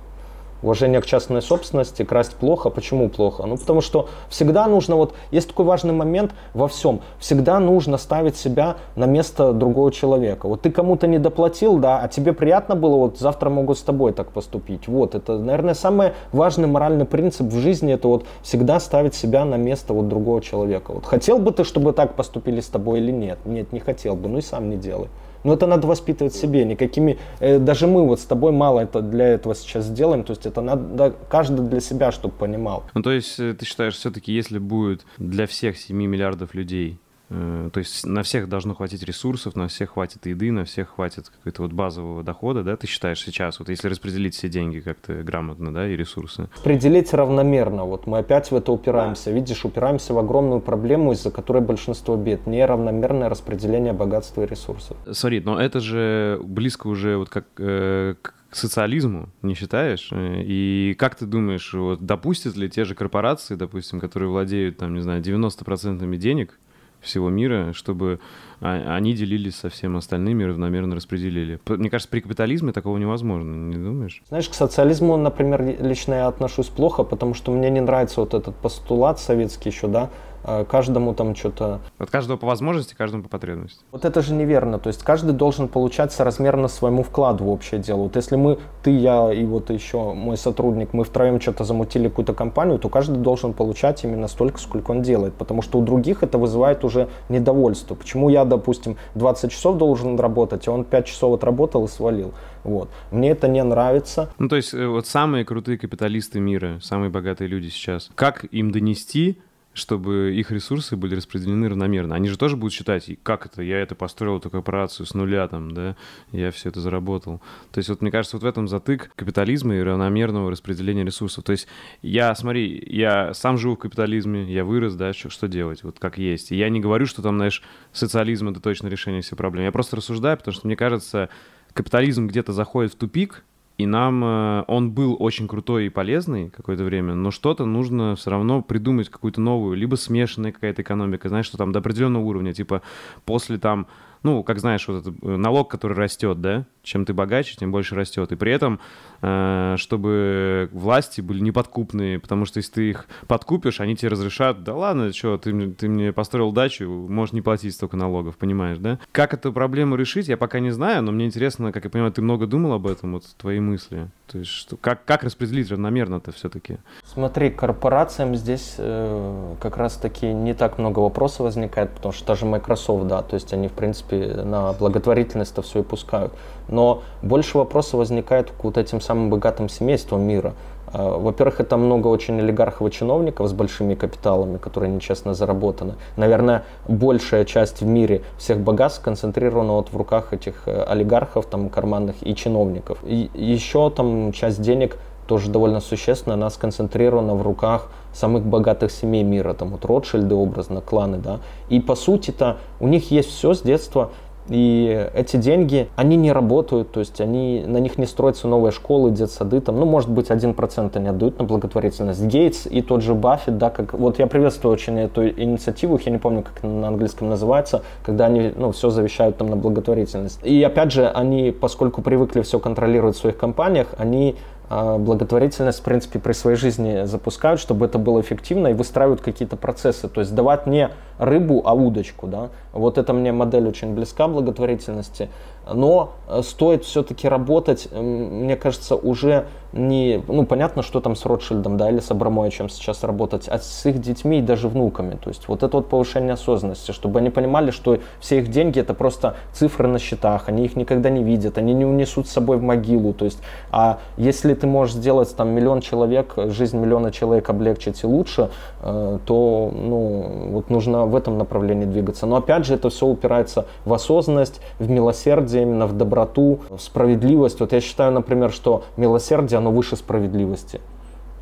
уважение 0.63 1.01
к 1.01 1.05
частной 1.05 1.41
собственности, 1.41 2.03
красть 2.03 2.35
плохо. 2.35 2.69
Почему 2.69 3.09
плохо? 3.09 3.45
Ну, 3.45 3.57
потому 3.57 3.81
что 3.81 4.09
всегда 4.29 4.67
нужно, 4.67 4.95
вот 4.95 5.13
есть 5.31 5.49
такой 5.49 5.65
важный 5.65 5.93
момент 5.93 6.31
во 6.53 6.67
всем, 6.67 7.01
всегда 7.19 7.59
нужно 7.59 7.97
ставить 7.97 8.37
себя 8.37 8.77
на 8.95 9.05
место 9.05 9.53
другого 9.53 9.91
человека. 9.91 10.47
Вот 10.47 10.61
ты 10.61 10.71
кому-то 10.71 11.07
не 11.07 11.19
доплатил, 11.19 11.77
да, 11.77 11.99
а 11.99 12.07
тебе 12.07 12.33
приятно 12.33 12.75
было, 12.75 12.95
вот 12.95 13.19
завтра 13.19 13.49
могут 13.49 13.77
с 13.77 13.81
тобой 13.81 14.13
так 14.13 14.31
поступить. 14.31 14.87
Вот, 14.87 15.15
это, 15.15 15.37
наверное, 15.37 15.73
самый 15.73 16.13
важный 16.31 16.67
моральный 16.67 17.05
принцип 17.05 17.47
в 17.47 17.59
жизни, 17.59 17.93
это 17.93 18.07
вот 18.07 18.25
всегда 18.41 18.79
ставить 18.79 19.15
себя 19.15 19.45
на 19.45 19.55
место 19.55 19.93
вот 19.93 20.07
другого 20.07 20.41
человека. 20.41 20.93
Вот 20.93 21.05
хотел 21.05 21.37
бы 21.37 21.51
ты, 21.51 21.63
чтобы 21.63 21.93
так 21.93 22.15
поступили 22.15 22.61
с 22.61 22.67
тобой 22.67 22.99
или 22.99 23.11
нет? 23.11 23.39
Нет, 23.45 23.71
не 23.73 23.79
хотел 23.79 24.15
бы, 24.15 24.29
ну 24.29 24.37
и 24.37 24.41
сам 24.41 24.69
не 24.69 24.77
делай. 24.77 25.09
Но 25.43 25.53
это 25.53 25.67
надо 25.67 25.87
воспитывать 25.87 26.33
себе, 26.33 26.65
никакими, 26.65 27.17
э, 27.39 27.59
даже 27.59 27.87
мы 27.87 28.05
вот 28.05 28.19
с 28.19 28.25
тобой 28.25 28.51
мало 28.51 28.81
это 28.81 29.01
для 29.01 29.27
этого 29.27 29.55
сейчас 29.55 29.85
сделаем, 29.85 30.23
то 30.23 30.31
есть 30.31 30.45
это 30.45 30.61
надо 30.61 31.15
каждый 31.29 31.67
для 31.67 31.79
себя, 31.79 32.11
чтобы 32.11 32.33
понимал. 32.35 32.83
Ну 32.93 33.01
то 33.01 33.11
есть 33.11 33.39
э, 33.39 33.53
ты 33.53 33.65
считаешь, 33.65 33.95
все-таки 33.95 34.31
если 34.31 34.57
будет 34.57 35.05
для 35.17 35.47
всех 35.47 35.77
7 35.77 35.95
миллиардов 35.95 36.53
людей 36.53 36.99
то 37.33 37.79
есть 37.79 38.05
на 38.05 38.21
всех 38.23 38.47
должно 38.47 38.75
хватить 38.75 39.03
ресурсов, 39.03 39.55
на 39.55 39.67
всех 39.67 39.91
хватит 39.91 40.25
еды, 40.25 40.51
на 40.51 40.65
всех 40.65 40.95
хватит 40.95 41.29
какого-то 41.29 41.63
вот 41.63 41.71
базового 41.73 42.23
дохода, 42.23 42.63
да, 42.63 42.75
ты 42.75 42.87
считаешь 42.87 43.23
сейчас, 43.23 43.59
вот 43.59 43.69
если 43.69 43.87
распределить 43.87 44.35
все 44.35 44.49
деньги 44.49 44.79
как-то 44.79 45.23
грамотно, 45.23 45.73
да, 45.73 45.87
и 45.87 45.95
ресурсы? 45.95 46.49
Распределить 46.53 47.13
равномерно, 47.13 47.85
вот 47.85 48.07
мы 48.07 48.19
опять 48.19 48.51
в 48.51 48.55
это 48.55 48.71
упираемся, 48.71 49.31
видишь, 49.31 49.65
упираемся 49.65 50.13
в 50.13 50.19
огромную 50.19 50.61
проблему, 50.61 51.13
из-за 51.13 51.31
которой 51.31 51.61
большинство 51.61 52.15
бед, 52.15 52.45
неравномерное 52.45 53.29
распределение 53.29 53.93
богатства 53.93 54.43
и 54.43 54.45
ресурсов. 54.45 54.97
Смотри, 55.11 55.39
но 55.39 55.59
это 55.59 55.79
же 55.79 56.39
близко 56.43 56.87
уже 56.87 57.17
вот 57.17 57.29
как 57.29 57.45
э, 57.57 58.15
к 58.21 58.55
социализму, 58.55 59.29
не 59.41 59.55
считаешь? 59.55 60.09
Э, 60.11 60.41
и 60.43 60.95
как 60.97 61.15
ты 61.15 61.25
думаешь, 61.25 61.73
вот 61.73 62.05
допустят 62.05 62.55
ли 62.55 62.69
те 62.69 62.85
же 62.85 62.93
корпорации, 62.95 63.55
допустим, 63.55 63.99
которые 63.99 64.29
владеют, 64.29 64.77
там, 64.77 64.93
не 64.93 65.01
знаю, 65.01 65.21
90% 65.21 66.15
денег, 66.17 66.59
всего 67.03 67.29
мира, 67.29 67.73
чтобы 67.73 68.19
а, 68.61 68.95
они 68.95 69.13
делились 69.13 69.55
со 69.55 69.69
всем 69.69 69.97
остальным 69.97 70.41
и 70.41 70.45
равномерно 70.45 70.95
распределили. 70.95 71.59
Мне 71.67 71.89
кажется, 71.89 72.09
при 72.09 72.21
капитализме 72.21 72.71
такого 72.71 72.97
невозможно, 72.97 73.53
не 73.53 73.75
думаешь? 73.75 74.23
Знаешь, 74.29 74.49
к 74.49 74.53
социализму, 74.53 75.17
например, 75.17 75.61
лично 75.81 76.13
я 76.13 76.27
отношусь 76.27 76.67
плохо, 76.67 77.03
потому 77.03 77.33
что 77.33 77.51
мне 77.51 77.69
не 77.69 77.81
нравится 77.81 78.21
вот 78.21 78.33
этот 78.33 78.55
постулат 78.55 79.19
советский 79.19 79.69
еще, 79.69 79.87
да, 79.87 80.09
каждому 80.43 81.13
там 81.13 81.35
что-то... 81.35 81.79
От 81.97 82.09
каждого 82.09 82.37
по 82.37 82.47
возможности, 82.47 82.93
каждому 82.95 83.23
по 83.23 83.29
потребности. 83.29 83.83
Вот 83.91 84.05
это 84.05 84.21
же 84.21 84.33
неверно. 84.33 84.79
То 84.79 84.87
есть 84.87 85.03
каждый 85.03 85.33
должен 85.33 85.67
получать 85.67 86.11
соразмерно 86.11 86.67
своему 86.67 87.03
вкладу 87.03 87.45
в 87.45 87.49
общее 87.49 87.79
дело. 87.79 88.03
Вот 88.03 88.15
если 88.15 88.35
мы, 88.35 88.59
ты, 88.83 88.91
я 88.91 89.31
и 89.31 89.45
вот 89.45 89.69
еще 89.69 90.13
мой 90.13 90.37
сотрудник, 90.37 90.93
мы 90.93 91.03
втроем 91.03 91.39
что-то 91.39 91.63
замутили 91.63 92.09
какую-то 92.09 92.33
компанию, 92.33 92.79
то 92.79 92.89
каждый 92.89 93.17
должен 93.17 93.53
получать 93.53 94.03
именно 94.03 94.27
столько, 94.27 94.59
сколько 94.59 94.91
он 94.91 95.01
делает. 95.01 95.33
Потому 95.33 95.61
что 95.61 95.79
у 95.79 95.81
других 95.83 96.23
это 96.23 96.37
вызывает 96.37 96.83
уже 96.83 97.09
недовольство. 97.29 97.95
Почему 97.95 98.29
я, 98.29 98.45
допустим, 98.45 98.97
20 99.15 99.51
часов 99.51 99.77
должен 99.77 100.19
работать, 100.19 100.67
а 100.67 100.71
он 100.71 100.83
5 100.83 101.05
часов 101.05 101.33
отработал 101.35 101.85
и 101.85 101.87
свалил. 101.87 102.33
Вот. 102.63 102.89
Мне 103.11 103.31
это 103.31 103.47
не 103.47 103.63
нравится. 103.63 104.29
Ну, 104.37 104.47
то 104.47 104.55
есть, 104.55 104.73
э, 104.73 104.87
вот 104.87 105.07
самые 105.07 105.45
крутые 105.45 105.77
капиталисты 105.77 106.39
мира, 106.39 106.79
самые 106.81 107.09
богатые 107.09 107.47
люди 107.47 107.69
сейчас, 107.69 108.09
как 108.15 108.45
им 108.45 108.71
донести 108.71 109.41
чтобы 109.73 110.33
их 110.35 110.51
ресурсы 110.51 110.95
были 110.95 111.15
распределены 111.15 111.69
равномерно. 111.69 112.15
Они 112.15 112.29
же 112.29 112.37
тоже 112.37 112.55
будут 112.55 112.73
считать, 112.73 113.09
как 113.23 113.45
это, 113.45 113.61
я 113.61 113.79
это 113.79 113.95
построил, 113.95 114.37
эту 114.37 114.49
корпорацию 114.49 115.05
с 115.05 115.13
нуля, 115.13 115.47
там, 115.47 115.73
да, 115.73 115.95
я 116.31 116.51
все 116.51 116.69
это 116.69 116.79
заработал. 116.79 117.41
То 117.71 117.79
есть 117.79 117.89
вот 117.89 118.01
мне 118.01 118.11
кажется, 118.11 118.37
вот 118.37 118.43
в 118.43 118.45
этом 118.45 118.67
затык 118.67 119.11
капитализма 119.15 119.75
и 119.75 119.81
равномерного 119.81 120.51
распределения 120.51 121.03
ресурсов. 121.03 121.43
То 121.43 121.51
есть 121.51 121.67
я, 122.01 122.33
смотри, 122.35 122.83
я 122.87 123.33
сам 123.33 123.57
живу 123.57 123.75
в 123.75 123.79
капитализме, 123.79 124.51
я 124.51 124.63
вырос, 124.63 124.95
да, 124.95 125.13
что, 125.13 125.29
что 125.29 125.47
делать, 125.47 125.83
вот 125.83 125.99
как 125.99 126.17
есть. 126.17 126.51
И 126.51 126.55
я 126.55 126.69
не 126.69 126.79
говорю, 126.79 127.05
что 127.05 127.21
там, 127.21 127.37
знаешь, 127.37 127.63
социализм— 127.91 128.49
это 128.49 128.59
точно 128.59 128.87
решение 128.87 129.21
всех 129.21 129.37
проблем. 129.37 129.65
Я 129.65 129.71
просто 129.71 129.95
рассуждаю, 129.95 130.37
потому 130.37 130.53
что 130.53 130.67
мне 130.67 130.75
кажется, 130.75 131.29
капитализм 131.73 132.27
где-то 132.27 132.53
заходит 132.53 132.93
в 132.93 132.97
тупик, 132.97 133.43
и 133.77 133.85
нам 133.85 134.23
э, 134.23 134.63
он 134.67 134.91
был 134.91 135.15
очень 135.19 135.47
крутой 135.47 135.87
и 135.87 135.89
полезный 135.89 136.49
какое-то 136.49 136.83
время, 136.83 137.15
но 137.15 137.31
что-то 137.31 137.65
нужно 137.65 138.15
все 138.15 138.29
равно 138.29 138.61
придумать, 138.61 139.09
какую-то 139.09 139.41
новую, 139.41 139.75
либо 139.75 139.95
смешанная 139.95 140.51
какая-то 140.51 140.81
экономика, 140.83 141.29
знаешь, 141.29 141.45
что 141.45 141.57
там 141.57 141.71
до 141.71 141.79
определенного 141.79 142.23
уровня, 142.23 142.53
типа 142.53 142.81
после 143.25 143.57
там 143.57 143.87
ну, 144.23 144.41
как 144.41 144.59
знаешь, 144.59 144.87
вот 144.87 145.01
этот 145.01 145.15
э, 145.21 145.35
налог, 145.35 145.69
который 145.69 145.97
растет, 145.97 146.39
да, 146.39 146.65
чем 146.81 147.05
ты 147.05 147.13
богаче, 147.13 147.57
тем 147.57 147.71
больше 147.71 147.93
растет. 147.93 148.31
И 148.31 148.37
при 148.37 148.53
этом, 148.53 148.79
чтобы 149.23 150.69
власти 150.73 151.21
были 151.21 151.39
неподкупные, 151.39 152.19
потому 152.19 152.45
что 152.45 152.57
если 152.57 152.71
ты 152.71 152.89
их 152.89 153.05
подкупишь, 153.27 153.79
они 153.79 153.95
тебе 153.95 154.09
разрешат, 154.09 154.63
да 154.63 154.75
ладно, 154.75 155.13
что, 155.13 155.37
ты, 155.37 155.71
ты 155.71 155.87
мне 155.87 156.11
построил 156.11 156.51
дачу, 156.51 156.89
можешь 156.89 157.31
не 157.31 157.41
платить 157.41 157.73
столько 157.73 157.95
налогов, 157.95 158.35
понимаешь, 158.37 158.79
да? 158.79 158.99
Как 159.13 159.33
эту 159.33 159.53
проблему 159.53 159.95
решить, 159.95 160.27
я 160.27 160.35
пока 160.35 160.59
не 160.59 160.71
знаю, 160.71 161.03
но 161.03 161.13
мне 161.13 161.25
интересно, 161.25 161.71
как 161.71 161.85
я 161.85 161.89
понимаю, 161.89 162.11
ты 162.11 162.21
много 162.21 162.47
думал 162.47 162.73
об 162.73 162.85
этом, 162.85 163.13
вот 163.13 163.23
твои 163.37 163.61
мысли. 163.61 164.09
То 164.27 164.39
есть, 164.39 164.51
что, 164.51 164.77
как, 164.77 165.05
как 165.05 165.23
распределить 165.23 165.69
равномерно-то 165.69 166.31
все-таки? 166.31 166.77
Смотри, 167.05 167.49
корпорациям 167.49 168.35
здесь 168.35 168.75
э, 168.77 169.55
как 169.61 169.77
раз-таки 169.77 170.33
не 170.33 170.53
так 170.53 170.79
много 170.79 170.99
вопросов 170.99 171.41
возникает, 171.41 171.91
потому 171.91 172.13
что 172.13 172.25
даже 172.27 172.45
Microsoft, 172.45 173.07
да, 173.07 173.21
то 173.21 173.35
есть 173.35 173.53
они, 173.53 173.67
в 173.67 173.73
принципе, 173.73 174.41
на 174.43 174.73
благотворительность-то 174.73 175.61
все 175.61 175.79
и 175.79 175.83
пускают. 175.83 176.33
Но 176.67 177.03
больше 177.21 177.57
вопросов 177.57 177.95
возникает 177.95 178.51
к 178.51 178.63
вот 178.63 178.77
этим 178.77 179.01
самым 179.01 179.12
богатым 179.15 179.69
семействам 179.69 180.21
мира. 180.21 180.53
Э, 180.93 181.17
во-первых, 181.17 181.59
это 181.59 181.77
много 181.77 182.07
очень 182.07 182.39
олигархов 182.39 182.87
и 182.87 182.91
чиновников 182.91 183.47
с 183.47 183.53
большими 183.53 183.95
капиталами, 183.95 184.57
которые 184.57 184.91
нечестно 184.91 185.33
заработаны. 185.33 185.95
Наверное, 186.17 186.63
большая 186.87 187.45
часть 187.45 187.81
в 187.81 187.85
мире 187.85 188.21
всех 188.37 188.59
богатств 188.59 189.01
сконцентрирована 189.01 189.73
вот 189.73 189.89
в 189.89 189.97
руках 189.97 190.33
этих 190.33 190.67
э, 190.67 190.83
олигархов, 190.83 191.45
там, 191.45 191.69
карманных 191.69 192.15
и 192.21 192.35
чиновников. 192.35 192.99
И 193.03 193.29
еще 193.33 193.89
там 193.89 194.31
часть 194.31 194.61
денег 194.61 194.97
тоже 195.27 195.49
довольно 195.49 195.79
существенно, 195.79 196.35
она 196.35 196.49
сконцентрирована 196.49 197.33
в 197.35 197.41
руках 197.41 197.89
самых 198.13 198.45
богатых 198.45 198.91
семей 198.91 199.23
мира, 199.23 199.53
там 199.53 199.69
вот 199.69 199.85
Ротшильды 199.85 200.35
образно, 200.35 200.81
кланы, 200.81 201.17
да. 201.17 201.39
И 201.69 201.79
по 201.79 201.95
сути-то 201.95 202.57
у 202.79 202.87
них 202.87 203.09
есть 203.09 203.29
все 203.29 203.53
с 203.53 203.61
детства, 203.61 204.11
и 204.49 205.09
эти 205.13 205.37
деньги, 205.37 205.87
они 205.95 206.15
не 206.15 206.31
работают, 206.31 206.91
то 206.91 206.99
есть 206.99 207.21
они, 207.21 207.63
на 207.65 207.77
них 207.77 207.97
не 207.97 208.05
строятся 208.05 208.47
новые 208.47 208.71
школы, 208.71 209.11
детсады, 209.11 209.61
там, 209.61 209.79
ну, 209.79 209.85
может 209.85 210.09
быть, 210.09 210.31
один 210.31 210.53
процент 210.53 210.95
они 210.97 211.07
отдают 211.07 211.39
на 211.39 211.45
благотворительность. 211.45 212.23
Гейтс 212.25 212.65
и 212.65 212.81
тот 212.81 213.01
же 213.01 213.13
Баффет, 213.13 213.57
да, 213.57 213.69
как, 213.69 213.93
вот 213.93 214.19
я 214.19 214.27
приветствую 214.27 214.73
очень 214.73 214.99
эту 214.99 215.27
инициативу, 215.27 215.99
я 216.03 216.11
не 216.11 216.17
помню, 216.17 216.43
как 216.43 216.63
на 216.63 216.89
английском 216.89 217.29
называется, 217.29 217.83
когда 218.03 218.25
они, 218.25 218.51
ну, 218.55 218.71
все 218.71 218.89
завещают 218.89 219.37
там 219.37 219.47
на 219.47 219.55
благотворительность. 219.55 220.39
И 220.43 220.61
опять 220.63 220.91
же, 220.91 221.07
они, 221.07 221.51
поскольку 221.51 222.01
привыкли 222.01 222.41
все 222.41 222.59
контролировать 222.59 223.15
в 223.15 223.19
своих 223.19 223.37
компаниях, 223.37 223.87
они 223.97 224.35
а, 224.69 224.97
благотворительность, 224.97 225.79
в 225.79 225.83
принципе, 225.83 226.19
при 226.19 226.33
своей 226.33 226.57
жизни 226.57 227.05
запускают, 227.05 227.59
чтобы 227.59 227.85
это 227.85 227.99
было 227.99 228.21
эффективно 228.21 228.69
и 228.69 228.73
выстраивают 228.73 229.21
какие-то 229.21 229.55
процессы. 229.55 230.07
То 230.07 230.21
есть 230.21 230.33
давать 230.33 230.65
не 230.67 230.89
рыбу, 231.17 231.61
а 231.65 231.73
удочку. 231.73 232.27
Да? 232.27 232.49
Вот 232.71 232.97
эта 232.97 233.13
мне 233.13 233.31
модель 233.31 233.67
очень 233.67 233.93
близка 233.93 234.27
благотворительности 234.27 235.29
но 235.71 236.13
э, 236.27 236.41
стоит 236.43 236.83
все-таки 236.83 237.27
работать, 237.27 237.87
мне 237.91 238.55
кажется, 238.55 238.95
уже 238.95 239.45
не, 239.71 240.21
ну, 240.27 240.45
понятно, 240.45 240.83
что 240.83 240.99
там 240.99 241.15
с 241.15 241.25
Ротшильдом, 241.25 241.77
да, 241.77 241.89
или 241.89 241.99
с 241.99 242.11
Абрамовичем 242.11 242.69
сейчас 242.69 243.03
работать, 243.03 243.47
а 243.47 243.57
с 243.57 243.85
их 243.87 243.99
детьми 243.99 244.39
и 244.39 244.41
даже 244.41 244.67
внуками. 244.67 245.15
То 245.15 245.29
есть 245.29 245.47
вот 245.47 245.63
это 245.63 245.77
вот 245.77 245.89
повышение 245.89 246.33
осознанности, 246.33 246.91
чтобы 246.91 247.19
они 247.19 247.31
понимали, 247.31 247.71
что 247.71 247.97
все 248.19 248.39
их 248.39 248.49
деньги 248.49 248.79
это 248.79 248.93
просто 248.93 249.35
цифры 249.51 249.87
на 249.87 249.97
счетах, 249.97 250.47
они 250.47 250.65
их 250.65 250.75
никогда 250.75 251.09
не 251.09 251.23
видят, 251.23 251.57
они 251.57 251.73
не 251.73 251.85
унесут 251.85 252.27
с 252.27 252.31
собой 252.31 252.57
в 252.57 252.61
могилу. 252.61 253.13
То 253.13 253.25
есть, 253.25 253.39
а 253.71 253.99
если 254.17 254.53
ты 254.53 254.67
можешь 254.67 254.95
сделать 254.95 255.35
там 255.35 255.49
миллион 255.49 255.81
человек, 255.81 256.33
жизнь 256.35 256.77
миллиона 256.77 257.11
человек 257.11 257.49
облегчить 257.49 258.03
и 258.03 258.07
лучше, 258.07 258.51
э, 258.81 259.19
то, 259.25 259.71
ну, 259.73 260.49
вот 260.51 260.69
нужно 260.69 261.02
в 261.05 261.15
этом 261.15 261.37
направлении 261.37 261.85
двигаться. 261.85 262.25
Но 262.25 262.37
опять 262.37 262.65
же, 262.65 262.75
это 262.75 262.89
все 262.89 263.05
упирается 263.05 263.65
в 263.85 263.93
осознанность, 263.93 264.61
в 264.79 264.89
милосердие, 264.89 265.63
именно 265.63 265.87
в 265.87 265.93
доброту, 265.97 266.59
в 266.69 266.79
справедливость. 266.79 267.59
Вот 267.59 267.73
я 267.73 267.81
считаю, 267.81 268.11
например, 268.11 268.51
что 268.51 268.83
милосердие, 268.97 269.57
оно 269.57 269.71
выше 269.71 269.95
справедливости. 269.95 270.81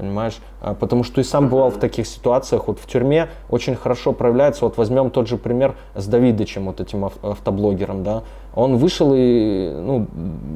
Понимаешь? 0.01 0.39
А, 0.61 0.73
потому 0.73 1.03
что 1.03 1.21
и 1.21 1.23
сам 1.23 1.47
бывал 1.47 1.69
в 1.69 1.77
таких 1.77 2.07
ситуациях. 2.07 2.67
Вот 2.67 2.79
в 2.79 2.87
тюрьме 2.87 3.29
очень 3.51 3.75
хорошо 3.75 4.13
проявляется. 4.13 4.65
Вот 4.65 4.75
возьмем 4.77 5.11
тот 5.11 5.27
же 5.27 5.37
пример 5.37 5.75
с 5.93 6.07
Давидычем, 6.07 6.65
вот 6.65 6.81
этим 6.81 7.05
автоблогером, 7.05 8.03
да. 8.03 8.23
Он 8.55 8.77
вышел 8.77 9.13
и 9.15 9.71
ну, 9.71 10.07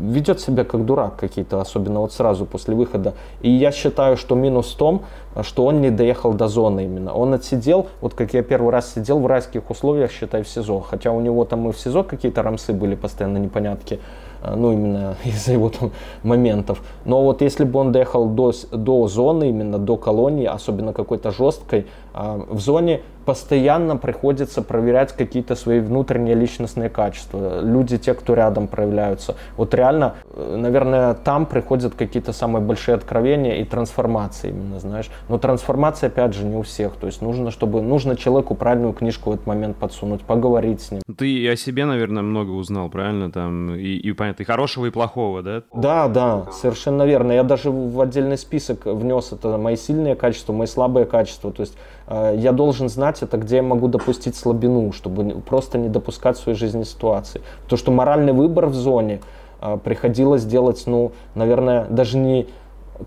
ведет 0.10 0.40
себя 0.40 0.64
как 0.64 0.84
дурак 0.84 1.18
какие-то, 1.18 1.62
особенно 1.62 2.00
вот 2.00 2.12
сразу 2.12 2.48
после 2.48 2.74
выхода. 2.74 3.14
И 3.42 3.52
я 3.52 3.72
считаю, 3.72 4.18
что 4.18 4.34
минус 4.34 4.74
в 4.74 4.78
том, 4.78 5.04
что 5.44 5.66
он 5.66 5.80
не 5.80 5.92
доехал 5.92 6.34
до 6.34 6.48
зоны 6.48 6.86
именно. 6.86 7.14
Он 7.14 7.36
отсидел, 7.36 7.86
вот 8.02 8.16
как 8.16 8.34
я 8.34 8.42
первый 8.42 8.72
раз 8.72 8.96
сидел 8.96 9.20
в 9.20 9.28
райских 9.28 9.70
условиях, 9.70 10.12
считай, 10.12 10.42
в 10.42 10.50
СИЗО. 10.50 10.80
Хотя 10.80 11.12
у 11.12 11.22
него 11.22 11.46
там 11.46 11.70
и 11.70 11.72
в 11.72 11.78
СИЗО 11.78 12.02
какие-то 12.02 12.42
рамсы 12.42 12.74
были 12.74 12.96
постоянно 12.96 13.38
непонятки. 13.38 14.00
А, 14.46 14.56
ну, 14.56 14.72
именно 14.74 15.16
из-за 15.26 15.54
его 15.54 15.70
там 15.70 15.92
моментов. 16.24 16.82
Но 17.06 17.24
вот 17.24 17.42
если 17.42 17.64
бы 17.64 17.80
он 17.80 17.92
доехал 17.92 18.28
до, 18.28 18.54
до 18.72 19.08
зоны, 19.08 19.50
именно 19.50 19.80
до 19.80 19.98
колонии, 19.98 20.46
особенно 20.46 20.94
какой-то 20.94 21.32
жесткой, 21.32 21.88
в 22.16 22.60
зоне 22.60 23.02
постоянно 23.26 23.98
приходится 23.98 24.62
проверять 24.62 25.12
какие-то 25.12 25.56
свои 25.56 25.80
внутренние 25.80 26.36
личностные 26.36 26.90
качества. 26.90 27.62
Люди, 27.62 27.98
те, 27.98 28.14
кто 28.14 28.36
рядом 28.36 28.68
проявляются. 28.68 29.36
Вот 29.58 29.74
реально, 29.74 30.16
э, 30.34 30.56
наверное, 30.58 31.16
там 31.16 31.46
приходят 31.46 31.96
какие-то 31.96 32.34
самые 32.34 32.64
большие 32.64 32.96
откровения 32.96 33.56
и 33.56 33.64
трансформации 33.66 34.50
именно, 34.50 34.80
знаешь. 34.80 35.10
Но 35.28 35.38
трансформация, 35.38 36.08
опять 36.08 36.34
же, 36.34 36.46
не 36.46 36.56
у 36.56 36.62
всех. 36.62 36.94
То 36.94 37.08
есть 37.08 37.22
нужно, 37.22 37.52
чтобы, 37.52 37.82
нужно 37.82 38.16
человеку 38.16 38.56
правильную 38.56 38.94
книжку 38.94 39.32
в 39.32 39.34
этот 39.34 39.48
момент 39.48 39.78
подсунуть, 39.78 40.22
поговорить 40.22 40.82
с 40.82 40.92
ним. 40.92 41.02
Ты 41.18 41.30
и 41.30 41.48
о 41.48 41.56
себе, 41.56 41.86
наверное, 41.86 42.22
много 42.22 42.52
узнал, 42.52 42.90
правильно? 42.90 43.32
Там, 43.32 43.74
и, 43.76 43.96
и 43.96 44.12
понятно, 44.12 44.44
и 44.44 44.46
хорошего, 44.46 44.86
и 44.86 44.92
плохого, 44.92 45.42
да? 45.42 45.64
Да, 45.74 46.08
да, 46.08 46.46
совершенно 46.52 47.04
верно. 47.04 47.32
Я 47.32 47.44
даже 47.44 47.72
в 47.72 48.00
отдельный 48.00 48.38
список 48.38 48.86
внес 48.86 49.32
это 49.32 49.58
мои 49.58 49.76
сильные 49.76 50.16
качества, 50.16 50.54
мои 50.54 50.68
слабые 50.68 51.06
качества. 51.06 51.52
То 51.52 51.62
есть 51.62 51.76
я 52.08 52.52
должен 52.52 52.88
знать 52.88 53.24
это, 53.24 53.38
где 53.38 53.58
я 53.58 53.64
могу 53.64 53.88
допустить 53.88 54.36
слабину, 54.36 54.92
чтобы 54.92 55.42
просто 55.42 55.78
не 55.78 55.90
допускать 55.90 56.38
в 56.38 56.42
своей 56.44 56.58
жизни 56.58 56.84
ситуации. 56.84 57.42
То, 57.68 57.78
что 57.78 57.92
моральный 57.92 58.32
выбор 58.32 58.68
в 58.68 58.76
зоне 58.76 59.22
э, 59.62 59.78
приходилось 59.84 60.46
делать, 60.46 60.84
ну, 60.86 61.14
наверное, 61.34 61.86
даже 61.86 62.18
не 62.18 62.48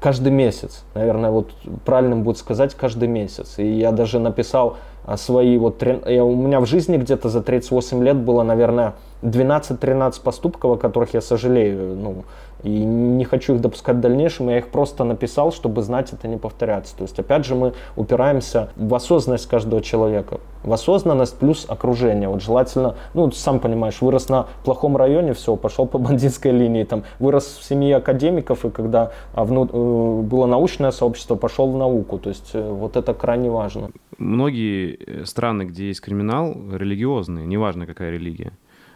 каждый 0.00 0.32
месяц. 0.32 0.84
Наверное, 0.94 1.30
вот 1.30 1.52
правильным 1.84 2.22
будет 2.22 2.38
сказать 2.38 2.74
каждый 2.74 3.08
месяц. 3.08 3.58
И 3.58 3.66
я 3.66 3.92
даже 3.92 4.18
написал 4.18 4.76
свои 5.16 5.56
вот... 5.58 5.82
Я, 6.06 6.24
у 6.24 6.34
меня 6.34 6.60
в 6.60 6.66
жизни 6.66 6.96
где-то 6.96 7.28
за 7.28 7.42
38 7.42 8.02
лет 8.02 8.16
было, 8.16 8.42
наверное, 8.42 8.94
12-13 9.22 10.22
поступков, 10.22 10.72
о 10.72 10.76
которых 10.76 11.14
я 11.14 11.20
сожалею, 11.20 11.96
ну, 11.96 12.24
и 12.62 12.70
не 12.70 13.24
хочу 13.24 13.54
их 13.54 13.60
допускать 13.60 13.96
в 13.96 14.00
дальнейшем, 14.00 14.48
я 14.48 14.58
их 14.58 14.68
просто 14.68 15.04
написал, 15.04 15.52
чтобы 15.52 15.82
знать 15.82 16.12
это 16.12 16.26
не 16.26 16.36
повторяться. 16.36 16.96
То 16.96 17.02
есть, 17.02 17.18
опять 17.18 17.44
же, 17.44 17.54
мы 17.54 17.72
упираемся 17.96 18.70
в 18.76 18.94
осознанность 18.94 19.48
каждого 19.48 19.80
человека. 19.80 20.40
В 20.64 20.72
осознанность 20.72 21.38
плюс 21.38 21.66
окружение. 21.68 22.28
Вот 22.28 22.42
желательно, 22.42 22.96
ну, 23.14 23.30
сам 23.30 23.60
понимаешь, 23.60 24.00
вырос 24.00 24.28
на 24.28 24.48
плохом 24.64 24.96
районе, 24.96 25.34
все, 25.34 25.54
пошел 25.54 25.86
по 25.86 25.98
бандитской 25.98 26.50
линии, 26.50 26.82
там, 26.82 27.04
вырос 27.20 27.58
в 27.60 27.64
семье 27.64 27.96
академиков, 27.96 28.64
и 28.64 28.70
когда 28.70 29.12
а, 29.34 29.44
вну, 29.44 29.68
э, 29.72 30.22
было 30.22 30.46
научное 30.46 30.90
сообщество, 30.90 31.36
пошел 31.36 31.70
в 31.70 31.76
науку. 31.76 32.18
То 32.18 32.30
есть, 32.30 32.50
э, 32.54 32.70
вот 32.70 32.96
это 32.96 33.14
крайне 33.14 33.50
важно. 33.50 33.90
Многие 34.18 34.96
э, 34.96 35.24
страны, 35.26 35.62
где 35.62 35.88
есть 35.88 36.00
криминал, 36.00 36.56
религиозные, 36.72 37.46
неважно 37.46 37.86
какая 37.86 38.10
религия 38.10 38.52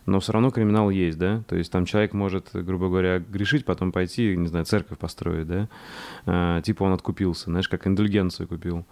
но 0.07 0.21
все 0.21 0.33
равно 0.33 0.51
криминал 0.51 0.91
есть, 0.91 1.19
да, 1.19 1.43
то 1.49 1.57
есть 1.57 1.71
там 1.71 1.85
человек 1.85 2.13
может, 2.13 2.51
грубо 2.53 2.89
говоря, 2.89 3.19
грешить, 3.19 3.65
потом 3.65 3.93
пойти, 3.93 4.37
не 4.37 4.49
знаю, 4.49 4.65
церковь 4.65 4.99
построить, 4.99 5.47
да, 5.47 5.69
а, 6.27 6.61
типа 6.63 6.83
он 6.85 6.93
откупился, 6.93 7.45
знаешь, 7.45 7.69
как 7.69 7.87
индульгенцию 7.87 8.49
купил. 8.49 8.85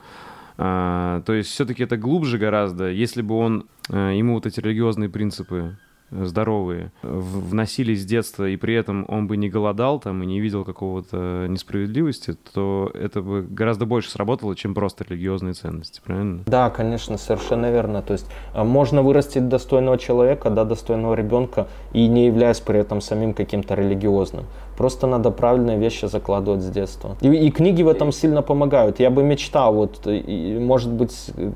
А, 0.56 1.22
то 1.22 1.32
есть 1.32 1.50
все-таки 1.50 1.82
это 1.82 1.96
глубже 1.96 2.38
гораздо, 2.38 2.90
если 2.90 3.22
бы 3.22 3.34
он, 3.36 3.66
а, 3.88 4.10
ему 4.12 4.34
вот 4.34 4.46
эти 4.46 4.60
религиозные 4.60 5.08
принципы 5.08 5.76
здоровые 6.10 6.92
вносились 7.02 8.02
с 8.02 8.04
детства, 8.04 8.48
и 8.48 8.56
при 8.56 8.74
этом 8.74 9.04
он 9.08 9.26
бы 9.26 9.36
не 9.36 9.48
голодал 9.48 10.00
там 10.00 10.22
и 10.22 10.26
не 10.26 10.40
видел 10.40 10.64
какого-то 10.64 11.46
несправедливости, 11.48 12.36
то 12.52 12.90
это 12.94 13.22
бы 13.22 13.42
гораздо 13.42 13.86
больше 13.86 14.10
сработало, 14.10 14.54
чем 14.56 14.74
просто 14.74 15.04
религиозные 15.08 15.54
ценности, 15.54 16.00
правильно? 16.04 16.42
Да, 16.46 16.70
конечно, 16.70 17.16
совершенно 17.18 17.70
верно. 17.70 18.02
То 18.02 18.14
есть 18.14 18.26
а, 18.54 18.64
можно 18.64 19.02
вырастить 19.02 19.48
достойного 19.48 19.98
человека, 19.98 20.50
да, 20.50 20.64
достойного 20.64 21.14
ребенка, 21.14 21.68
и 21.92 22.06
не 22.06 22.26
являясь 22.26 22.60
при 22.60 22.78
этом 22.78 23.00
самим 23.00 23.34
каким-то 23.34 23.74
религиозным. 23.74 24.46
Просто 24.80 25.06
надо 25.06 25.30
правильные 25.30 25.76
вещи 25.76 26.06
закладывать 26.06 26.62
с 26.62 26.70
детства. 26.70 27.14
И, 27.20 27.28
и 27.28 27.50
книги 27.50 27.82
в 27.82 27.88
этом 27.88 28.12
сильно 28.12 28.40
помогают. 28.40 28.98
Я 28.98 29.10
бы 29.10 29.22
мечтал, 29.22 29.74
вот, 29.74 30.06
и, 30.06 30.56
может 30.58 30.90
быть, 30.90 31.12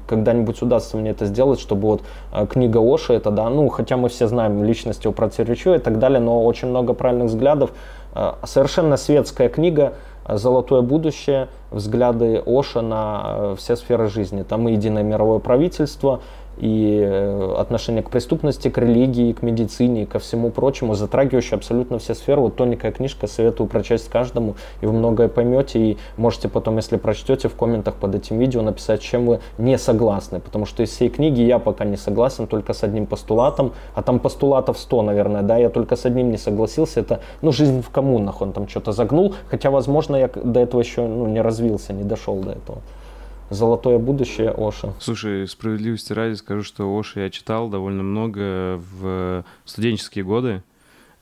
когда-нибудь 0.07 0.61
удастся 0.61 0.99
мне 0.99 1.12
это 1.12 1.25
сделать, 1.25 1.59
чтобы 1.59 1.89
вот 1.89 2.03
а, 2.33 2.45
книга 2.45 2.83
Оши, 2.83 3.14
это 3.14 3.31
да, 3.31 3.49
ну, 3.49 3.70
хотя 3.70 3.97
мы 3.97 4.11
все 4.11 4.27
знаем 4.27 4.62
личность 4.62 5.09
про 5.14 5.31
Церечу 5.31 5.72
и 5.72 5.79
так 5.79 5.99
далее, 5.99 6.20
но 6.20 6.45
очень 6.45 6.68
много 6.68 6.93
правильных 6.93 7.29
взглядов. 7.29 7.70
Совершенно 8.45 8.99
светская 8.99 9.49
книга, 9.49 9.95
«Золотое 10.29 10.83
будущее», 10.83 11.49
взгляды 11.70 12.43
Оша 12.45 12.83
на 12.83 13.55
все 13.57 13.75
сферы 13.77 14.09
жизни. 14.09 14.43
Там 14.43 14.68
и 14.68 14.72
единое 14.72 15.03
мировое 15.03 15.39
правительство, 15.39 16.20
и 16.57 17.00
э, 17.02 17.55
отношение 17.59 18.02
к 18.02 18.11
преступности, 18.11 18.68
к 18.68 18.78
религии, 18.78 19.32
к 19.32 19.42
медицине, 19.42 20.07
ко 20.07 20.18
всему 20.18 20.50
прочему, 20.50 20.94
затрагивающее 20.94 21.57
абсолютно 21.57 21.98
все 21.98 22.14
сферы. 22.14 22.40
Вот 22.40 22.57
тоненькая 22.57 22.92
книжка, 22.92 23.26
советую 23.26 23.68
прочесть 23.68 24.09
каждому, 24.09 24.57
и 24.80 24.86
вы 24.86 24.92
многое 24.92 25.28
поймете, 25.28 25.78
и 25.78 25.98
можете 26.16 26.48
потом, 26.48 26.76
если 26.76 26.96
прочтете, 26.96 27.48
в 27.48 27.55
комментах 27.55 27.96
под 27.96 28.14
этим 28.14 28.38
видео 28.38 28.62
написать, 28.62 29.00
чем 29.00 29.26
вы 29.26 29.40
не 29.59 29.78
согласны, 29.78 30.40
потому 30.40 30.66
что 30.66 30.82
из 30.82 30.90
всей 30.90 31.09
книги 31.09 31.42
я 31.42 31.59
пока 31.59 31.84
не 31.84 31.96
согласен 31.96 32.46
только 32.46 32.72
с 32.72 32.82
одним 32.84 33.07
постулатом, 33.07 33.72
а 33.94 34.02
там 34.02 34.18
постулатов 34.18 34.78
100, 34.78 35.02
наверное, 35.02 35.42
да, 35.42 35.57
я 35.57 35.70
только 35.70 35.96
с 35.96 36.07
одним 36.07 36.30
не 36.30 36.38
согласился, 36.38 37.00
это, 37.00 37.20
ну, 37.42 37.52
жизнь 37.52 37.82
в 37.82 37.90
коммунах, 37.90 38.40
он 38.42 38.52
там 38.52 38.68
что-то 38.68 38.92
загнул, 38.92 39.34
хотя, 39.48 39.70
возможно, 39.70 40.16
я 40.16 40.28
до 40.28 40.61
этого 40.61 40.80
еще, 40.80 41.07
ну, 41.07 41.26
не 41.26 41.40
развился, 41.40 41.92
не 41.92 42.05
дошел 42.05 42.36
до 42.36 42.52
этого 42.52 42.78
золотое 43.51 43.99
будущее 43.99 44.51
Оша. 44.57 44.95
Слушай, 44.99 45.47
справедливости 45.49 46.12
ради 46.12 46.34
скажу, 46.34 46.62
что 46.62 46.99
Оша 46.99 47.20
я 47.20 47.30
читал 47.30 47.68
довольно 47.68 48.03
много 48.03 48.80
в 49.01 49.45
студенческие 49.64 50.24
годы, 50.24 50.62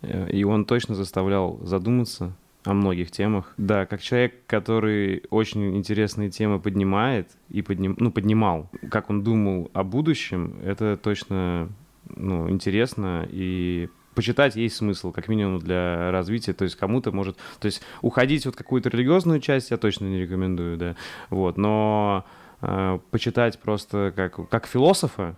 э, 0.02 0.30
и 0.30 0.44
он 0.44 0.64
точно 0.64 0.94
заставлял 0.94 1.58
задуматься 1.62 2.32
о 2.64 2.74
многих 2.74 3.10
темах. 3.10 3.54
Да, 3.56 3.86
как 3.86 4.00
человек, 4.00 4.34
который 4.46 5.24
очень 5.30 5.76
интересные 5.76 6.30
темы 6.30 6.60
поднимает 6.60 7.28
и 7.48 7.62
подним, 7.62 7.96
ну, 7.98 8.12
поднимал, 8.12 8.68
как 8.90 9.10
он 9.10 9.22
думал 9.22 9.70
о 9.72 9.82
будущем, 9.82 10.56
это 10.64 10.96
точно 10.96 11.68
ну, 12.16 12.48
интересно 12.50 13.26
и 13.30 13.88
почитать 14.14 14.56
есть 14.56 14.76
смысл, 14.76 15.12
как 15.12 15.28
минимум 15.28 15.58
для 15.58 16.10
развития, 16.10 16.52
то 16.52 16.64
есть 16.64 16.76
кому-то 16.76 17.12
может, 17.12 17.36
то 17.60 17.66
есть 17.66 17.82
уходить 18.00 18.46
вот 18.46 18.56
какую-то 18.56 18.88
религиозную 18.88 19.40
часть 19.40 19.70
я 19.70 19.76
точно 19.76 20.06
не 20.06 20.18
рекомендую, 20.18 20.76
да, 20.76 20.96
вот, 21.30 21.56
но 21.56 22.24
э, 22.60 22.98
почитать 23.10 23.58
просто 23.58 24.12
как, 24.14 24.48
как 24.48 24.66
философа, 24.66 25.36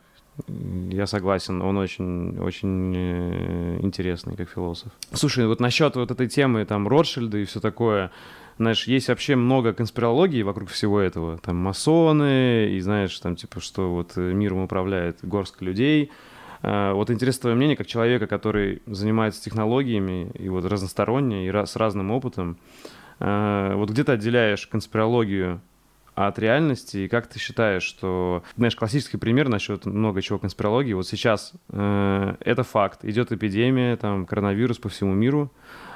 я 0.91 1.07
согласен, 1.07 1.63
он 1.63 1.77
очень, 1.77 2.39
очень 2.41 2.93
э, 2.97 3.79
интересный 3.83 4.37
как 4.37 4.51
философ. 4.51 4.91
Слушай, 5.13 5.47
вот 5.47 5.61
насчет 5.61 5.95
вот 5.95 6.11
этой 6.11 6.29
темы, 6.29 6.65
там, 6.65 6.89
Ротшильда 6.89 7.39
и 7.39 7.45
все 7.45 7.61
такое, 7.61 8.11
знаешь, 8.59 8.89
есть 8.89 9.09
вообще 9.09 9.37
много 9.37 9.73
конспирологии 9.73 10.43
вокруг 10.43 10.71
всего 10.71 10.99
этого. 10.99 11.39
Там 11.39 11.57
масоны, 11.57 12.71
и 12.73 12.81
знаешь, 12.81 13.17
там 13.21 13.37
типа, 13.37 13.61
что 13.61 13.95
вот 13.95 14.17
миром 14.17 14.65
управляет 14.65 15.19
горстка 15.23 15.65
людей, 15.65 16.07
Э, 16.07 16.11
вот 16.67 17.11
интересно 17.11 17.43
твое 17.43 17.57
мнение, 17.57 17.77
как 17.77 17.87
человека, 17.87 18.27
который 18.27 18.83
занимается 18.87 19.43
технологиями 19.43 20.31
и 20.35 20.49
вот 20.49 20.65
разносторонне, 20.65 21.47
и 21.47 21.51
с 21.53 21.77
разным 21.77 22.11
опытом. 22.11 22.59
Э, 23.21 23.73
вот 23.75 23.91
где 23.91 24.05
ты 24.05 24.13
отделяешь 24.13 24.67
конспирологию 24.67 25.61
от 26.15 26.39
реальности, 26.39 26.99
и 26.99 27.09
как 27.09 27.27
ты 27.27 27.39
считаешь, 27.39 27.83
что, 27.83 28.45
знаешь, 28.57 28.77
классический 28.77 29.17
пример 29.17 29.49
насчет 29.49 29.85
много 29.85 30.23
чего 30.23 30.39
конспирологии, 30.39 30.93
вот 30.93 31.07
сейчас 31.07 31.53
э, 31.71 32.37
это 32.41 32.63
факт, 32.63 33.05
идет 33.05 33.33
эпидемия, 33.33 33.97
там, 33.97 34.27
коронавирус 34.27 34.79
по 34.79 34.89
всему 34.89 35.13
миру, 35.13 35.51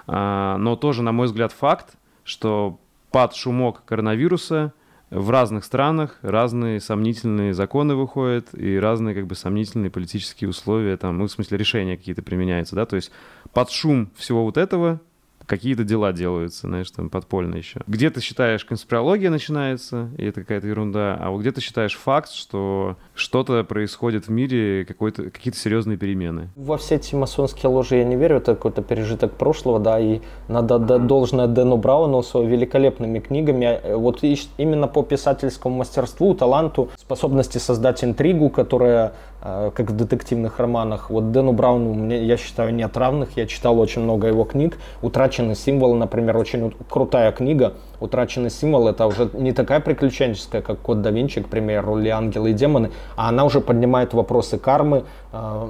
э, 0.06 0.56
но 0.58 0.76
тоже, 0.76 1.02
на 1.02 1.12
мой 1.12 1.26
взгляд, 1.26 1.52
факт, 1.52 1.94
что 2.24 2.80
под 3.12 3.34
шумок 3.34 3.84
коронавируса 3.84 4.72
в 5.10 5.30
разных 5.30 5.64
странах 5.64 6.18
разные 6.22 6.80
сомнительные 6.80 7.54
законы 7.54 7.94
выходят 7.94 8.48
и 8.54 8.78
разные 8.78 9.14
как 9.14 9.26
бы 9.26 9.34
сомнительные 9.34 9.90
политические 9.90 10.50
условия, 10.50 10.96
там, 10.96 11.18
ну, 11.18 11.26
в 11.26 11.30
смысле 11.30 11.58
решения 11.58 11.96
какие-то 11.96 12.22
применяются, 12.22 12.76
да, 12.76 12.86
то 12.86 12.96
есть 12.96 13.10
под 13.52 13.70
шум 13.70 14.10
всего 14.16 14.44
вот 14.44 14.56
этого 14.56 15.00
какие-то 15.48 15.82
дела 15.82 16.12
делаются, 16.12 16.68
знаешь, 16.68 16.90
там 16.90 17.10
подпольно 17.10 17.56
еще. 17.56 17.80
Где 17.86 18.10
ты 18.10 18.20
считаешь, 18.20 18.64
конспирология 18.64 19.30
начинается, 19.30 20.10
и 20.18 20.26
это 20.26 20.42
какая-то 20.42 20.68
ерунда, 20.68 21.16
а 21.20 21.30
вот 21.30 21.40
где 21.40 21.50
ты 21.50 21.60
считаешь 21.60 21.96
факт, 21.96 22.30
что 22.30 22.96
что-то 23.14 23.64
происходит 23.64 24.28
в 24.28 24.30
мире, 24.30 24.84
какие-то 24.84 25.58
серьезные 25.58 25.96
перемены? 25.96 26.50
Во 26.54 26.76
все 26.76 26.96
эти 26.96 27.14
масонские 27.14 27.70
ложи 27.70 27.96
я 27.96 28.04
не 28.04 28.16
верю, 28.16 28.36
это 28.36 28.54
какой-то 28.54 28.82
пережиток 28.82 29.32
прошлого, 29.32 29.80
да, 29.80 29.98
и 29.98 30.20
надо 30.48 30.78
должное 30.78 31.46
Дэну 31.46 31.78
Брауну 31.78 32.22
с 32.22 32.34
великолепными 32.34 33.18
книгами, 33.18 33.80
э, 33.82 33.96
вот 33.96 34.22
именно 34.22 34.86
по 34.86 35.02
писательскому 35.02 35.76
мастерству, 35.76 36.34
таланту, 36.34 36.90
способности 36.96 37.58
создать 37.58 38.04
интригу, 38.04 38.50
которая 38.50 39.14
как 39.40 39.90
в 39.90 39.96
детективных 39.96 40.58
романах. 40.58 41.10
Вот 41.10 41.30
Дэну 41.32 41.52
Брауну, 41.52 41.94
мне, 41.94 42.24
я 42.24 42.36
считаю, 42.36 42.74
нет 42.74 42.96
равных. 42.96 43.36
Я 43.36 43.46
читал 43.46 43.78
очень 43.78 44.02
много 44.02 44.26
его 44.26 44.44
книг. 44.44 44.78
«Утраченный 45.02 45.54
символ», 45.54 45.94
например, 45.94 46.36
очень 46.36 46.74
крутая 46.88 47.32
книга. 47.32 47.74
«Утраченный 48.00 48.50
символ»— 48.50 48.88
это 48.88 49.06
уже 49.06 49.30
не 49.32 49.52
такая 49.52 49.80
приключенческая, 49.80 50.62
как 50.62 50.78
«Код 50.80 51.02
да 51.02 51.10
Винчи», 51.10 51.42
к 51.42 51.48
примеру, 51.48 51.98
или 51.98 52.08
«Ангелы 52.08 52.50
и 52.50 52.52
демоны», 52.52 52.90
а 53.16 53.28
она 53.28 53.44
уже 53.44 53.60
поднимает 53.60 54.14
вопросы 54.14 54.58
кармы, 54.58 55.04
э, 55.32 55.68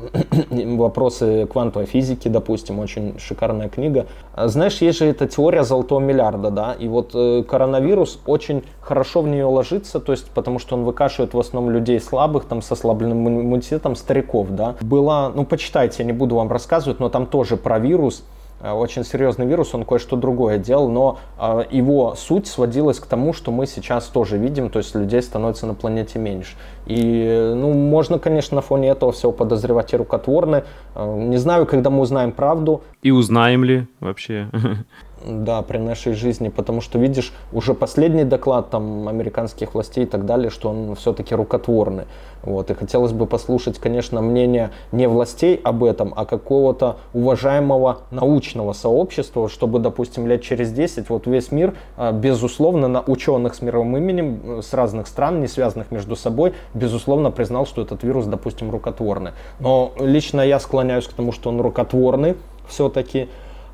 вопросы 0.76 1.46
квантовой 1.46 1.86
физики, 1.86 2.28
допустим. 2.28 2.78
Очень 2.78 3.18
шикарная 3.18 3.68
книга. 3.68 4.06
Знаешь, 4.36 4.78
есть 4.78 4.98
же 4.98 5.06
эта 5.06 5.26
теория 5.26 5.64
золотого 5.64 6.00
миллиарда, 6.00 6.50
да, 6.50 6.72
и 6.78 6.88
вот 6.88 7.12
э, 7.14 7.42
коронавирус 7.48 8.20
очень 8.26 8.62
хорошо 8.80 9.22
в 9.22 9.28
нее 9.28 9.44
ложится, 9.44 10.00
то 10.00 10.12
есть 10.12 10.30
потому 10.30 10.58
что 10.58 10.76
он 10.76 10.84
выкашивает 10.84 11.34
в 11.34 11.38
основном 11.38 11.72
людей 11.72 12.00
слабых, 12.00 12.44
там, 12.44 12.62
с 12.62 12.70
ослабленным 12.70 13.28
иммунитетом 13.28 13.96
стариков, 13.96 14.48
да. 14.50 14.76
Была, 14.80 15.30
ну, 15.30 15.44
почитайте, 15.44 16.04
не 16.04 16.12
буду 16.12 16.36
вам 16.36 16.50
рассказывать, 16.50 17.00
но 17.00 17.08
там 17.08 17.26
тоже 17.26 17.56
про 17.56 17.78
вирус, 17.78 18.24
очень 18.60 19.04
серьезный 19.04 19.46
вирус, 19.46 19.74
он 19.74 19.84
кое-что 19.84 20.16
другое 20.16 20.58
делал, 20.58 20.88
но 20.88 21.18
э, 21.38 21.64
его 21.70 22.14
суть 22.16 22.46
сводилась 22.46 22.98
к 22.98 23.06
тому, 23.06 23.32
что 23.32 23.52
мы 23.52 23.66
сейчас 23.66 24.06
тоже 24.06 24.36
видим, 24.36 24.68
то 24.68 24.78
есть 24.78 24.94
людей 24.94 25.22
становится 25.22 25.66
на 25.66 25.74
планете 25.74 26.18
меньше. 26.18 26.56
И, 26.86 27.52
ну, 27.54 27.72
можно, 27.72 28.18
конечно, 28.18 28.56
на 28.56 28.62
фоне 28.62 28.88
этого 28.88 29.12
всего 29.12 29.30
подозревать 29.30 29.92
и 29.92 29.96
рукотворны. 29.96 30.64
Э, 30.94 31.16
не 31.16 31.36
знаю, 31.36 31.66
когда 31.66 31.90
мы 31.90 32.00
узнаем 32.00 32.32
правду. 32.32 32.82
И 33.02 33.10
узнаем 33.10 33.62
ли 33.62 33.86
вообще? 34.00 34.48
Да, 35.24 35.62
при 35.62 35.78
нашей 35.78 36.12
жизни, 36.12 36.48
потому 36.48 36.80
что, 36.80 36.98
видишь, 36.98 37.32
уже 37.52 37.74
последний 37.74 38.24
доклад 38.24 38.70
там 38.70 39.08
американских 39.08 39.74
властей 39.74 40.04
и 40.04 40.06
так 40.06 40.26
далее, 40.26 40.48
что 40.48 40.70
он 40.70 40.94
все-таки 40.94 41.34
рукотворный. 41.34 42.04
Вот, 42.42 42.70
и 42.70 42.74
хотелось 42.74 43.12
бы 43.12 43.26
послушать, 43.26 43.78
конечно, 43.78 44.20
мнение 44.20 44.70
не 44.92 45.08
властей 45.08 45.60
об 45.64 45.82
этом, 45.82 46.14
а 46.16 46.24
какого-то 46.24 46.98
уважаемого 47.14 48.02
научного 48.12 48.72
сообщества, 48.72 49.48
чтобы, 49.48 49.80
допустим, 49.80 50.26
лет 50.28 50.42
через 50.42 50.70
10 50.70 51.10
вот 51.10 51.26
весь 51.26 51.50
мир, 51.50 51.74
а, 51.96 52.12
безусловно, 52.12 52.86
на 52.86 53.00
ученых 53.00 53.56
с 53.56 53.62
мировым 53.62 53.96
именем 53.96 54.40
э, 54.44 54.62
с 54.62 54.72
разных 54.72 55.08
стран, 55.08 55.40
не 55.40 55.48
связанных 55.48 55.90
между 55.90 56.14
собой, 56.14 56.54
безусловно, 56.74 57.32
признал, 57.32 57.66
что 57.66 57.82
этот 57.82 58.04
вирус, 58.04 58.26
допустим, 58.26 58.70
рукотворный. 58.70 59.32
Но 59.58 59.92
лично 59.98 60.42
я 60.42 60.60
склоняюсь 60.60 61.08
к 61.08 61.12
тому, 61.12 61.32
что 61.32 61.48
он 61.48 61.60
рукотворный 61.60 62.36
все-таки, 62.68 63.28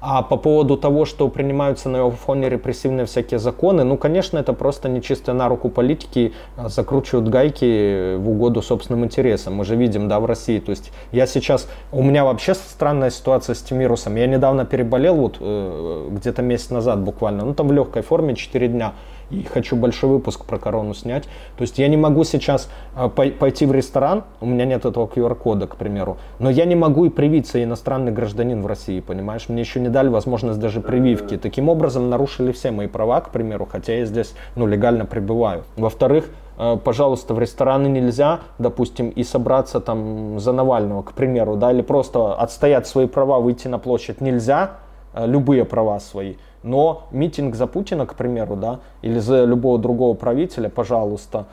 а 0.06 0.20
по 0.20 0.36
поводу 0.36 0.76
того, 0.76 1.06
что 1.06 1.28
принимаются 1.28 1.88
на 1.88 1.96
его 1.96 2.10
фоне 2.10 2.50
репрессивные 2.50 3.06
всякие 3.06 3.38
законы, 3.38 3.84
ну, 3.84 3.96
конечно, 3.96 4.36
это 4.36 4.52
просто 4.52 4.90
нечисто 4.90 5.32
на 5.32 5.48
руку 5.48 5.70
политики, 5.70 6.34
а, 6.58 6.68
закручивают 6.68 7.30
гайки 7.30 8.16
в 8.16 8.28
угоду 8.28 8.60
собственным 8.60 9.06
интересам. 9.06 9.54
Мы 9.54 9.64
же 9.64 9.76
видим, 9.76 10.06
да, 10.06 10.20
в 10.20 10.26
России. 10.26 10.58
То 10.58 10.70
есть 10.70 10.92
я 11.10 11.26
сейчас, 11.26 11.70
у 11.90 12.02
меня 12.02 12.24
вообще 12.24 12.54
странная 12.54 13.08
ситуация 13.08 13.54
с 13.54 13.62
этим 13.62 13.78
вирусом. 13.78 14.16
Я 14.16 14.26
недавно 14.26 14.66
переболел, 14.66 15.14
вот 15.14 15.38
э, 15.40 16.08
где-то 16.10 16.42
месяц 16.42 16.68
назад 16.68 17.00
буквально, 17.00 17.46
ну, 17.46 17.54
там 17.54 17.68
в 17.68 17.72
легкой 17.72 18.02
форме, 18.02 18.36
4 18.36 18.68
дня 18.68 18.92
и 19.40 19.44
хочу 19.44 19.76
большой 19.76 20.10
выпуск 20.10 20.44
про 20.44 20.58
корону 20.58 20.94
снять. 20.94 21.24
То 21.56 21.62
есть 21.62 21.78
я 21.78 21.88
не 21.88 21.96
могу 21.96 22.24
сейчас 22.24 22.68
э, 22.96 23.08
пойти 23.08 23.66
в 23.66 23.72
ресторан, 23.72 24.24
у 24.40 24.46
меня 24.46 24.64
нет 24.64 24.84
этого 24.84 25.06
QR-кода, 25.06 25.66
к 25.66 25.76
примеру, 25.76 26.16
но 26.38 26.50
я 26.50 26.64
не 26.64 26.74
могу 26.74 27.04
и 27.04 27.08
привиться 27.08 27.62
иностранный 27.62 28.12
гражданин 28.12 28.62
в 28.62 28.66
России, 28.66 29.00
понимаешь? 29.00 29.48
Мне 29.48 29.60
еще 29.60 29.80
не 29.80 29.88
дали 29.88 30.08
возможность 30.08 30.60
даже 30.60 30.80
прививки. 30.80 31.36
Таким 31.36 31.68
образом 31.68 32.10
нарушили 32.10 32.52
все 32.52 32.70
мои 32.70 32.86
права, 32.86 33.20
к 33.20 33.30
примеру, 33.30 33.68
хотя 33.70 33.94
я 33.94 34.06
здесь 34.06 34.34
ну, 34.56 34.66
легально 34.66 35.06
пребываю. 35.06 35.64
Во-вторых, 35.76 36.30
э, 36.58 36.76
пожалуйста, 36.82 37.34
в 37.34 37.38
рестораны 37.38 37.88
нельзя, 37.88 38.40
допустим, 38.58 39.10
и 39.10 39.24
собраться 39.24 39.80
там 39.80 40.38
за 40.38 40.52
Навального, 40.52 41.02
к 41.02 41.12
примеру, 41.12 41.56
да, 41.56 41.72
или 41.72 41.82
просто 41.82 42.34
отстоять 42.34 42.86
свои 42.86 43.06
права, 43.06 43.40
выйти 43.40 43.68
на 43.68 43.78
площадь 43.78 44.20
нельзя, 44.20 44.72
э, 45.14 45.26
любые 45.26 45.64
права 45.64 46.00
свои. 46.00 46.34
Но 46.64 47.08
митинг 47.10 47.54
за 47.56 47.66
Путина, 47.66 48.06
к 48.06 48.14
примеру, 48.14 48.56
да, 48.56 48.80
или 49.02 49.18
за 49.18 49.44
любого 49.44 49.78
другого 49.78 50.14
правителя, 50.14 50.70
пожалуйста, 50.70 51.44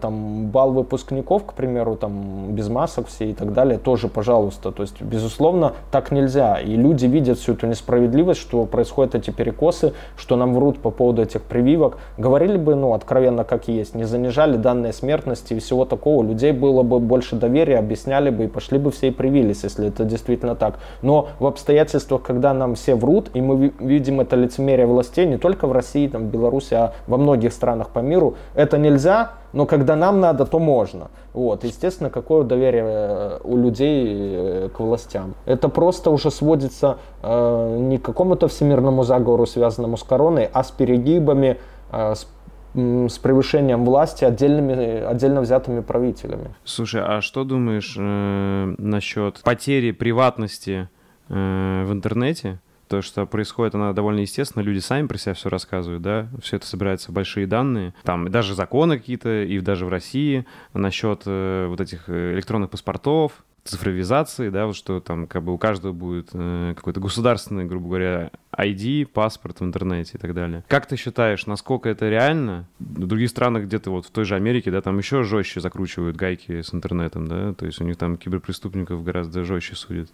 там 0.00 0.46
бал 0.46 0.72
выпускников, 0.72 1.44
к 1.44 1.52
примеру, 1.52 1.96
там 1.96 2.52
без 2.54 2.68
масок 2.68 3.08
все 3.08 3.30
и 3.30 3.34
так 3.34 3.52
далее, 3.52 3.78
тоже, 3.78 4.08
пожалуйста. 4.08 4.72
То 4.72 4.82
есть, 4.82 5.02
безусловно, 5.02 5.74
так 5.90 6.10
нельзя. 6.10 6.58
И 6.60 6.74
люди 6.76 7.06
видят 7.06 7.38
всю 7.38 7.52
эту 7.52 7.66
несправедливость, 7.66 8.40
что 8.40 8.64
происходят 8.64 9.14
эти 9.14 9.30
перекосы, 9.30 9.92
что 10.16 10.36
нам 10.36 10.54
врут 10.54 10.78
по 10.78 10.90
поводу 10.90 11.22
этих 11.22 11.42
прививок. 11.42 11.98
Говорили 12.16 12.56
бы, 12.56 12.74
ну, 12.74 12.94
откровенно, 12.94 13.44
как 13.44 13.68
есть, 13.68 13.94
не 13.94 14.04
занижали 14.04 14.56
данные 14.56 14.92
смертности 14.92 15.54
и 15.54 15.58
всего 15.58 15.84
такого, 15.84 16.22
людей 16.22 16.52
было 16.52 16.82
бы 16.82 16.98
больше 16.98 17.36
доверия, 17.36 17.78
объясняли 17.78 18.30
бы 18.30 18.44
и 18.44 18.48
пошли 18.48 18.78
бы 18.78 18.90
все 18.90 19.08
и 19.08 19.10
привились, 19.10 19.64
если 19.64 19.88
это 19.88 20.04
действительно 20.04 20.54
так. 20.54 20.78
Но 21.02 21.28
в 21.38 21.46
обстоятельствах, 21.46 22.22
когда 22.22 22.54
нам 22.54 22.74
все 22.74 22.94
врут, 22.94 23.30
и 23.34 23.40
мы 23.40 23.72
видим 23.78 24.20
это 24.20 24.36
лицемерие 24.36 24.86
властей 24.86 25.26
не 25.26 25.36
только 25.36 25.66
в 25.66 25.72
России, 25.72 26.08
там, 26.08 26.28
в 26.28 26.30
Беларуси, 26.30 26.74
а 26.74 26.92
во 27.06 27.18
многих 27.18 27.52
странах 27.52 27.90
по 27.90 27.98
миру. 27.98 28.34
Это 28.54 28.78
нельзя, 28.78 29.32
но 29.52 29.66
когда 29.66 29.96
нам 29.96 30.20
надо, 30.20 30.44
то 30.44 30.58
можно. 30.58 31.08
Вот, 31.32 31.64
естественно, 31.64 32.10
какое 32.10 32.44
доверие 32.44 32.84
э, 32.86 33.38
у 33.44 33.56
людей 33.56 34.04
э, 34.08 34.68
к 34.74 34.80
властям. 34.80 35.34
Это 35.46 35.68
просто 35.68 36.10
уже 36.10 36.30
сводится 36.30 36.98
э, 37.22 37.76
не 37.80 37.98
к 37.98 38.02
какому-то 38.02 38.48
всемирному 38.48 39.04
заговору, 39.04 39.46
связанному 39.46 39.96
с 39.96 40.02
короной, 40.02 40.48
а 40.52 40.64
с 40.64 40.70
перегибами, 40.70 41.58
э, 41.92 42.14
с 42.14 42.26
с 42.74 43.18
превышением 43.18 43.84
власти 43.84 44.24
отдельными, 44.24 45.02
отдельно 45.02 45.40
взятыми 45.40 45.80
правителями. 45.80 46.54
Слушай, 46.64 47.02
а 47.04 47.20
что 47.22 47.44
думаешь 47.44 47.96
э, 47.98 48.74
насчет 48.78 49.40
потери 49.42 49.90
приватности 49.90 50.88
э, 51.28 51.84
в 51.86 51.92
интернете? 51.92 52.60
То, 52.88 53.02
что 53.02 53.26
происходит, 53.26 53.74
она 53.74 53.92
довольно 53.92 54.20
естественно, 54.20 54.62
люди 54.62 54.78
сами 54.78 55.06
про 55.06 55.18
себя 55.18 55.34
все 55.34 55.48
рассказывают, 55.48 56.02
да, 56.02 56.28
все 56.42 56.56
это 56.56 56.66
собирается 56.66 57.10
в 57.10 57.14
большие 57.14 57.46
данные, 57.46 57.94
там 58.02 58.30
даже 58.30 58.54
законы 58.54 58.98
какие-то, 58.98 59.42
и 59.42 59.60
даже 59.60 59.84
в 59.84 59.90
России 59.90 60.46
насчет 60.72 61.22
э, 61.26 61.66
вот 61.68 61.80
этих 61.80 62.08
э, 62.08 62.34
электронных 62.34 62.70
паспортов, 62.70 63.44
цифровизации, 63.68 64.50
да, 64.50 64.66
вот 64.66 64.76
что 64.76 65.00
там 65.00 65.26
как 65.26 65.42
бы 65.42 65.52
у 65.52 65.58
каждого 65.58 65.92
будет 65.92 66.30
э, 66.32 66.74
какой-то 66.76 67.00
государственный, 67.00 67.64
грубо 67.64 67.88
говоря, 67.88 68.30
ID, 68.56 69.06
паспорт 69.06 69.60
в 69.60 69.64
интернете 69.64 70.12
и 70.14 70.18
так 70.18 70.34
далее. 70.34 70.64
Как 70.68 70.86
ты 70.86 70.96
считаешь, 70.96 71.46
насколько 71.46 71.88
это 71.88 72.08
реально? 72.08 72.66
В 72.78 73.06
других 73.06 73.30
странах, 73.30 73.64
где-то 73.64 73.90
вот 73.90 74.06
в 74.06 74.10
той 74.10 74.24
же 74.24 74.34
Америке, 74.34 74.70
да, 74.70 74.80
там 74.80 74.98
еще 74.98 75.22
жестче 75.22 75.60
закручивают 75.60 76.16
гайки 76.16 76.62
с 76.62 76.74
интернетом, 76.74 77.26
да, 77.26 77.54
то 77.54 77.66
есть 77.66 77.80
у 77.80 77.84
них 77.84 77.96
там 77.96 78.16
киберпреступников 78.16 79.02
гораздо 79.04 79.44
жестче 79.44 79.76
судят. 79.76 80.10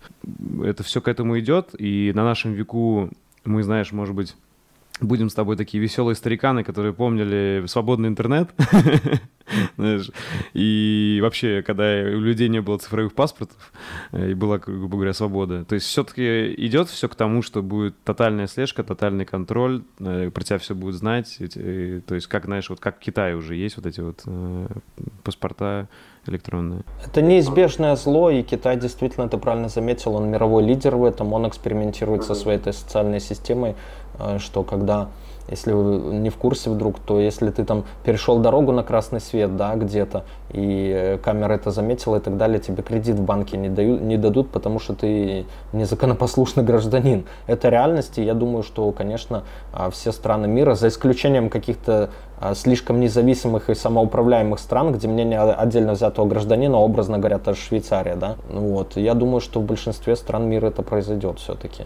Это 0.63 0.83
все 0.83 1.01
к 1.01 1.09
этому 1.09 1.39
идет, 1.39 1.71
и 1.79 2.13
на 2.15 2.25
нашем 2.25 2.53
веку 2.53 3.11
мы, 3.45 3.63
знаешь, 3.63 3.93
может 3.93 4.15
быть, 4.15 4.37
будем 5.01 5.29
с 5.29 5.35
тобой 5.35 5.57
такие 5.57 5.83
веселые 5.83 6.15
стариканы, 6.15 6.65
которые 6.65 6.93
помнили 6.93 7.65
свободный 7.67 8.09
интернет. 8.09 8.51
Знаешь, 9.77 10.11
и 10.55 11.19
вообще, 11.23 11.63
когда 11.63 11.85
у 11.85 12.21
людей 12.21 12.49
не 12.49 12.61
было 12.61 12.79
цифровых 12.79 13.13
паспортов, 13.13 13.73
э, 14.13 14.31
и 14.31 14.35
была, 14.35 14.59
грубо 14.59 14.97
говоря, 14.97 15.13
свобода. 15.13 15.65
То 15.65 15.75
есть 15.75 15.87
все-таки 15.87 16.55
идет 16.55 16.89
все 16.89 17.09
к 17.09 17.15
тому, 17.15 17.43
что 17.43 17.63
будет 17.63 17.95
тотальная 18.05 18.47
слежка, 18.47 18.83
тотальный 18.83 19.25
контроль, 19.25 19.83
э, 20.01 20.31
про 20.31 20.45
тебя 20.45 20.59
все 20.59 20.75
будут 20.75 20.97
знать. 20.97 21.39
То 21.39 22.15
есть, 22.15 22.27
как, 22.27 22.45
знаешь, 22.47 22.71
вот 22.71 22.81
как 22.81 22.97
в 22.97 23.01
Китае 23.01 23.37
уже 23.37 23.55
есть 23.55 23.77
вот 23.77 23.87
эти 23.87 24.01
вот 24.01 24.23
э, 24.27 24.67
паспорта 25.23 25.89
электронные. 26.27 26.83
Это 27.05 27.21
неизбежное 27.21 27.97
зло, 27.97 28.31
и 28.31 28.43
Китай 28.43 28.79
действительно, 28.79 29.29
ты 29.29 29.37
правильно 29.37 29.69
заметил, 29.69 30.15
он 30.15 30.31
мировой 30.31 30.65
лидер 30.65 30.97
в 30.97 31.05
этом, 31.05 31.33
он 31.35 31.47
экспериментирует 31.47 32.25
со 32.25 32.35
своей 32.35 32.59
этой 32.59 32.73
социальной 32.73 33.21
системой, 33.21 33.75
что 34.39 34.63
когда 34.63 35.11
если 35.49 35.73
вы 35.73 36.15
не 36.15 36.31
в 36.31 36.37
курсе 36.37 36.71
вдруг, 36.71 36.99
то 36.99 37.21
если 37.21 37.51
ты 37.51 37.65
там 37.65 37.85
перешел 38.03 38.39
дорогу 38.39 38.73
на 38.73 38.83
красный 38.83 39.21
свет, 39.21 39.57
да, 39.57 39.75
где-то, 39.75 40.25
и 40.51 40.93
э, 40.95 41.19
камера 41.19 41.53
это 41.53 41.71
заметила 41.71 42.17
и 42.17 42.21
так 42.21 42.37
далее, 42.37 42.61
тебе 42.61 42.83
кредит 42.83 43.17
в 43.17 43.23
банке 43.23 43.57
не, 43.57 43.69
дают, 43.69 44.01
не 44.01 44.17
дадут, 44.17 44.51
потому 44.51 44.79
что 44.79 44.95
ты 44.95 45.45
незаконопослушный 45.73 46.65
гражданин. 46.65 47.25
Это 47.47 47.69
реальность, 47.69 48.19
и 48.19 48.23
я 48.23 48.35
думаю, 48.35 48.63
что, 48.63 48.91
конечно, 48.93 49.45
а, 49.73 49.91
все 49.91 50.13
страны 50.13 50.49
мира, 50.49 50.75
за 50.75 50.89
исключением 50.89 51.51
каких-то 51.51 52.11
а, 52.41 52.55
слишком 52.55 53.01
независимых 53.01 53.69
и 53.69 53.75
самоуправляемых 53.75 54.59
стран, 54.59 54.93
где 54.93 55.09
мнение 55.09 55.41
отдельно 55.41 55.93
взятого 55.93 56.27
гражданина, 56.27 56.79
образно 56.79 57.19
говоря, 57.19 57.37
это 57.37 57.55
Швейцария, 57.55 58.17
да, 58.17 58.37
вот, 58.49 58.97
я 58.97 59.15
думаю, 59.15 59.41
что 59.41 59.61
в 59.61 59.65
большинстве 59.65 60.17
стран 60.17 60.49
мира 60.49 60.69
это 60.69 60.83
произойдет 60.83 61.39
все-таки. 61.39 61.85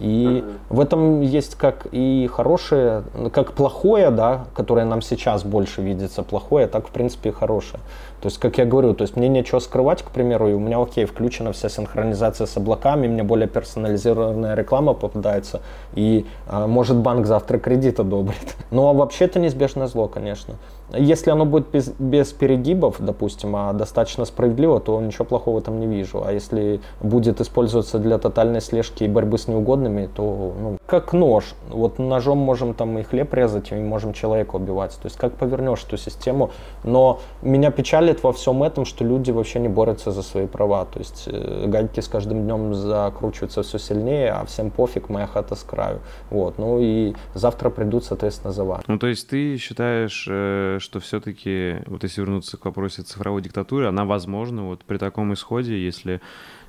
И 0.00 0.44
uh-huh. 0.44 0.52
в 0.68 0.80
этом 0.80 1.20
есть 1.22 1.54
как 1.54 1.86
и 1.92 2.28
хорошее, 2.32 3.04
как 3.32 3.52
плохое, 3.52 4.10
да, 4.10 4.44
которое 4.54 4.84
нам 4.84 5.00
сейчас 5.00 5.44
больше 5.44 5.80
видится 5.80 6.22
плохое, 6.22 6.66
так 6.66 6.88
в 6.88 6.90
принципе 6.90 7.30
и 7.30 7.32
хорошее. 7.32 7.80
То 8.20 8.28
есть, 8.28 8.38
как 8.38 8.58
я 8.58 8.64
говорю, 8.66 8.94
то 8.94 9.02
есть 9.02 9.16
мне 9.16 9.28
нечего 9.28 9.58
скрывать, 9.58 10.02
к 10.02 10.10
примеру, 10.10 10.48
и 10.48 10.52
у 10.52 10.60
меня, 10.60 10.80
окей, 10.80 11.06
включена 11.06 11.52
вся 11.52 11.68
синхронизация 11.68 12.46
с 12.46 12.56
облаками, 12.56 13.08
мне 13.08 13.24
более 13.24 13.48
персонализированная 13.48 14.54
реклама 14.54 14.94
попадается, 14.94 15.60
и 15.94 16.24
э, 16.46 16.66
может 16.66 16.98
банк 16.98 17.26
завтра 17.26 17.58
кредит 17.58 17.98
одобрит. 17.98 18.54
Но 18.70 18.94
вообще 18.94 19.24
это 19.24 19.40
неизбежное 19.40 19.88
зло, 19.88 20.06
конечно. 20.06 20.54
Если 20.94 21.30
оно 21.30 21.44
будет 21.44 21.70
без, 21.70 21.88
без 21.98 22.32
перегибов, 22.32 22.96
допустим, 22.98 23.56
а 23.56 23.72
достаточно 23.72 24.24
справедливо, 24.24 24.80
то 24.80 25.00
ничего 25.00 25.24
плохого 25.24 25.58
этом 25.58 25.80
не 25.80 25.86
вижу. 25.86 26.22
А 26.24 26.32
если 26.32 26.80
будет 27.00 27.40
использоваться 27.40 27.98
для 27.98 28.18
тотальной 28.18 28.60
слежки 28.60 29.04
и 29.04 29.08
борьбы 29.08 29.38
с 29.38 29.48
неугодными, 29.48 30.08
то 30.14 30.54
ну, 30.60 30.78
как 30.86 31.12
нож. 31.12 31.54
Вот 31.68 31.98
ножом 31.98 32.38
можем 32.38 32.74
там 32.74 32.98
и 32.98 33.02
хлеб 33.02 33.32
резать, 33.34 33.72
и 33.72 33.74
можем 33.74 34.12
человека 34.12 34.56
убивать. 34.56 34.92
То 35.00 35.06
есть 35.06 35.16
как 35.16 35.34
повернешь 35.34 35.84
эту 35.84 35.96
систему. 35.96 36.50
Но 36.84 37.20
меня 37.42 37.70
печалит 37.70 38.22
во 38.22 38.32
всем 38.32 38.62
этом, 38.62 38.84
что 38.84 39.04
люди 39.04 39.30
вообще 39.30 39.60
не 39.60 39.68
борются 39.68 40.10
за 40.10 40.22
свои 40.22 40.46
права. 40.46 40.84
То 40.84 40.98
есть 40.98 41.24
э, 41.26 41.66
гайки 41.66 42.00
с 42.00 42.08
каждым 42.08 42.42
днем 42.42 42.74
закручиваются 42.74 43.62
все 43.62 43.78
сильнее, 43.78 44.32
а 44.32 44.44
всем 44.44 44.70
пофиг, 44.70 45.08
моя 45.08 45.26
хата 45.26 45.54
с 45.54 45.62
краю. 45.62 46.00
Вот. 46.30 46.58
Ну 46.58 46.78
и 46.80 47.14
завтра 47.34 47.70
придут, 47.70 48.04
соответственно, 48.04 48.52
за 48.52 48.64
вами. 48.64 48.82
Ну 48.86 48.98
то 48.98 49.06
есть 49.06 49.28
ты 49.28 49.56
считаешь, 49.56 50.26
э, 50.28 50.78
что 50.82 51.00
все-таки, 51.00 51.78
вот 51.86 52.02
если 52.02 52.20
вернуться 52.20 52.56
к 52.56 52.64
вопросу 52.64 53.02
цифровой 53.02 53.42
диктатуры, 53.42 53.86
она 53.86 54.04
возможна 54.04 54.64
вот 54.64 54.84
при 54.84 54.98
таком 54.98 55.32
исходе, 55.32 55.82
если 55.82 56.20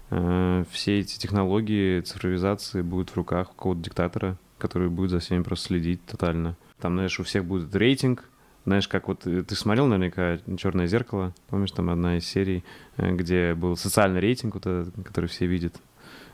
э, 0.09 0.63
все 0.71 0.99
эти 0.99 1.19
технологии 1.19 2.01
цифровизации 2.01 2.81
будут 2.81 3.09
в 3.09 3.17
руках 3.17 3.49
какого-то 3.49 3.81
диктатора, 3.81 4.37
который 4.57 4.89
будет 4.89 5.11
за 5.11 5.19
всеми 5.19 5.43
просто 5.43 5.67
следить 5.67 6.05
тотально. 6.05 6.55
Там, 6.79 6.93
знаешь, 6.93 7.19
у 7.19 7.23
всех 7.23 7.45
будет 7.45 7.75
рейтинг, 7.75 8.29
знаешь, 8.65 8.87
как 8.87 9.07
вот 9.07 9.27
э, 9.27 9.43
ты 9.43 9.55
смотрел 9.55 9.87
наверняка 9.87 10.37
«Черное 10.57 10.87
зеркало», 10.87 11.33
помнишь, 11.49 11.71
там 11.71 11.89
одна 11.89 12.17
из 12.17 12.25
серий, 12.25 12.63
э, 12.97 13.11
где 13.11 13.55
был 13.55 13.75
социальный 13.75 14.21
рейтинг, 14.21 14.53
вот 14.53 14.65
этот, 14.65 14.93
который 15.03 15.25
все 15.25 15.47
видят. 15.47 15.75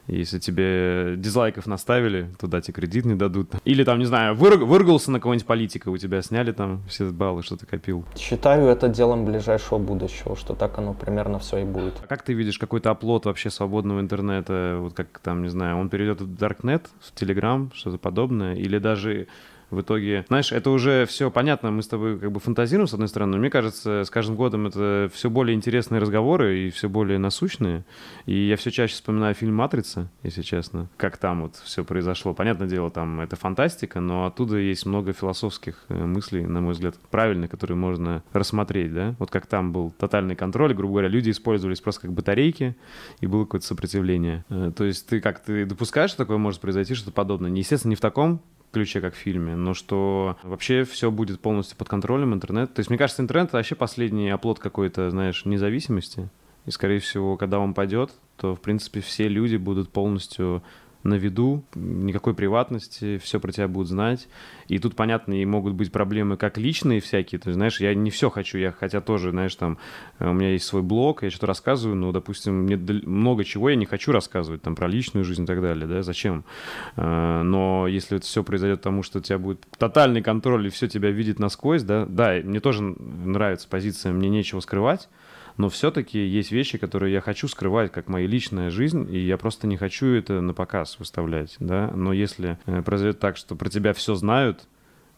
Если 0.09 0.39
тебе 0.39 1.15
дизлайков 1.17 1.67
наставили, 1.67 2.29
туда 2.39 2.61
тебе 2.61 2.73
кредит 2.73 3.05
не 3.05 3.15
дадут. 3.15 3.51
Или 3.63 3.83
там, 3.83 3.99
не 3.99 4.05
знаю, 4.05 4.35
вырг, 4.35 4.61
выругался 4.61 5.11
на 5.11 5.19
кого-нибудь 5.19 5.45
политика, 5.45 5.89
у 5.89 5.97
тебя 5.97 6.21
сняли 6.21 6.51
там 6.51 6.81
все 6.89 7.09
баллы, 7.11 7.43
что 7.43 7.57
ты 7.57 7.65
копил. 7.65 8.05
Считаю 8.17 8.67
это 8.67 8.89
делом 8.89 9.25
ближайшего 9.25 9.77
будущего, 9.77 10.35
что 10.35 10.55
так 10.55 10.77
оно 10.77 10.93
примерно 10.93 11.39
все 11.39 11.59
и 11.59 11.63
будет. 11.63 11.93
А 12.03 12.07
как 12.07 12.23
ты 12.23 12.33
видишь 12.33 12.57
какой-то 12.57 12.89
оплот 12.89 13.25
вообще 13.25 13.49
свободного 13.49 13.99
интернета? 13.99 14.77
Вот 14.79 14.93
как 14.93 15.19
там, 15.19 15.43
не 15.43 15.49
знаю, 15.49 15.77
он 15.77 15.89
перейдет 15.89 16.21
в 16.21 16.33
Darknet, 16.35 16.87
в 16.99 17.13
Telegram, 17.13 17.69
что-то 17.73 17.97
подобное? 17.97 18.55
Или 18.55 18.79
даже 18.79 19.27
в 19.71 19.81
итоге, 19.81 20.25
знаешь, 20.27 20.51
это 20.51 20.69
уже 20.69 21.05
все 21.05 21.29
понятно, 21.31 21.71
мы 21.71 21.83
с 21.83 21.87
тобой 21.87 22.19
как 22.19 22.31
бы 22.31 22.39
фантазируем, 22.39 22.87
с 22.87 22.93
одной 22.93 23.07
стороны, 23.07 23.33
но 23.33 23.37
мне 23.37 23.49
кажется, 23.49 24.03
с 24.03 24.09
каждым 24.09 24.35
годом 24.35 24.67
это 24.67 25.09
все 25.13 25.29
более 25.29 25.55
интересные 25.55 25.99
разговоры 25.99 26.59
и 26.59 26.69
все 26.69 26.89
более 26.89 27.19
насущные. 27.19 27.85
И 28.25 28.47
я 28.47 28.57
все 28.57 28.71
чаще 28.71 28.93
вспоминаю 28.93 29.35
фильм 29.35 29.55
«Матрица», 29.55 30.09
если 30.23 30.41
честно, 30.41 30.89
как 30.97 31.17
там 31.17 31.43
вот 31.43 31.55
все 31.55 31.83
произошло. 31.83 32.33
Понятное 32.33 32.67
дело, 32.67 32.89
там 32.91 33.21
это 33.21 33.35
фантастика, 33.35 33.99
но 33.99 34.25
оттуда 34.25 34.57
есть 34.57 34.85
много 34.85 35.13
философских 35.13 35.85
э, 35.89 36.05
мыслей, 36.05 36.45
на 36.45 36.61
мой 36.61 36.73
взгляд, 36.73 36.95
правильных, 37.11 37.51
которые 37.51 37.77
можно 37.77 38.23
рассмотреть, 38.33 38.93
да? 38.93 39.15
Вот 39.19 39.31
как 39.31 39.45
там 39.45 39.71
был 39.71 39.91
тотальный 39.91 40.35
контроль, 40.35 40.73
грубо 40.73 40.93
говоря, 40.93 41.07
люди 41.09 41.29
использовались 41.29 41.81
просто 41.81 42.01
как 42.01 42.13
батарейки, 42.13 42.75
и 43.21 43.27
было 43.27 43.45
какое-то 43.45 43.67
сопротивление. 43.67 44.45
Э, 44.49 44.71
то 44.75 44.83
есть 44.83 45.07
ты 45.07 45.21
как, 45.21 45.43
ты 45.43 45.65
допускаешь, 45.65 46.11
что 46.11 46.19
такое 46.19 46.37
может 46.37 46.61
произойти, 46.61 46.95
что-то 46.95 47.11
подобное? 47.11 47.51
Естественно, 47.51 47.91
не 47.91 47.95
в 47.95 48.01
таком 48.01 48.41
ключе, 48.71 49.01
как 49.01 49.13
в 49.13 49.17
фильме, 49.17 49.55
но 49.55 49.73
что 49.73 50.37
вообще 50.43 50.83
все 50.83 51.11
будет 51.11 51.39
полностью 51.39 51.77
под 51.77 51.89
контролем 51.89 52.33
интернет. 52.33 52.73
То 52.73 52.79
есть, 52.79 52.89
мне 52.89 52.97
кажется, 52.97 53.21
интернет 53.21 53.53
вообще 53.53 53.75
последний 53.75 54.29
оплот 54.29 54.59
какой-то, 54.59 55.09
знаешь, 55.09 55.45
независимости. 55.45 56.29
И, 56.65 56.71
скорее 56.71 56.99
всего, 56.99 57.37
когда 57.37 57.59
он 57.59 57.73
пойдет, 57.73 58.11
то, 58.37 58.55
в 58.55 58.61
принципе, 58.61 59.01
все 59.01 59.27
люди 59.27 59.55
будут 59.55 59.89
полностью 59.89 60.61
на 61.03 61.13
виду, 61.15 61.63
никакой 61.75 62.33
приватности, 62.33 63.17
все 63.19 63.39
про 63.39 63.51
тебя 63.51 63.67
будут 63.67 63.87
знать. 63.87 64.27
И 64.67 64.79
тут, 64.79 64.95
понятно, 64.95 65.33
и 65.33 65.45
могут 65.45 65.73
быть 65.73 65.91
проблемы 65.91 66.35
как 66.35 66.57
личные 66.57 66.99
всякие. 66.99 67.39
То 67.39 67.53
знаешь, 67.53 67.79
я 67.79 67.93
не 67.93 68.11
все 68.11 68.29
хочу, 68.29 68.57
я 68.57 68.71
хотя 68.71 68.99
тоже, 68.99 69.31
знаешь, 69.31 69.55
там, 69.55 69.77
э, 70.19 70.29
у 70.29 70.33
меня 70.33 70.51
есть 70.51 70.65
свой 70.65 70.81
блог, 70.81 71.23
я 71.23 71.29
что-то 71.29 71.47
рассказываю, 71.47 71.95
но, 71.95 72.11
допустим, 72.11 72.63
мне 72.63 72.75
много 72.75 73.43
чего 73.43 73.69
я 73.69 73.75
не 73.75 73.85
хочу 73.85 74.11
рассказывать, 74.11 74.61
там, 74.61 74.75
про 74.75 74.87
личную 74.87 75.23
жизнь 75.23 75.43
и 75.43 75.47
так 75.47 75.61
далее, 75.61 75.87
да, 75.87 76.03
зачем? 76.03 76.43
Э, 76.97 77.41
но 77.43 77.87
если 77.87 78.17
это 78.17 78.25
все 78.25 78.43
произойдет 78.43 78.81
тому, 78.81 79.01
что 79.03 79.19
у 79.19 79.21
тебя 79.21 79.39
будет 79.39 79.65
тотальный 79.77 80.21
контроль 80.21 80.67
и 80.67 80.69
все 80.69 80.87
тебя 80.87 81.11
видит 81.11 81.39
насквозь, 81.39 81.83
да, 81.83 82.05
да, 82.05 82.33
мне 82.43 82.59
тоже 82.59 82.83
нравится 82.83 83.67
позиция, 83.69 84.11
мне 84.11 84.29
нечего 84.29 84.59
скрывать, 84.59 85.09
но 85.59 85.67
все-таки 85.67 86.17
есть 86.17 86.53
вещи, 86.53 86.77
которые 86.77 87.11
я 87.11 87.19
хочу 87.19 87.49
скрывать, 87.49 87.91
как 87.91 88.07
моя 88.07 88.25
личная 88.25 88.69
жизнь, 88.69 89.13
и 89.13 89.19
я 89.19 89.37
просто 89.37 89.67
не 89.67 89.75
хочу 89.75 90.05
это 90.05 90.39
на 90.39 90.53
показ 90.53 90.97
выставлять, 90.99 91.57
да, 91.59 91.91
но 91.93 92.13
если 92.13 92.57
э, 92.65 92.81
произойдет 92.81 93.19
так, 93.19 93.35
что 93.35 93.57
про 93.57 93.69
тебя 93.69 93.91
все 93.93 94.15
знают, 94.15 94.69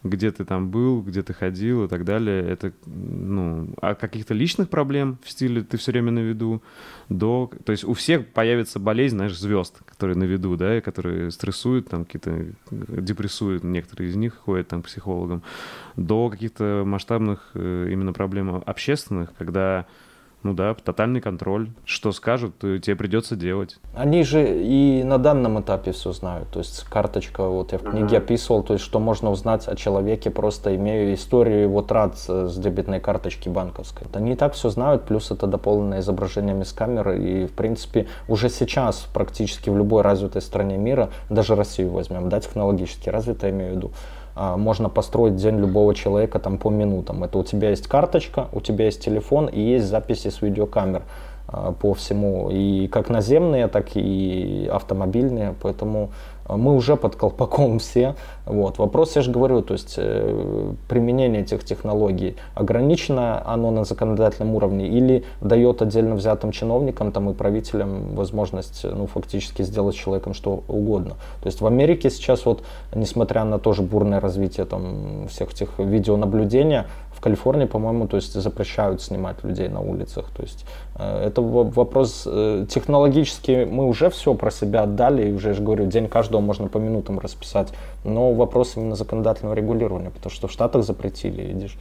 где 0.03 0.31
ты 0.31 0.43
там 0.43 0.71
был, 0.71 1.03
где 1.03 1.21
ты 1.21 1.31
ходил 1.31 1.85
и 1.85 1.87
так 1.87 2.05
далее. 2.05 2.43
Это, 2.43 2.73
ну, 2.87 3.71
от 3.83 3.99
каких-то 3.99 4.33
личных 4.33 4.67
проблем 4.67 5.19
в 5.23 5.29
стиле 5.29 5.61
ты 5.61 5.77
все 5.77 5.91
время 5.91 6.09
на 6.11 6.19
виду, 6.19 6.63
до... 7.07 7.51
То 7.63 7.71
есть 7.71 7.83
у 7.83 7.93
всех 7.93 8.25
появится 8.25 8.79
болезнь, 8.79 9.17
знаешь, 9.17 9.37
звезд, 9.37 9.77
которые 9.85 10.17
на 10.17 10.23
виду, 10.23 10.57
да, 10.57 10.75
и 10.75 10.81
которые 10.81 11.29
стрессуют, 11.29 11.89
там 11.89 12.05
какие-то 12.05 12.47
депрессуют, 12.71 13.63
некоторые 13.63 14.09
из 14.09 14.15
них 14.15 14.37
ходят 14.37 14.69
там 14.69 14.81
к 14.81 14.87
психологам, 14.87 15.43
до 15.95 16.29
каких-то 16.31 16.81
масштабных 16.83 17.51
э, 17.53 17.89
именно 17.91 18.11
проблем 18.11 18.63
общественных, 18.65 19.35
когда 19.37 19.85
ну 20.43 20.53
да, 20.53 20.73
тотальный 20.73 21.21
контроль. 21.21 21.69
Что 21.85 22.11
скажут, 22.11 22.59
тебе 22.59 22.95
придется 22.95 23.35
делать. 23.35 23.77
Они 23.95 24.23
же 24.23 24.61
и 24.61 25.03
на 25.03 25.17
данном 25.17 25.61
этапе 25.61 25.91
все 25.91 26.11
знают. 26.11 26.49
То 26.49 26.59
есть 26.59 26.83
карточка, 26.85 27.45
вот 27.47 27.71
я 27.71 27.77
в 27.77 27.83
книге 27.83 28.15
uh-huh. 28.15 28.17
описывал, 28.17 28.63
то 28.63 28.73
есть 28.73 28.83
что 28.83 28.99
можно 28.99 29.29
узнать 29.31 29.67
о 29.67 29.75
человеке, 29.75 30.29
просто 30.29 30.75
имея 30.75 31.13
историю 31.13 31.63
его 31.63 31.81
трат 31.81 32.17
с 32.17 32.57
дебетной 32.57 32.99
карточки 32.99 33.49
банковской. 33.49 34.07
Они 34.13 34.33
и 34.33 34.35
так 34.35 34.53
все 34.53 34.69
знают, 34.69 35.03
плюс 35.03 35.31
это 35.31 35.47
дополненное 35.47 35.99
изображениями 35.99 36.63
с 36.63 36.73
камеры. 36.73 37.23
И, 37.23 37.45
в 37.47 37.51
принципе, 37.51 38.07
уже 38.27 38.49
сейчас 38.49 39.07
практически 39.13 39.69
в 39.69 39.77
любой 39.77 40.01
развитой 40.01 40.41
стране 40.41 40.77
мира, 40.77 41.09
даже 41.29 41.55
Россию 41.55 41.91
возьмем, 41.91 42.29
да, 42.29 42.39
технологически 42.39 43.09
развитая, 43.09 43.51
имею 43.51 43.73
в 43.73 43.75
виду, 43.75 43.91
можно 44.57 44.89
построить 44.89 45.35
день 45.35 45.59
любого 45.59 45.93
человека 45.93 46.39
там 46.39 46.57
по 46.57 46.69
минутам. 46.69 47.23
Это 47.23 47.37
у 47.37 47.43
тебя 47.43 47.69
есть 47.69 47.87
карточка, 47.87 48.47
у 48.53 48.61
тебя 48.61 48.85
есть 48.85 49.03
телефон 49.03 49.47
и 49.47 49.59
есть 49.59 49.85
записи 49.85 50.29
с 50.29 50.41
видеокамер 50.41 51.03
а, 51.47 51.71
по 51.71 51.93
всему, 51.93 52.49
и 52.49 52.87
как 52.87 53.09
наземные, 53.09 53.67
так 53.67 53.95
и 53.95 54.69
автомобильные, 54.71 55.53
поэтому 55.61 56.09
а 56.09 56.11
мы 56.47 56.75
уже 56.75 56.95
под 56.95 57.15
колпаком 57.15 57.79
все. 57.79 58.15
Вот. 58.45 58.77
Вопрос, 58.77 59.15
я 59.15 59.21
же 59.21 59.31
говорю, 59.31 59.61
то 59.61 59.73
есть 59.73 59.95
э, 59.97 60.73
применение 60.89 61.41
этих 61.41 61.63
технологий 61.63 62.35
ограничено 62.55 63.41
оно 63.45 63.71
на 63.71 63.83
законодательном 63.83 64.55
уровне 64.55 64.87
или 64.87 65.23
дает 65.41 65.81
отдельно 65.81 66.15
взятым 66.15 66.51
чиновникам 66.51 67.11
там, 67.11 67.29
и 67.29 67.33
правителям 67.33 68.15
возможность 68.15 68.83
ну, 68.83 69.07
фактически 69.07 69.61
сделать 69.61 69.95
человеком 69.95 70.33
что 70.33 70.63
угодно. 70.67 71.15
То 71.41 71.47
есть 71.47 71.61
в 71.61 71.67
Америке 71.67 72.09
сейчас 72.09 72.45
вот, 72.45 72.63
несмотря 72.93 73.43
на 73.43 73.59
тоже 73.59 73.81
бурное 73.81 74.19
развитие 74.19 74.65
там, 74.65 75.27
всех 75.29 75.51
этих 75.53 75.69
видеонаблюдения, 75.77 76.87
в 77.21 77.23
Калифорнии, 77.23 77.65
по-моему, 77.65 78.07
то 78.07 78.17
есть 78.17 78.33
запрещают 78.33 78.99
снимать 78.99 79.43
людей 79.43 79.67
на 79.67 79.79
улицах. 79.79 80.31
То 80.35 80.41
есть 80.41 80.65
это 81.01 81.41
вопрос 81.41 82.23
э, 82.25 82.65
технологически 82.69 83.67
мы 83.69 83.87
уже 83.87 84.09
все 84.09 84.33
про 84.33 84.51
себя 84.51 84.83
отдали, 84.83 85.29
и 85.29 85.33
уже, 85.33 85.49
я 85.49 85.53
же 85.53 85.63
говорю, 85.63 85.85
день 85.87 86.07
каждого 86.07 86.41
можно 86.41 86.67
по 86.67 86.77
минутам 86.77 87.19
расписать. 87.19 87.69
Но 88.03 88.33
вопрос 88.33 88.77
именно 88.77 88.95
законодательного 88.95 89.55
регулирования, 89.55 90.09
потому 90.09 90.31
что 90.31 90.47
в 90.47 90.51
Штатах 90.51 90.83
запретили, 90.83 91.41
видишь. 91.41 91.77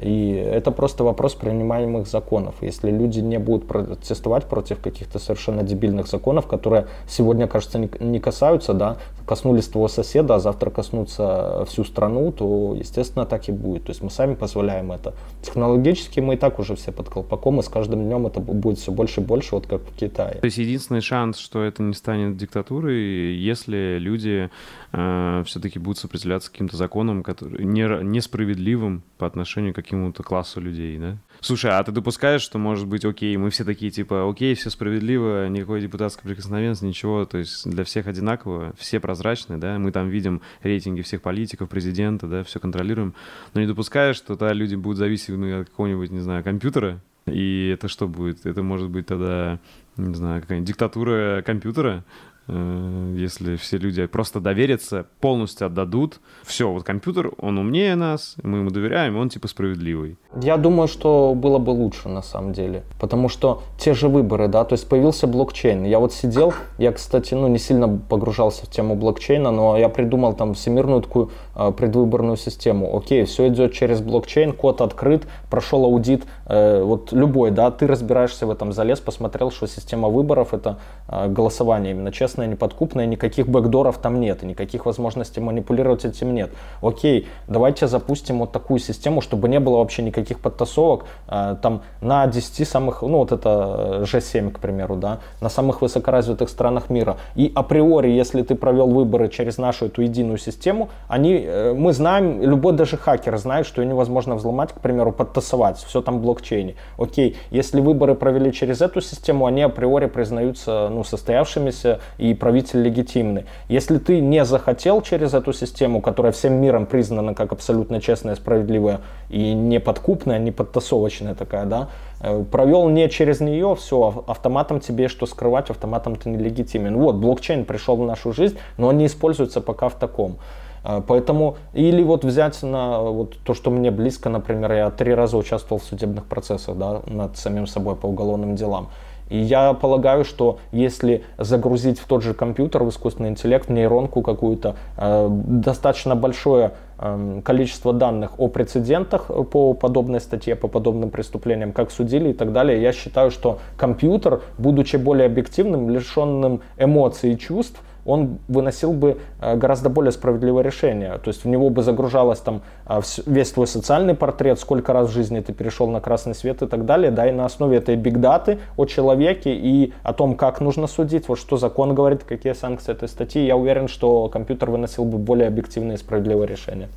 И 0.00 0.30
это 0.30 0.70
просто 0.70 1.04
вопрос 1.04 1.34
принимаемых 1.34 2.08
законов. 2.08 2.56
Если 2.60 2.90
люди 2.90 3.20
не 3.20 3.38
будут 3.38 3.68
протестовать 3.68 4.46
против 4.46 4.80
каких-то 4.80 5.18
совершенно 5.18 5.62
дебильных 5.62 6.08
законов, 6.08 6.46
которые 6.46 6.86
сегодня, 7.06 7.46
кажется, 7.46 7.78
не 7.78 8.18
касаются, 8.18 8.74
да, 8.74 8.96
коснулись 9.26 9.68
твоего 9.68 9.88
соседа, 9.88 10.34
а 10.34 10.38
завтра 10.40 10.70
коснутся 10.70 11.64
всю 11.68 11.84
страну, 11.84 12.32
то, 12.32 12.74
естественно, 12.74 13.26
так 13.26 13.48
и 13.48 13.52
будет. 13.52 13.84
То 13.84 13.90
есть 13.90 14.02
мы 14.02 14.10
сами 14.10 14.34
позволяем 14.34 14.92
это. 14.92 15.14
Технологически 15.42 16.20
мы 16.20 16.34
и 16.34 16.36
так 16.36 16.58
уже 16.58 16.74
все 16.74 16.90
под 16.90 17.08
колпаком, 17.08 17.60
и 17.60 17.62
с 17.62 17.68
каждым 17.68 18.04
днем 18.04 18.26
это 18.26 18.40
будет 18.40 18.78
все 18.78 18.92
больше 18.92 19.20
и 19.20 19.24
больше, 19.24 19.54
вот 19.54 19.66
как 19.66 19.82
в 19.82 19.94
Китае. 19.94 20.38
То 20.40 20.46
есть 20.46 20.58
единственный 20.58 21.00
шанс, 21.00 21.38
что 21.38 21.62
это 21.62 21.82
не 21.82 21.94
станет 21.94 22.36
диктатурой, 22.36 23.36
если 23.36 23.98
люди 23.98 24.50
э, 24.92 25.42
все-таки 25.46 25.78
будут 25.78 25.98
сопротивляться 25.98 26.50
каким-то 26.50 26.76
законам, 26.76 27.22
которые 27.22 27.64
не, 27.64 27.82
несправедливым 28.02 29.02
по 29.18 29.26
отношению 29.26 29.72
к 29.72 29.76
какому-то 29.76 30.22
классу 30.22 30.60
людей, 30.60 30.98
да? 30.98 31.18
Слушай, 31.40 31.72
а 31.72 31.82
ты 31.82 31.92
допускаешь, 31.92 32.42
что 32.42 32.58
может 32.58 32.86
быть, 32.86 33.04
окей, 33.04 33.36
мы 33.36 33.50
все 33.50 33.64
такие, 33.64 33.90
типа, 33.90 34.28
окей, 34.28 34.54
все 34.54 34.70
справедливо, 34.70 35.48
никакой 35.48 35.80
депутатской 35.80 36.28
прикосновенности, 36.30 36.84
ничего, 36.84 37.24
то 37.24 37.38
есть 37.38 37.68
для 37.68 37.84
всех 37.84 38.06
одинаково, 38.06 38.74
все 38.78 39.00
прозрачны, 39.00 39.58
да, 39.58 39.78
мы 39.78 39.90
там 39.90 40.08
видим 40.08 40.40
рейтинги 40.62 41.02
всех 41.02 41.22
политиков, 41.22 41.68
президента, 41.68 42.26
да, 42.26 42.44
все 42.44 42.60
контролируем, 42.60 43.14
но 43.54 43.60
не 43.60 43.66
допускаешь, 43.66 44.16
что 44.16 44.36
тогда 44.36 44.52
люди 44.52 44.74
будут 44.74 44.98
зависимы 44.98 45.60
от 45.60 45.70
какого-нибудь, 45.70 46.10
не 46.10 46.20
знаю, 46.20 46.44
компьютера, 46.44 47.00
и 47.26 47.70
это 47.74 47.88
что 47.88 48.08
будет? 48.08 48.46
Это 48.46 48.62
может 48.62 48.90
быть 48.90 49.06
тогда, 49.06 49.60
не 49.96 50.14
знаю, 50.14 50.42
какая-нибудь 50.42 50.68
диктатура 50.68 51.42
компьютера, 51.46 52.04
если 52.48 53.56
все 53.56 53.78
люди 53.78 54.06
просто 54.06 54.40
доверятся, 54.40 55.06
полностью 55.20 55.66
отдадут. 55.66 56.20
Все, 56.42 56.70
вот 56.70 56.82
компьютер, 56.84 57.32
он 57.38 57.58
умнее 57.58 57.94
нас, 57.94 58.36
мы 58.42 58.58
ему 58.58 58.70
доверяем, 58.70 59.16
он 59.16 59.28
типа 59.28 59.48
справедливый. 59.48 60.18
Я 60.40 60.56
думаю, 60.56 60.88
что 60.88 61.34
было 61.34 61.58
бы 61.58 61.70
лучше 61.70 62.08
на 62.08 62.22
самом 62.22 62.52
деле, 62.52 62.84
потому 63.00 63.28
что 63.28 63.62
те 63.78 63.94
же 63.94 64.08
выборы, 64.08 64.48
да, 64.48 64.64
то 64.64 64.74
есть 64.74 64.88
появился 64.88 65.26
блокчейн. 65.26 65.84
Я 65.84 65.98
вот 65.98 66.12
сидел, 66.12 66.52
я, 66.78 66.92
кстати, 66.92 67.34
ну 67.34 67.48
не 67.48 67.58
сильно 67.58 67.88
погружался 67.88 68.66
в 68.66 68.70
тему 68.70 68.96
блокчейна, 68.96 69.50
но 69.50 69.76
я 69.76 69.88
придумал 69.88 70.34
там 70.34 70.54
всемирную 70.54 71.02
такую 71.02 71.30
э, 71.51 71.51
предвыборную 71.54 72.36
систему. 72.36 72.96
Окей, 72.96 73.24
все 73.24 73.48
идет 73.48 73.72
через 73.72 74.00
блокчейн, 74.00 74.52
код 74.52 74.80
открыт, 74.80 75.24
прошел 75.48 75.84
аудит, 75.84 76.24
э, 76.46 76.82
вот 76.82 77.12
любой, 77.12 77.50
да, 77.50 77.70
ты 77.70 77.86
разбираешься 77.86 78.46
в 78.46 78.50
этом, 78.50 78.72
залез, 78.72 79.00
посмотрел, 79.00 79.50
что 79.50 79.66
система 79.66 80.08
выборов 80.08 80.54
это 80.54 80.78
э, 81.08 81.28
голосование 81.28 81.92
именно 81.92 82.10
честно 82.10 82.32
честная, 82.32 82.46
неподкупная, 82.46 83.06
никаких 83.06 83.48
бэкдоров 83.48 83.98
там 83.98 84.20
нет, 84.20 84.42
никаких 84.42 84.86
возможностей 84.86 85.40
манипулировать 85.40 86.04
этим 86.04 86.34
нет. 86.34 86.50
Окей, 86.80 87.26
давайте 87.48 87.88
запустим 87.88 88.38
вот 88.38 88.52
такую 88.52 88.78
систему, 88.78 89.20
чтобы 89.20 89.48
не 89.48 89.60
было 89.60 89.78
вообще 89.78 90.02
никаких 90.02 90.38
подтасовок, 90.38 91.04
э, 91.28 91.56
там 91.62 91.82
на 92.00 92.26
10 92.26 92.68
самых, 92.68 93.02
ну 93.02 93.18
вот 93.18 93.32
это 93.32 94.04
G7, 94.04 94.50
к 94.50 94.60
примеру, 94.60 94.96
да, 94.96 95.18
на 95.40 95.48
самых 95.48 95.82
высокоразвитых 95.82 96.48
странах 96.48 96.90
мира. 96.90 97.16
И 97.34 97.52
априори, 97.54 98.10
если 98.10 98.42
ты 98.42 98.54
провел 98.54 98.88
выборы 98.88 99.28
через 99.28 99.58
нашу 99.58 99.86
эту 99.86 100.02
единую 100.02 100.38
систему, 100.38 100.88
они, 101.08 101.41
э, 101.46 101.74
мы 101.74 101.92
знаем, 101.92 102.42
любой 102.42 102.72
даже 102.72 102.96
хакер 102.96 103.36
знает, 103.36 103.66
что 103.66 103.82
ее 103.82 103.88
невозможно 103.88 104.34
взломать, 104.34 104.72
к 104.72 104.80
примеру, 104.80 105.12
подтасовать, 105.12 105.78
все 105.78 106.00
там 106.00 106.18
в 106.18 106.22
блокчейне. 106.22 106.74
Окей, 106.98 107.36
если 107.50 107.80
выборы 107.80 108.14
провели 108.14 108.52
через 108.52 108.80
эту 108.80 109.00
систему, 109.00 109.46
они 109.46 109.62
априори 109.62 110.06
признаются 110.06 110.88
ну, 110.90 111.04
состоявшимися 111.04 112.00
и 112.18 112.34
правитель 112.34 112.82
легитимный. 112.82 113.46
Если 113.68 113.98
ты 113.98 114.20
не 114.20 114.44
захотел 114.44 115.02
через 115.02 115.34
эту 115.34 115.52
систему, 115.52 116.00
которая 116.00 116.32
всем 116.32 116.54
миром 116.54 116.86
признана 116.86 117.34
как 117.34 117.52
абсолютно 117.52 118.00
честная, 118.00 118.34
справедливая 118.34 119.00
и 119.30 119.52
не 119.54 119.80
подкупная, 119.80 120.38
не 120.38 120.50
подтасовочная 120.50 121.34
такая, 121.34 121.66
да, 121.66 121.88
э, 122.20 122.44
провел 122.50 122.88
не 122.88 123.08
через 123.08 123.40
нее, 123.40 123.76
все, 123.76 124.24
автоматом 124.26 124.80
тебе 124.80 125.08
что 125.08 125.26
скрывать, 125.26 125.70
автоматом 125.70 126.16
ты 126.16 126.28
нелегитимен. 126.28 126.96
Вот, 126.96 127.16
блокчейн 127.16 127.64
пришел 127.64 127.96
в 127.96 128.06
нашу 128.06 128.32
жизнь, 128.32 128.58
но 128.78 128.88
он 128.88 128.98
не 128.98 129.06
используется 129.06 129.60
пока 129.60 129.88
в 129.88 129.94
таком. 129.94 130.38
А, 130.84 131.00
поэтому, 131.00 131.56
или 131.72 132.02
вот 132.02 132.24
взять 132.24 132.62
на 132.62 133.00
вот 133.00 133.36
то, 133.44 133.54
что 133.54 133.70
мне 133.70 133.90
близко, 133.90 134.28
например, 134.28 134.72
я 134.72 134.90
три 134.90 135.14
раза 135.14 135.36
участвовал 135.36 135.80
в 135.80 135.84
судебных 135.84 136.24
процессах 136.24 136.76
да, 136.76 137.02
над 137.06 137.36
самим 137.36 137.66
собой 137.66 137.96
по 137.96 138.06
уголовным 138.06 138.56
делам. 138.56 138.88
И 139.32 139.38
я 139.38 139.72
полагаю, 139.72 140.26
что 140.26 140.58
если 140.72 141.24
загрузить 141.38 141.98
в 141.98 142.06
тот 142.06 142.22
же 142.22 142.34
компьютер, 142.34 142.82
в 142.82 142.90
искусственный 142.90 143.30
интеллект, 143.30 143.66
в 143.66 143.72
нейронку 143.72 144.20
какую-то, 144.20 144.76
э, 144.98 145.28
достаточно 145.30 146.14
большое 146.14 146.72
э, 146.98 147.40
количество 147.42 147.94
данных 147.94 148.32
о 148.38 148.48
прецедентах 148.48 149.30
по 149.50 149.72
подобной 149.72 150.20
статье, 150.20 150.54
по 150.54 150.68
подобным 150.68 151.08
преступлениям, 151.08 151.72
как 151.72 151.90
судили 151.90 152.30
и 152.30 152.32
так 152.34 152.52
далее, 152.52 152.82
я 152.82 152.92
считаю, 152.92 153.30
что 153.30 153.58
компьютер, 153.78 154.42
будучи 154.58 154.96
более 154.96 155.26
объективным, 155.26 155.88
лишенным 155.88 156.60
эмоций 156.76 157.32
и 157.32 157.38
чувств, 157.38 157.80
он 158.04 158.38
выносил 158.48 158.92
бы 158.92 159.18
э, 159.40 159.56
гораздо 159.56 159.88
более 159.88 160.12
справедливое 160.12 160.62
решение. 160.62 161.18
То 161.18 161.28
есть 161.28 161.44
в 161.44 161.48
него 161.48 161.70
бы 161.70 161.82
загружалось 161.82 162.40
там 162.40 162.62
э, 162.86 163.00
весь 163.26 163.50
твой 163.50 163.66
социальный 163.66 164.14
портрет, 164.14 164.58
сколько 164.58 164.92
раз 164.92 165.08
в 165.08 165.12
жизни 165.12 165.40
ты 165.40 165.52
перешел 165.52 165.88
на 165.88 166.00
красный 166.00 166.34
свет 166.34 166.62
и 166.62 166.66
так 166.66 166.84
далее, 166.84 167.10
да, 167.10 167.28
и 167.28 167.32
на 167.32 167.44
основе 167.44 167.78
этой 167.78 167.96
бигдаты 167.96 168.58
о 168.76 168.86
человеке 168.86 169.54
и 169.54 169.92
о 170.02 170.12
том, 170.12 170.34
как 170.34 170.60
нужно 170.60 170.86
судить, 170.86 171.28
вот 171.28 171.38
что 171.38 171.56
закон 171.56 171.94
говорит, 171.94 172.24
какие 172.24 172.52
санкции 172.52 172.92
этой 172.92 173.08
статьи, 173.08 173.44
я 173.44 173.56
уверен, 173.56 173.88
что 173.88 174.28
компьютер 174.28 174.70
выносил 174.70 175.04
бы 175.04 175.18
более 175.18 175.48
объективное 175.48 175.96
и 175.96 175.98
справедливое 175.98 176.46
решение. 176.46 176.88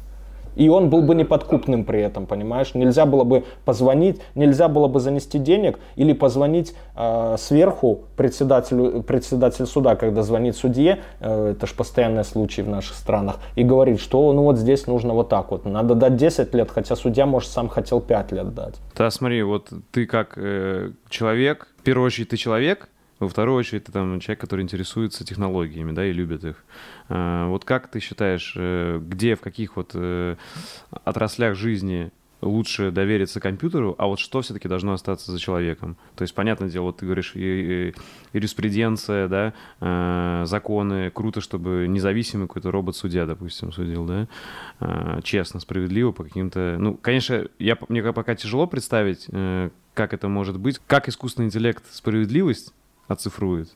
И 0.55 0.69
он 0.69 0.89
был 0.89 1.01
бы 1.01 1.15
неподкупным 1.15 1.83
при 1.85 2.01
этом, 2.01 2.25
понимаешь? 2.25 2.73
Нельзя 2.73 3.05
было 3.05 3.23
бы 3.23 3.43
позвонить, 3.65 4.21
нельзя 4.35 4.67
было 4.67 4.87
бы 4.87 4.99
занести 4.99 5.39
денег 5.39 5.79
или 5.95 6.13
позвонить 6.13 6.75
э, 6.95 7.35
сверху 7.37 8.01
председателю, 8.15 9.03
председатель 9.03 9.65
суда, 9.65 9.95
когда 9.95 10.23
звонит 10.23 10.55
судье, 10.55 10.99
э, 11.19 11.51
это 11.51 11.67
же 11.67 11.73
постоянный 11.73 12.23
случай 12.23 12.61
в 12.61 12.69
наших 12.69 12.95
странах, 12.95 13.39
и 13.55 13.63
говорит, 13.63 13.99
что 13.99 14.31
ну 14.33 14.43
вот 14.43 14.57
здесь 14.57 14.87
нужно 14.87 15.13
вот 15.13 15.29
так 15.29 15.51
вот, 15.51 15.65
надо 15.65 15.95
дать 15.95 16.15
10 16.15 16.53
лет, 16.53 16.71
хотя 16.71 16.95
судья, 16.95 17.25
может, 17.25 17.49
сам 17.49 17.69
хотел 17.69 18.01
5 18.01 18.31
лет 18.31 18.53
дать. 18.53 18.75
Да, 18.97 19.09
смотри, 19.11 19.43
вот 19.43 19.69
ты 19.91 20.05
как 20.05 20.33
э, 20.37 20.91
человек, 21.09 21.67
в 21.79 21.83
первую 21.83 22.07
очередь 22.07 22.29
ты 22.29 22.37
человек, 22.37 22.89
во 23.19 23.29
вторую 23.29 23.57
очередь, 23.57 23.85
ты 23.85 23.91
там 23.91 24.19
человек, 24.19 24.41
который 24.41 24.61
интересуется 24.61 25.23
технологиями, 25.25 25.91
да, 25.91 26.05
и 26.05 26.11
любит 26.11 26.43
их. 26.43 26.63
А, 27.07 27.47
вот 27.47 27.63
как 27.63 27.87
ты 27.87 27.99
считаешь, 27.99 28.53
э, 28.57 28.99
где, 29.01 29.35
в 29.35 29.41
каких 29.41 29.77
вот 29.77 29.91
э, 29.93 30.35
отраслях 31.03 31.55
жизни 31.55 32.11
лучше 32.41 32.91
довериться 32.91 33.39
компьютеру, 33.39 33.95
а 33.97 34.07
вот 34.07 34.19
что 34.19 34.41
все-таки 34.41 34.67
должно 34.67 34.91
остаться 34.93 35.31
за 35.31 35.39
человеком. 35.39 35.95
То 36.15 36.23
есть, 36.23 36.35
понятное 36.35 36.69
дело, 36.69 36.83
вот 36.85 36.97
ты 36.97 37.05
говоришь, 37.05 37.33
юриспруденция, 37.35 39.29
да, 39.29 39.53
э, 39.79 40.43
законы, 40.45 41.09
круто, 41.09 41.39
чтобы 41.39 41.87
независимый 41.87 42.47
какой-то 42.47 42.69
робот-судья, 42.69 43.25
допустим, 43.25 43.71
судил, 43.71 44.05
да, 44.05 44.27
честно, 45.23 45.61
справедливо 45.61 46.11
по 46.11 46.25
каким-то... 46.25 46.75
Ну, 46.77 46.95
конечно, 46.95 47.47
я, 47.57 47.77
мне 47.87 48.03
пока 48.03 48.35
тяжело 48.35 48.67
представить, 48.67 49.27
как 49.93 50.13
это 50.13 50.27
может 50.27 50.59
быть, 50.59 50.81
как 50.85 51.07
искусственный 51.07 51.47
интеллект 51.47 51.83
справедливость 51.91 52.73
оцифрует. 53.07 53.75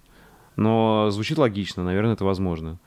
Но 0.56 1.10
звучит 1.12 1.38
логично, 1.38 1.84
наверное, 1.84 2.14
это 2.14 2.26
возможно. 2.26 2.80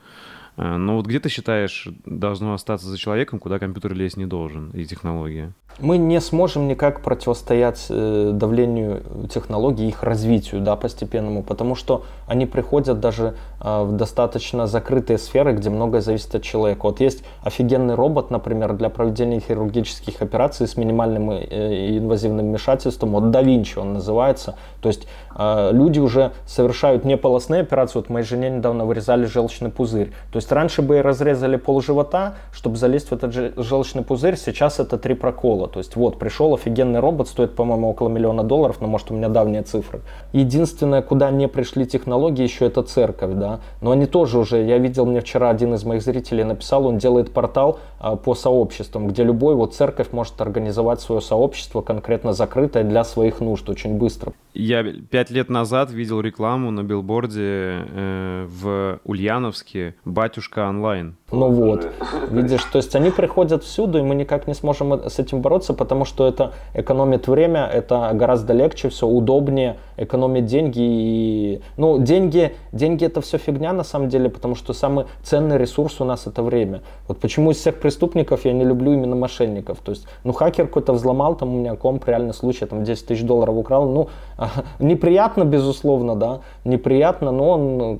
Э, 0.57 0.77
но 0.77 0.97
вот 0.97 1.07
где 1.07 1.19
ты 1.19 1.29
считаешь, 1.29 1.87
должно 2.05 2.53
остаться 2.53 2.87
за 2.87 2.97
человеком, 2.97 3.39
куда 3.39 3.59
компьютер 3.59 3.93
лезть 3.93 4.17
не 4.17 4.25
должен, 4.25 4.69
и 4.71 4.85
технология? 4.85 5.53
Мы 5.79 5.97
не 5.97 6.21
сможем 6.21 6.67
никак 6.67 7.01
противостоять 7.01 7.87
э, 7.89 8.31
давлению 8.33 9.27
технологий, 9.33 9.87
их 9.87 10.03
развитию 10.03 10.61
да, 10.61 10.75
постепенному, 10.75 11.41
потому 11.41 11.73
что 11.73 12.03
они 12.27 12.45
приходят 12.45 12.99
даже 12.99 13.35
э, 13.59 13.83
в 13.83 13.93
достаточно 13.93 14.67
закрытые 14.67 15.17
сферы, 15.17 15.53
где 15.53 15.71
многое 15.71 16.01
зависит 16.01 16.35
от 16.35 16.43
человека. 16.43 16.81
Вот 16.83 16.99
есть 16.99 17.23
офигенный 17.41 17.95
робот, 17.95 18.29
например, 18.29 18.73
для 18.73 18.89
проведения 18.89 19.39
хирургических 19.39 20.21
операций 20.21 20.67
с 20.67 20.77
минимальным 20.77 21.31
инвазивным 21.31 22.45
вмешательством, 22.47 23.11
вот 23.11 23.31
да 23.31 23.41
Винчи 23.41 23.79
он 23.79 23.93
называется. 23.93 24.55
То 24.81 24.89
есть 24.89 25.07
люди 25.35 25.99
уже 25.99 26.33
совершают 26.45 27.05
не 27.05 27.17
полостные 27.17 27.61
операции, 27.61 27.97
вот 27.99 28.09
моей 28.09 28.25
жене 28.25 28.49
недавно 28.49 28.85
вырезали 28.85 29.25
желчный 29.25 29.71
пузырь. 29.71 30.11
То 30.31 30.37
есть 30.43 30.51
раньше 30.51 30.81
бы 30.81 31.01
разрезали 31.01 31.55
пол 31.55 31.81
живота, 31.81 32.35
чтобы 32.51 32.75
залезть 32.75 33.09
в 33.09 33.13
этот 33.13 33.33
желчный 33.57 34.03
пузырь, 34.03 34.35
сейчас 34.35 34.79
это 34.79 34.97
три 34.97 35.15
прокола. 35.15 35.67
То 35.67 35.79
есть 35.79 35.95
вот, 35.95 36.19
пришел 36.19 36.53
офигенный 36.53 36.99
робот, 36.99 37.29
стоит, 37.29 37.55
по-моему, 37.55 37.89
около 37.89 38.09
миллиона 38.09 38.43
долларов, 38.43 38.77
но 38.81 38.87
может 38.87 39.09
у 39.11 39.13
меня 39.13 39.29
давние 39.29 39.63
цифры. 39.63 40.01
Единственное, 40.33 41.01
куда 41.01 41.31
не 41.31 41.47
пришли 41.47 41.85
технологии, 41.85 42.43
еще 42.43 42.65
это 42.65 42.83
церковь, 42.83 43.33
да. 43.35 43.61
Но 43.81 43.91
они 43.91 44.05
тоже 44.05 44.37
уже, 44.37 44.63
я 44.63 44.77
видел, 44.77 45.05
мне 45.05 45.21
вчера 45.21 45.49
один 45.49 45.73
из 45.73 45.85
моих 45.85 46.01
зрителей 46.01 46.43
написал, 46.43 46.85
он 46.85 46.97
делает 46.97 47.31
портал 47.31 47.79
а, 47.99 48.17
по 48.17 48.35
сообществам, 48.35 49.07
где 49.07 49.23
любой 49.23 49.55
вот 49.55 49.73
церковь 49.73 50.11
может 50.11 50.39
организовать 50.41 50.99
свое 50.99 51.21
сообщество 51.21 51.81
конкретно 51.81 52.33
закрытое 52.33 52.83
для 52.83 53.03
своих 53.05 53.39
нужд 53.39 53.69
очень 53.69 53.97
быстро. 53.97 54.33
Я 54.53 54.83
пять 54.83 55.31
лет 55.31 55.49
назад 55.49 55.91
видел 55.91 56.21
рекламу 56.21 56.69
на 56.69 56.83
билборде 56.83 57.41
э, 57.41 58.47
в 58.47 58.99
Ульяновске 59.03 59.95
«Батюшка 60.05 60.69
онлайн». 60.69 61.15
Ну 61.33 61.49
вот, 61.49 61.87
видишь, 62.29 62.63
то 62.65 62.77
есть 62.77 62.95
они 62.95 63.09
приходят 63.09 63.63
всюду, 63.63 63.97
и 63.97 64.03
мы 64.03 64.13
никак 64.13 64.47
не 64.47 64.53
сможем 64.53 64.93
с 65.09 65.17
этим 65.17 65.41
бороться, 65.41 65.73
потому 65.73 66.05
что 66.05 66.27
это 66.27 66.53
экономит 66.75 67.27
время, 67.27 67.65
это 67.65 68.11
гораздо 68.13 68.53
легче, 68.53 68.89
все 68.89 69.07
удобнее, 69.07 69.77
экономит 69.97 70.45
деньги. 70.45 70.79
И... 70.79 71.61
Ну, 71.75 71.97
деньги, 71.97 72.55
деньги 72.71 73.05
это 73.05 73.21
все 73.21 73.39
фигня 73.39 73.73
на 73.73 73.83
самом 73.83 74.09
деле, 74.09 74.29
потому 74.29 74.53
что 74.53 74.73
самый 74.73 75.05
ценный 75.23 75.57
ресурс 75.57 75.99
у 76.01 76.05
нас 76.05 76.27
это 76.27 76.43
время. 76.43 76.81
Вот 77.07 77.17
почему 77.17 77.49
из 77.49 77.57
всех 77.57 77.79
преступников 77.79 78.45
я 78.45 78.53
не 78.53 78.63
люблю 78.63 78.93
именно 78.93 79.15
мошенников. 79.15 79.79
То 79.79 79.91
есть, 79.91 80.05
ну, 80.23 80.33
хакер 80.33 80.67
какой-то 80.67 80.93
взломал, 80.93 81.35
там 81.35 81.55
у 81.55 81.57
меня 81.57 81.75
комп, 81.75 82.07
реальный 82.07 82.35
случай, 82.35 82.65
там 82.65 82.83
10 82.83 83.07
тысяч 83.07 83.23
долларов 83.23 83.55
украл, 83.55 83.89
ну, 83.89 84.09
неприятно, 84.77 85.45
безусловно, 85.45 86.15
да, 86.15 86.41
неприятно, 86.63 87.31
но 87.31 87.49
он 87.49 87.97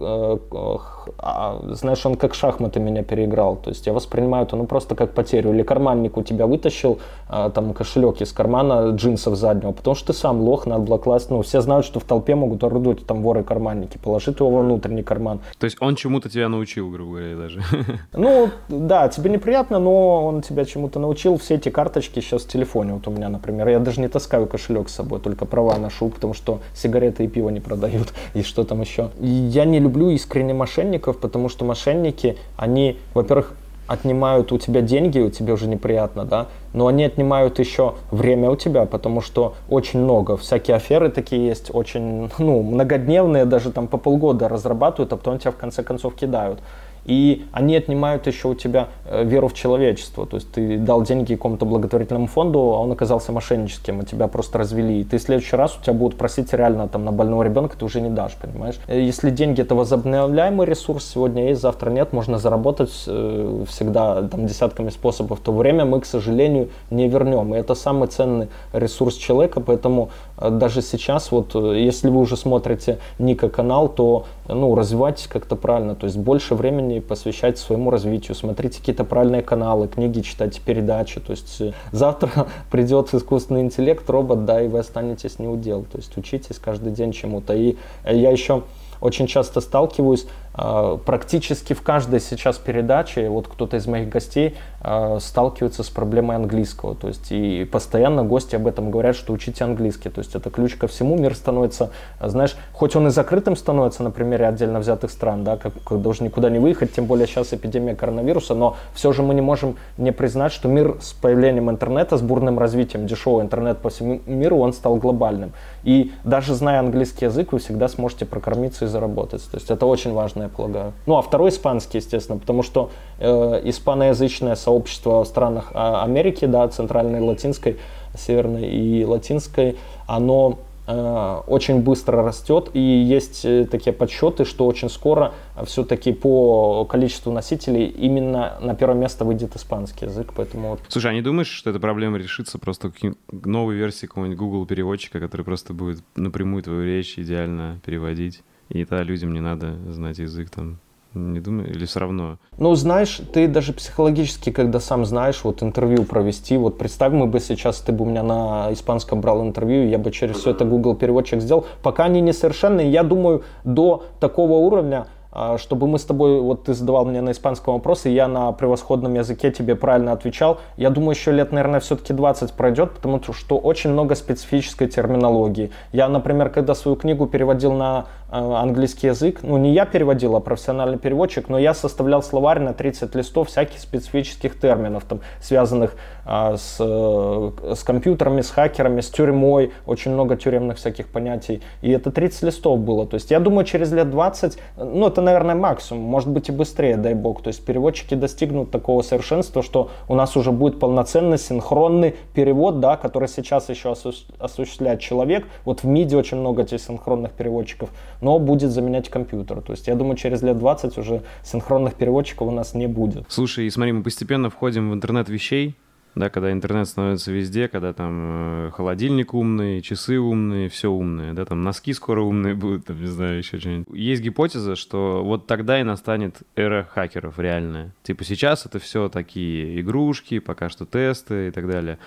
а, 1.18 1.60
знаешь, 1.72 2.06
он 2.06 2.16
как 2.16 2.34
шахматы 2.34 2.80
меня 2.80 3.04
переиграл. 3.04 3.56
То 3.56 3.70
есть 3.70 3.88
я 3.88 3.94
воспринимаю 3.94 4.46
это 4.46 4.56
ну 4.56 4.66
просто 4.66 4.96
как 4.96 5.14
потерю. 5.14 5.54
Или 5.54 5.64
карманник 5.64 6.18
у 6.18 6.24
тебя 6.24 6.48
вытащил 6.48 7.00
а, 7.30 7.50
там 7.50 7.74
кошелек 7.74 8.22
из 8.22 8.32
кармана 8.32 8.92
джинсов 8.92 9.36
заднего, 9.36 9.72
потому 9.72 9.96
что 9.96 10.08
ты 10.08 10.14
сам 10.14 10.42
лох, 10.42 10.66
надо 10.66 10.84
было 10.84 10.98
класть. 10.98 11.30
Ну, 11.30 11.42
все 11.42 11.62
знают, 11.62 11.86
что 11.86 12.00
в 12.00 12.04
толпе 12.04 12.36
могут 12.36 12.64
орудовать 12.64 13.06
там 13.06 13.22
воры-карманники. 13.22 13.98
Положи 13.98 14.32
его 14.32 14.50
во 14.50 14.62
внутренний 14.62 15.04
карман. 15.04 15.40
То 15.58 15.66
есть 15.66 15.78
он 15.80 15.96
чему-то 15.96 16.30
тебя 16.30 16.50
научил, 16.50 16.90
грубо 16.90 17.18
говоря, 17.18 17.36
даже. 17.36 17.62
Ну, 18.14 18.50
да, 18.70 19.10
тебе 19.10 19.30
неприятно, 19.30 19.80
но 19.80 20.26
он 20.26 20.42
тебя 20.42 20.66
чему-то 20.66 21.00
научил. 21.00 21.38
Все 21.38 21.56
эти 21.56 21.70
карточки 21.70 22.20
сейчас 22.20 22.44
в 22.44 22.48
телефоне. 22.48 22.94
Вот 22.94 23.08
у 23.08 23.12
меня, 23.12 23.30
например, 23.30 23.68
я 23.68 23.80
даже 23.80 24.02
не 24.02 24.08
таскаю 24.08 24.48
кошелек 24.48 24.90
с 24.90 24.96
собой, 24.96 25.20
только 25.20 25.46
права 25.46 25.78
ношу, 25.78 26.10
потому 26.10 26.34
что 26.34 26.60
сигареты 26.74 27.26
и 27.26 27.28
пиво 27.28 27.50
не 27.50 27.60
продают. 27.60 28.14
И 28.34 28.44
что 28.44 28.64
там 28.64 28.82
еще. 28.82 29.10
Я 29.20 29.66
не 29.66 29.80
люблю 29.80 30.10
искренне 30.10 30.54
мошенников 30.54 30.93
мошенников, 30.94 31.18
потому 31.18 31.50
что 31.50 31.66
мошенники, 31.66 32.38
они, 32.58 32.98
во-первых, 33.14 33.54
отнимают 33.88 34.52
у 34.52 34.58
тебя 34.58 34.82
деньги, 34.82 35.20
у 35.20 35.30
тебя 35.30 35.54
уже 35.54 35.68
неприятно, 35.68 36.24
да, 36.24 36.46
но 36.74 36.88
они 36.88 37.04
отнимают 37.04 37.60
еще 37.60 37.94
время 38.12 38.50
у 38.50 38.56
тебя, 38.56 38.86
потому 38.86 39.22
что 39.22 39.54
очень 39.70 40.00
много, 40.00 40.38
всякие 40.38 40.78
аферы 40.78 41.10
такие 41.10 41.48
есть, 41.48 41.70
очень, 41.74 42.30
ну, 42.40 42.64
многодневные, 42.64 43.46
даже 43.46 43.72
там 43.72 43.88
по 43.88 43.98
полгода 43.98 44.48
разрабатывают, 44.48 45.12
а 45.14 45.18
потом 45.18 45.40
тебя 45.40 45.52
в 45.52 45.58
конце 45.58 45.84
концов 45.84 46.16
кидают. 46.16 46.60
И 47.06 47.46
они 47.52 47.76
отнимают 47.76 48.28
еще 48.28 48.50
у 48.50 48.56
тебя 48.56 48.88
э, 49.06 49.24
веру 49.24 49.48
в 49.48 49.54
человечество. 49.54 50.26
То 50.26 50.38
есть 50.38 50.52
ты 50.52 50.78
дал 50.78 51.04
деньги 51.04 51.36
какому-то 51.36 51.66
благотворительному 51.66 52.28
фонду, 52.28 52.60
а 52.60 52.80
он 52.80 52.92
оказался 52.92 53.32
мошенническим, 53.32 54.00
а 54.00 54.04
тебя 54.04 54.28
просто 54.28 54.60
развели. 54.60 55.02
И 55.02 55.04
ты 55.04 55.18
в 55.18 55.22
следующий 55.22 55.56
раз 55.56 55.78
у 55.78 55.84
тебя 55.84 55.94
будут 55.94 56.18
просить 56.18 56.54
реально 56.54 56.88
там 56.88 57.04
на 57.04 57.12
больного 57.12 57.44
ребенка, 57.44 57.76
ты 57.78 57.86
уже 57.86 58.02
не 58.02 58.10
дашь, 58.10 58.36
понимаешь? 58.42 58.80
Э, 58.88 59.00
если 59.00 59.30
деньги 59.30 59.62
это 59.62 59.76
возобновляемый 59.76 60.66
ресурс, 60.66 61.12
сегодня 61.14 61.50
есть, 61.50 61.62
завтра 61.62 61.90
нет, 61.90 62.14
можно 62.14 62.38
заработать 62.38 62.92
э, 63.08 63.66
всегда 63.68 64.24
там 64.24 64.48
десятками 64.48 64.90
способов, 64.90 65.40
то 65.40 65.52
время 65.52 65.86
мы, 65.86 66.00
к 66.00 66.06
сожалению, 66.06 66.70
не 66.90 67.08
вернем. 67.10 67.54
И 67.54 67.58
это 67.58 67.76
самый 67.76 68.08
ценный 68.08 68.48
ресурс 68.72 69.16
человека, 69.16 69.60
поэтому 69.60 70.10
даже 70.38 70.82
сейчас, 70.82 71.32
вот 71.32 71.56
если 71.56 72.10
вы 72.10 72.20
уже 72.20 72.38
смотрите 72.38 73.00
Ника 73.20 73.50
канал, 73.50 73.90
то 73.90 74.26
ну, 74.48 74.76
развивайтесь 74.76 75.28
как-то 75.28 75.56
правильно, 75.56 75.96
то 75.96 76.06
есть 76.06 76.18
больше 76.18 76.56
времени 76.56 76.93
посвящать 77.00 77.58
своему 77.58 77.90
развитию, 77.90 78.36
смотрите 78.36 78.80
какие-то 78.80 79.04
правильные 79.04 79.42
каналы, 79.42 79.88
книги 79.88 80.22
читайте, 80.22 80.62
передачи, 80.64 81.20
то 81.20 81.32
есть 81.32 81.62
э, 81.62 81.74
завтра 81.92 82.48
придет 82.72 83.14
искусственный 83.14 83.62
интеллект, 83.62 84.10
робот, 84.10 84.46
да, 84.46 84.62
и 84.62 84.68
вы 84.68 84.80
останетесь 84.80 85.40
не 85.40 85.48
удел, 85.48 85.84
то 85.84 85.98
есть 85.98 86.18
учитесь 86.18 86.58
каждый 86.60 86.92
день 86.92 87.12
чему-то. 87.12 87.54
И 87.54 87.76
я 88.06 88.32
еще 88.32 88.64
очень 89.04 89.28
часто 89.28 89.60
сталкиваюсь 89.60 90.26
э, 90.26 90.28
практически 90.54 91.74
в 91.74 91.82
каждой 91.82 92.20
сейчас 92.20 92.58
передаче, 92.58 93.28
вот 93.30 93.48
кто-то 93.48 93.78
из 93.78 93.88
моих 93.88 94.10
гостей 94.10 94.56
э, 94.82 95.18
сталкивается 95.20 95.84
с 95.84 95.90
проблемой 95.90 96.36
английского. 96.36 96.94
То 96.96 97.08
есть 97.08 97.32
и 97.32 97.66
постоянно 97.66 98.24
гости 98.24 98.56
об 98.56 98.68
этом 98.68 98.92
говорят, 98.92 99.16
что 99.16 99.34
учите 99.34 99.64
английский. 99.64 100.10
То 100.10 100.20
есть 100.20 100.36
это 100.36 100.52
ключ 100.52 100.76
ко 100.76 100.88
всему. 100.88 101.18
Мир 101.18 101.36
становится, 101.36 101.90
знаешь, 102.22 102.56
хоть 102.72 102.96
он 102.96 103.08
и 103.08 103.10
закрытым 103.10 103.56
становится 103.56 104.04
на 104.04 104.12
примере 104.12 104.48
отдельно 104.48 104.80
взятых 104.80 105.10
стран, 105.10 105.44
да, 105.44 105.58
как, 105.58 105.74
как 105.84 106.02
должен 106.02 106.26
никуда 106.26 106.50
не 106.50 106.60
выехать, 106.60 106.94
тем 106.94 107.06
более 107.06 107.26
сейчас 107.26 107.54
эпидемия 107.54 107.96
коронавируса, 107.96 108.54
но 108.54 108.78
все 108.94 109.12
же 109.12 109.24
мы 109.24 109.34
не 109.34 109.42
можем 109.42 109.78
не 109.98 110.12
признать, 110.12 110.52
что 110.52 110.68
мир 110.68 110.98
с 111.02 111.14
появлением 111.14 111.70
интернета, 111.72 112.18
с 112.18 112.22
бурным 112.22 112.60
развитием 112.60 113.08
дешевого 113.08 113.42
интернета 113.42 113.80
по 113.82 113.90
всему 113.90 114.22
миру, 114.26 114.58
он 114.58 114.74
стал 114.74 114.98
глобальным. 114.98 115.54
И 115.84 116.12
даже 116.24 116.56
зная 116.56 116.80
английский 116.80 117.26
язык, 117.26 117.52
вы 117.52 117.60
всегда 117.60 117.88
сможете 117.88 118.26
прокормиться 118.26 118.86
и 118.86 118.88
заработать. 118.88 119.44
То 119.50 119.58
есть 119.58 119.70
это 119.70 119.86
очень 119.86 120.14
важно, 120.14 120.44
я 120.44 120.50
полагаю. 120.50 120.94
Ну 121.06 121.18
а 121.18 121.22
второй 121.22 121.50
испанский, 121.50 121.98
естественно, 121.98 122.38
потому 122.38 122.64
что 122.64 122.90
э, 123.20 123.62
испаноязычное 123.66 124.56
сообщество 124.56 125.24
в 125.24 125.28
странах 125.28 125.72
а, 125.74 126.04
Америки, 126.04 126.46
да, 126.46 126.68
центральной, 126.68 127.20
латинской, 127.20 127.78
северной 128.18 128.68
и 128.68 129.04
латинской, 129.06 129.78
оно 130.08 130.60
очень 130.86 131.82
быстро 131.82 132.24
растет, 132.24 132.70
и 132.74 132.80
есть 132.80 133.46
э, 133.46 133.66
такие 133.66 133.94
подсчеты, 133.94 134.44
что 134.44 134.66
очень 134.66 134.90
скоро 134.90 135.34
все-таки 135.66 136.12
по 136.12 136.86
количеству 136.86 137.32
носителей 137.32 137.86
именно 137.86 138.58
на 138.60 138.76
первое 138.76 138.98
место 138.98 139.24
выйдет 139.24 139.56
испанский 139.56 140.06
язык, 140.06 140.34
поэтому... 140.36 140.72
Вот. 140.72 140.82
Слушай, 140.90 141.12
а 141.12 141.14
не 141.14 141.22
думаешь, 141.22 141.48
что 141.48 141.70
эта 141.70 141.80
проблема 141.80 142.18
решится 142.18 142.60
просто 142.60 142.92
новой 143.32 143.76
версией 143.76 144.10
какого-нибудь 144.10 144.38
Google 144.38 144.66
переводчика, 144.66 145.20
который 145.20 145.44
просто 145.44 145.74
будет 145.74 146.04
напрямую 146.16 146.64
твою 146.64 146.84
речь 146.84 147.18
идеально 147.18 147.80
переводить, 147.86 148.44
и 148.70 148.84
тогда 148.84 149.04
людям 149.04 149.34
не 149.34 149.40
надо 149.40 149.78
знать 149.90 150.20
язык 150.20 150.50
там 150.50 150.80
не 151.14 151.40
думаю, 151.40 151.70
или 151.70 151.86
все 151.86 152.00
равно? 152.00 152.38
Ну, 152.58 152.76
знаешь, 152.76 153.22
ты 153.34 153.48
даже 153.48 153.74
психологически, 153.74 154.52
когда 154.52 154.80
сам 154.80 155.06
знаешь, 155.06 155.44
вот 155.44 155.64
интервью 155.64 156.04
провести, 156.04 156.58
вот 156.58 156.78
представь, 156.78 157.14
мы 157.14 157.28
бы 157.28 157.40
сейчас, 157.40 157.80
ты 157.82 157.92
бы 157.92 158.06
у 158.06 158.08
меня 158.08 158.24
на 158.24 158.72
испанском 158.72 159.22
брал 159.22 159.42
интервью, 159.44 159.88
я 159.88 159.98
бы 159.98 160.12
через 160.12 160.38
все 160.38 160.52
это 160.52 160.66
Google 160.66 160.96
переводчик 160.96 161.42
сделал. 161.42 161.66
Пока 161.82 162.06
они 162.06 162.22
несовершенные, 162.22 162.92
я 162.92 163.04
думаю, 163.04 163.44
до 163.64 164.04
такого 164.20 164.54
уровня 164.54 165.08
а, 165.36 165.58
чтобы 165.58 165.88
мы 165.88 165.98
с 165.98 166.06
тобой, 166.06 166.40
вот 166.40 166.66
ты 166.66 166.76
задавал 166.76 167.06
мне 167.06 167.20
на 167.20 167.32
испанском 167.32 167.74
вопрос, 167.74 168.06
и 168.06 168.12
я 168.12 168.28
на 168.28 168.52
превосходном 168.52 169.16
языке 169.16 169.52
тебе 169.52 169.76
правильно 169.76 170.12
отвечал. 170.12 170.60
Я 170.78 170.92
думаю, 170.92 171.16
еще 171.16 171.32
лет, 171.32 171.52
наверное, 171.52 171.80
все-таки 171.80 172.14
20 172.14 172.54
пройдет, 172.54 172.92
потому 172.92 173.20
что 173.34 173.58
очень 173.58 173.90
много 173.90 174.14
специфической 174.14 174.88
терминологии. 174.88 175.72
Я, 175.92 176.08
например, 176.08 176.52
когда 176.52 176.76
свою 176.76 176.96
книгу 176.96 177.26
переводил 177.26 177.74
на 177.74 178.06
английский 178.34 179.08
язык, 179.08 179.40
ну 179.44 179.58
не 179.58 179.74
я 179.74 179.86
переводил, 179.86 180.36
а 180.36 180.40
профессиональный 180.40 180.98
переводчик, 180.98 181.50
но 181.50 181.60
я 181.60 181.74
составлял 181.74 182.24
словарь 182.24 182.60
на 182.60 182.74
30 182.74 183.14
листов 183.16 183.50
всяких 183.50 183.80
специфических 183.80 184.60
терминов, 184.60 185.04
там, 185.04 185.22
связанных 185.40 185.96
э, 186.26 186.56
с, 186.58 186.78
э, 186.80 187.52
с 187.76 187.84
компьютерами, 187.84 188.42
с 188.42 188.50
хакерами, 188.50 189.02
с 189.02 189.10
тюрьмой, 189.10 189.72
очень 189.86 190.12
много 190.12 190.36
тюремных 190.36 190.78
всяких 190.78 191.10
понятий. 191.10 191.62
И 191.82 191.92
это 191.92 192.12
30 192.12 192.44
листов 192.44 192.80
было. 192.80 193.06
То 193.06 193.16
есть 193.16 193.30
я 193.30 193.40
думаю, 193.40 193.66
через 193.66 193.92
лет 193.92 194.10
20, 194.10 194.58
ну 194.78 195.08
это 195.08 195.22
наверное, 195.22 195.56
максимум, 195.56 196.04
может 196.04 196.30
быть 196.30 196.50
и 196.50 196.52
быстрее, 196.52 196.98
дай 196.98 197.14
бог. 197.14 197.44
То 197.44 197.50
есть 197.50 197.64
переводчики 197.64 198.16
достигнут 198.16 198.72
такого 198.72 199.04
совершенства, 199.04 199.62
что 199.62 199.92
у 200.08 200.16
нас 200.16 200.36
уже 200.36 200.52
будет 200.52 200.80
полноценный 200.80 201.38
синхронный 201.38 202.16
перевод, 202.34 202.80
да, 202.80 202.98
который 202.98 203.28
сейчас 203.28 203.70
еще 203.70 203.90
осу- 203.90 204.26
осуществляет 204.40 205.02
человек. 205.02 205.46
Вот 205.66 205.84
в 205.84 205.86
МИДе 205.86 206.18
очень 206.18 206.38
много 206.38 206.64
этих 206.64 206.82
синхронных 206.82 207.32
переводчиков, 207.34 207.90
но 208.24 208.40
будет 208.40 208.72
заменять 208.72 209.10
компьютер. 209.10 209.62
То 209.62 209.74
есть 209.74 209.88
я 209.88 209.96
думаю, 209.96 210.16
через 210.16 210.42
лет 210.42 210.58
20 210.58 210.98
уже 210.98 211.22
синхронных 211.44 211.96
переводчиков 211.96 212.48
у 212.48 212.52
нас 212.52 212.74
не 212.74 212.88
будет. 212.88 213.26
Слушай, 213.28 213.70
смотри, 213.70 213.92
мы 213.92 214.04
постепенно 214.04 214.50
входим 214.50 214.90
в 214.90 214.94
интернет 214.94 215.30
вещей, 215.30 215.76
да, 216.16 216.30
когда 216.30 216.52
интернет 216.52 216.88
становится 216.88 217.32
везде, 217.32 217.68
когда 217.68 217.92
там 217.92 218.68
э, 218.68 218.72
холодильник 218.72 219.34
умный, 219.34 219.82
часы 219.82 220.20
умные, 220.20 220.70
все 220.70 220.90
умные, 220.90 221.34
да, 221.34 221.44
там 221.44 221.64
носки 221.64 221.92
скоро 221.94 222.22
умные 222.22 222.54
будут, 222.54 222.86
там, 222.86 223.02
не 223.02 223.08
знаю, 223.08 223.40
еще 223.40 223.60
что-нибудь. 223.60 223.88
Есть 223.96 224.22
гипотеза, 224.22 224.76
что 224.76 225.24
вот 225.24 225.48
тогда 225.48 225.80
и 225.80 225.84
настанет 225.84 226.44
эра 226.56 226.88
хакеров 226.90 227.40
реальная. 227.40 227.94
Типа 228.04 228.24
сейчас 228.24 228.66
это 228.66 228.80
все 228.80 229.10
такие 229.10 229.82
игрушки, 229.82 230.40
пока 230.40 230.70
что 230.70 230.86
тесты 230.86 231.48
и 231.48 231.52
так 231.52 231.68
далее. 231.68 231.98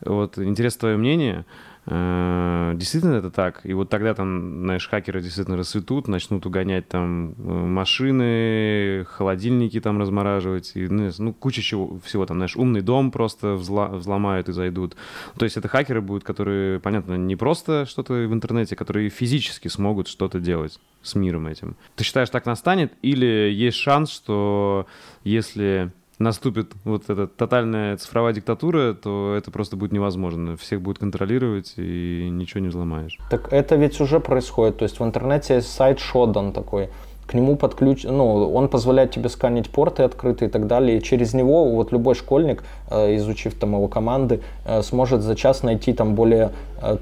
Вот 0.00 0.38
интересно 0.38 0.80
твое 0.80 0.96
мнение. 0.96 1.44
Э, 1.92 2.72
действительно 2.76 3.14
это 3.14 3.30
так? 3.30 3.60
И 3.64 3.72
вот 3.72 3.88
тогда 3.88 4.14
там, 4.14 4.62
знаешь, 4.62 4.88
хакеры 4.88 5.20
действительно 5.20 5.56
расцветут, 5.56 6.06
начнут 6.06 6.46
угонять 6.46 6.88
там 6.88 7.32
э, 7.32 7.32
машины, 7.42 9.04
холодильники 9.06 9.80
там 9.80 9.98
размораживать, 9.98 10.72
и, 10.76 10.86
ну, 10.86 11.10
ну 11.18 11.32
куча 11.32 11.62
чего, 11.62 11.98
всего 12.04 12.26
там, 12.26 12.36
знаешь, 12.38 12.56
умный 12.56 12.80
дом 12.80 13.10
просто 13.10 13.54
взла, 13.54 13.88
взломают 13.88 14.48
и 14.48 14.52
зайдут. 14.52 14.94
То 15.36 15.44
есть 15.44 15.56
это 15.56 15.66
хакеры 15.66 16.00
будут, 16.00 16.22
которые, 16.22 16.78
понятно, 16.78 17.14
не 17.14 17.34
просто 17.34 17.86
что-то 17.86 18.14
в 18.14 18.32
интернете, 18.32 18.76
которые 18.76 19.10
физически 19.10 19.66
смогут 19.66 20.06
что-то 20.06 20.38
делать 20.38 20.78
с 21.02 21.16
миром 21.16 21.48
этим. 21.48 21.76
Ты 21.96 22.04
считаешь, 22.04 22.30
так 22.30 22.46
настанет? 22.46 22.92
Или 23.02 23.50
есть 23.52 23.78
шанс, 23.78 24.10
что 24.10 24.86
если 25.24 25.90
наступит 26.20 26.72
вот 26.84 27.08
эта 27.08 27.26
тотальная 27.26 27.96
цифровая 27.96 28.32
диктатура, 28.32 28.94
то 28.94 29.34
это 29.36 29.50
просто 29.50 29.76
будет 29.76 29.90
невозможно. 29.90 30.56
Всех 30.56 30.80
будет 30.82 30.98
контролировать 30.98 31.74
и 31.76 32.28
ничего 32.30 32.60
не 32.60 32.68
взломаешь. 32.68 33.18
Так 33.30 33.52
это 33.52 33.74
ведь 33.76 34.00
уже 34.00 34.20
происходит. 34.20 34.78
То 34.78 34.84
есть 34.84 35.00
в 35.00 35.04
интернете 35.04 35.54
есть 35.54 35.72
сайт 35.72 35.98
Shodan 35.98 36.52
такой 36.52 36.90
к 37.30 37.34
нему 37.34 37.54
подключ, 37.54 38.02
ну, 38.02 38.52
он 38.52 38.68
позволяет 38.68 39.12
тебе 39.12 39.28
сканить 39.28 39.70
порты 39.70 40.02
открытые 40.02 40.48
и 40.48 40.50
так 40.50 40.66
далее, 40.66 40.98
и 40.98 41.00
через 41.00 41.32
него 41.32 41.70
вот 41.70 41.92
любой 41.92 42.16
школьник, 42.16 42.64
э, 42.90 43.14
изучив 43.16 43.54
там 43.54 43.74
его 43.74 43.86
команды, 43.86 44.40
э, 44.64 44.82
сможет 44.82 45.22
за 45.22 45.36
час 45.36 45.62
найти 45.62 45.92
там 45.92 46.16
более 46.16 46.50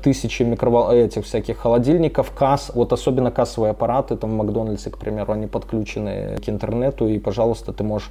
тысячи 0.03 0.43
микровол... 0.43 0.91
этих 0.91 1.25
всяких 1.25 1.59
холодильников, 1.59 2.33
касс, 2.33 2.71
вот 2.75 2.93
особенно 2.93 3.31
кассовые 3.31 3.71
аппараты, 3.71 4.17
там 4.17 4.31
в 4.31 4.35
Макдональдсе, 4.35 4.91
к 4.91 4.99
примеру, 4.99 5.33
они 5.33 5.47
подключены 5.47 6.37
к 6.45 6.49
интернету, 6.49 7.07
и, 7.09 7.19
пожалуйста, 7.19 7.73
ты 7.73 7.85
можешь 7.85 8.11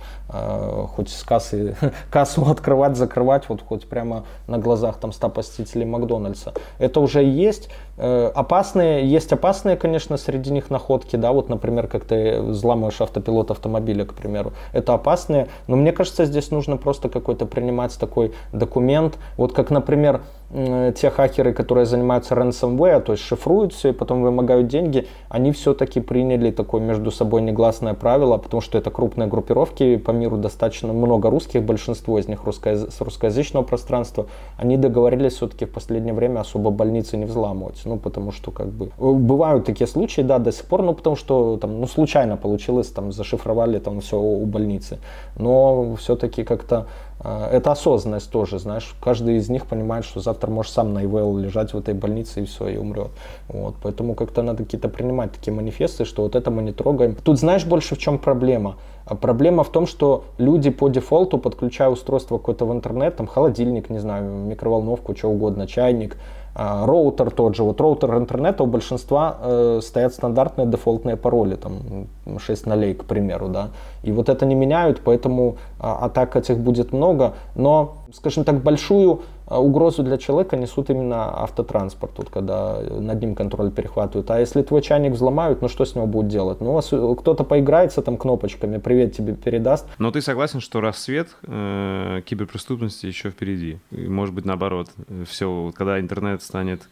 хоть 0.96 1.10
с 1.10 1.24
кассы, 1.24 1.76
кассу 2.12 2.46
открывать, 2.50 2.96
закрывать, 2.96 3.50
вот 3.50 3.62
хоть 3.62 3.88
прямо 3.88 4.26
на 4.48 4.58
глазах 4.58 4.98
там 4.98 5.12
100 5.12 5.30
посетителей 5.30 5.86
Макдональдса. 5.86 6.54
Это 6.80 7.00
уже 7.00 7.24
есть. 7.24 7.70
Опасные, 7.98 9.08
есть 9.08 9.34
опасные, 9.34 9.76
конечно, 9.76 10.18
среди 10.18 10.52
них 10.52 10.70
находки, 10.70 11.16
да, 11.16 11.32
вот, 11.32 11.50
например, 11.50 11.88
как 11.88 12.06
ты 12.06 12.40
взламываешь 12.42 13.02
автопилот 13.02 13.52
автомобиля, 13.52 14.06
к 14.06 14.14
примеру. 14.14 14.54
Это 14.74 14.94
опасные, 14.94 15.48
но 15.68 15.76
мне 15.76 15.92
кажется, 15.92 16.26
здесь 16.26 16.52
нужно 16.52 16.78
просто 16.78 17.10
какой-то 17.10 17.46
принимать 17.46 17.98
такой 17.98 18.34
документ. 18.54 19.18
Вот 19.36 19.54
как, 19.54 19.72
например, 19.72 20.22
те 20.50 21.10
хакеры, 21.10 21.54
которые 21.54 21.86
занимаются 21.86 22.34
ransomware, 22.34 23.02
то 23.02 23.12
есть 23.12 23.24
шифруют 23.24 23.74
все 23.74 23.90
и 23.90 23.92
потом 23.92 24.22
вымогают 24.22 24.68
деньги, 24.68 25.08
они 25.28 25.52
все-таки 25.52 26.00
приняли 26.00 26.52
такое 26.52 26.82
между 26.82 27.12
собой 27.12 27.42
негласное 27.42 27.94
правило, 27.94 28.38
потому 28.38 28.62
что 28.62 28.78
это 28.78 28.90
крупные 28.90 29.28
группировки, 29.28 29.98
по 29.98 30.12
миру 30.12 30.38
достаточно 30.38 30.94
много 30.94 31.30
русских, 31.30 31.64
большинство 31.64 32.18
из 32.18 32.30
них 32.30 32.46
русско 32.46 32.76
с 32.76 33.02
русскоязычного 33.02 33.64
пространства, 33.64 34.28
они 34.58 34.78
договорились 34.78 35.34
все-таки 35.34 35.66
в 35.66 35.72
последнее 35.72 36.14
время 36.14 36.40
особо 36.40 36.72
больницы 36.72 37.18
не 37.18 37.26
взламывать, 37.26 37.82
ну 37.84 37.98
потому 37.98 38.32
что 38.32 38.52
как 38.52 38.68
бы 38.68 38.90
бывают 38.98 39.66
такие 39.66 39.88
случаи, 39.88 40.22
да, 40.22 40.40
до 40.40 40.54
сих 40.54 40.64
пор, 40.66 40.82
ну 40.82 40.94
потому 40.94 41.18
что 41.18 41.58
там, 41.58 41.82
ну 41.82 41.88
случайно 41.88 42.38
получилось, 42.38 42.88
там 42.88 43.12
зашифровали 43.12 43.80
там 43.80 44.00
все 44.00 44.18
у 44.18 44.46
больницы, 44.46 45.00
но 45.38 45.96
все-таки 45.96 46.46
как-то 46.46 46.88
это 47.24 47.72
осознанность 47.72 48.30
тоже, 48.30 48.60
знаешь, 48.60 48.96
каждый 49.02 49.38
из 49.38 49.50
них 49.50 49.66
понимает, 49.66 50.06
что 50.06 50.20
завтра 50.20 50.52
может 50.52 50.72
сам 50.72 50.94
на 50.94 51.04
ИВЛ 51.04 51.38
лежать 51.38 51.74
в 51.74 51.78
этой 51.78 51.94
больнице 51.94 52.42
и 52.42 52.46
все, 52.46 52.68
и 52.68 52.78
умрет. 52.78 53.10
Вот, 53.48 53.76
поэтому 53.82 54.14
как-то 54.14 54.44
надо 54.44 54.64
какие-то 54.64 54.88
принимать 54.88 55.32
такие 55.32 55.54
манифесты, 55.54 56.06
что 56.06 56.24
вот 56.24 56.36
это 56.36 56.52
мы 56.52 56.62
не 56.62 56.74
трогаем. 56.74 57.16
Тут 57.16 57.40
знаешь 57.40 57.66
больше 57.66 57.96
в 57.96 57.98
чем 57.98 58.20
проблема? 58.20 58.76
А 59.06 59.16
проблема 59.16 59.64
в 59.64 59.72
том, 59.72 59.88
что 59.88 60.26
люди 60.38 60.70
по 60.70 60.90
дефолту, 60.90 61.38
подключая 61.38 61.90
устройство 61.90 62.38
какое-то 62.38 62.66
в 62.66 62.74
интернет, 62.74 63.16
там 63.16 63.26
холодильник, 63.26 63.90
не 63.90 64.00
знаю, 64.00 64.24
микроволновку, 64.24 65.16
что 65.16 65.30
угодно, 65.30 65.66
чайник, 65.66 66.18
а, 66.18 66.37
роутер 66.58 67.32
тот 67.32 67.56
же. 67.56 67.64
Вот 67.64 67.80
роутер 67.82 68.18
интернета 68.18 68.64
у 68.64 68.66
большинства 68.66 69.38
э, 69.40 69.80
стоят 69.84 70.14
стандартные 70.14 70.66
дефолтные 70.68 71.16
пароли, 71.16 71.56
там 71.56 72.08
6 72.40 72.66
нолей, 72.66 72.94
к 72.96 73.04
примеру, 73.04 73.48
да. 73.48 73.70
И 74.04 74.12
вот 74.12 74.30
это 74.30 74.46
не 74.46 74.56
меняют, 74.56 75.02
поэтому 75.04 75.58
а, 75.80 76.06
атак 76.06 76.36
этих 76.36 76.58
будет 76.58 76.94
много. 76.94 77.34
Но, 77.56 77.98
скажем 78.12 78.44
так, 78.44 78.56
большую 78.64 79.14
а 79.14 79.20
угрозу 79.50 80.04
для 80.04 80.18
человека 80.18 80.58
несут 80.58 80.90
именно 80.90 81.42
автотранспорт, 81.44 82.14
вот, 82.18 82.30
когда 82.30 82.80
над 82.82 83.22
ним 83.22 83.36
контроль 83.36 83.72
перехватывают. 83.72 84.30
А 84.32 84.40
если 84.40 84.62
твой 84.62 84.82
чайник 84.82 85.14
взломают, 85.14 85.62
ну 85.62 85.70
что 85.70 85.86
с 85.86 85.96
него 85.96 86.08
будут 86.08 86.30
делать? 86.30 86.60
Ну, 86.62 86.80
кто-то 87.16 87.44
поиграется 87.44 88.02
там 88.02 88.18
кнопочками, 88.18 88.78
привет 88.78 89.16
тебе 89.16 89.34
передаст. 89.34 89.86
Но 90.00 90.12
ты 90.12 90.22
согласен, 90.22 90.60
что 90.60 90.82
рассвет 90.82 91.30
э, 91.44 92.22
киберпреступности 92.26 93.06
еще 93.06 93.30
впереди? 93.30 93.80
И, 93.92 94.08
может 94.08 94.34
быть, 94.36 94.46
наоборот, 94.46 94.90
все, 95.28 95.72
когда 95.76 96.00
интернет 96.00 96.42
станет 96.42 96.90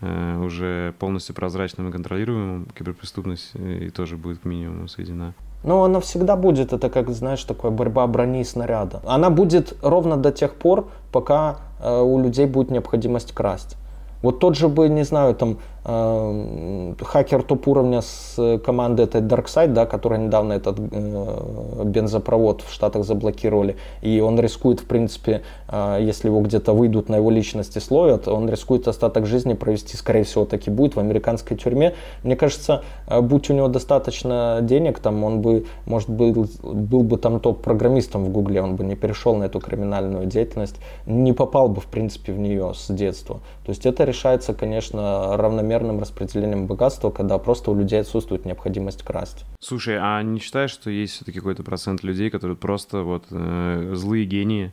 э, 0.00 0.38
уже 0.38 0.94
полностью 0.98 1.34
прозрачным 1.34 1.88
и 1.88 1.92
контролируемым, 1.92 2.68
киберпреступность 2.76 3.54
и 3.54 3.90
тоже 3.90 4.16
будет 4.16 4.40
к 4.40 4.44
минимуму 4.44 4.88
сведена. 4.88 5.34
Но 5.64 5.84
она 5.84 6.00
всегда 6.00 6.36
будет, 6.36 6.72
это 6.72 6.90
как, 6.90 7.08
знаешь, 7.10 7.44
такая 7.44 7.70
борьба 7.70 8.06
брони 8.06 8.40
и 8.40 8.44
снаряда. 8.44 9.00
Она 9.06 9.30
будет 9.30 9.74
ровно 9.82 10.16
до 10.16 10.32
тех 10.32 10.54
пор, 10.54 10.88
пока 11.12 11.52
э, 11.52 11.71
у 11.82 12.18
людей 12.18 12.46
будет 12.46 12.70
необходимость 12.70 13.32
красть. 13.32 13.76
Вот 14.22 14.38
тот 14.38 14.56
же 14.56 14.68
бы, 14.68 14.88
не 14.88 15.04
знаю, 15.04 15.34
там, 15.34 15.50
э, 15.52 15.54
хакер 15.84 17.42
топ-уровня 17.42 18.02
с 18.02 18.58
команды 18.64 19.02
этой 19.02 19.20
DarkSide, 19.20 19.72
да, 19.72 19.84
которая 19.84 20.20
недавно 20.20 20.52
этот 20.52 20.78
э, 20.78 21.82
бензопровод 21.84 22.62
в 22.62 22.72
Штатах 22.72 23.04
заблокировали, 23.04 23.76
и 24.00 24.20
он 24.20 24.38
рискует, 24.38 24.78
в 24.78 24.84
принципе, 24.84 25.42
э, 25.68 25.98
если 26.00 26.28
его 26.28 26.40
где-то 26.40 26.72
выйдут 26.72 27.08
на 27.08 27.16
его 27.16 27.30
личности 27.30 27.80
словят, 27.80 28.28
он 28.28 28.48
рискует 28.48 28.86
остаток 28.86 29.26
жизни 29.26 29.54
провести, 29.54 29.96
скорее 29.96 30.22
всего, 30.22 30.44
таки 30.44 30.70
будет 30.70 30.94
в 30.94 31.00
американской 31.00 31.56
тюрьме. 31.56 31.94
Мне 32.22 32.36
кажется, 32.36 32.84
э, 33.08 33.20
будь 33.20 33.50
у 33.50 33.54
него 33.54 33.66
достаточно 33.66 34.60
денег, 34.62 35.00
там, 35.00 35.24
он 35.24 35.40
бы, 35.40 35.66
может, 35.86 36.08
был, 36.08 36.46
был 36.62 37.02
бы 37.02 37.18
там 37.18 37.40
топ-программистом 37.40 38.24
в 38.24 38.28
Гугле, 38.28 38.62
он 38.62 38.76
бы 38.76 38.84
не 38.84 38.94
перешел 38.94 39.34
на 39.34 39.44
эту 39.44 39.58
криминальную 39.58 40.26
деятельность, 40.26 40.76
не 41.06 41.32
попал 41.32 41.68
бы, 41.68 41.80
в 41.80 41.86
принципе, 41.86 42.32
в 42.32 42.38
нее 42.38 42.72
с 42.72 42.86
детства. 42.92 43.40
То 43.64 43.70
есть 43.70 43.84
это 43.84 44.04
решается, 44.04 44.54
конечно, 44.54 45.36
равномерным 45.72 46.00
распределением 46.00 46.66
богатства, 46.66 47.10
когда 47.10 47.38
просто 47.38 47.70
у 47.70 47.74
людей 47.74 48.00
отсутствует 48.00 48.44
необходимость 48.44 49.02
красть. 49.02 49.44
Слушай, 49.60 49.98
а 50.00 50.22
не 50.22 50.38
считаешь, 50.38 50.70
что 50.70 50.90
есть 50.90 51.14
все-таки 51.14 51.38
какой-то 51.38 51.62
процент 51.62 52.02
людей, 52.02 52.30
которые 52.30 52.56
просто 52.56 53.02
вот 53.02 53.24
э, 53.30 53.92
злые 53.94 54.24
гении? 54.24 54.72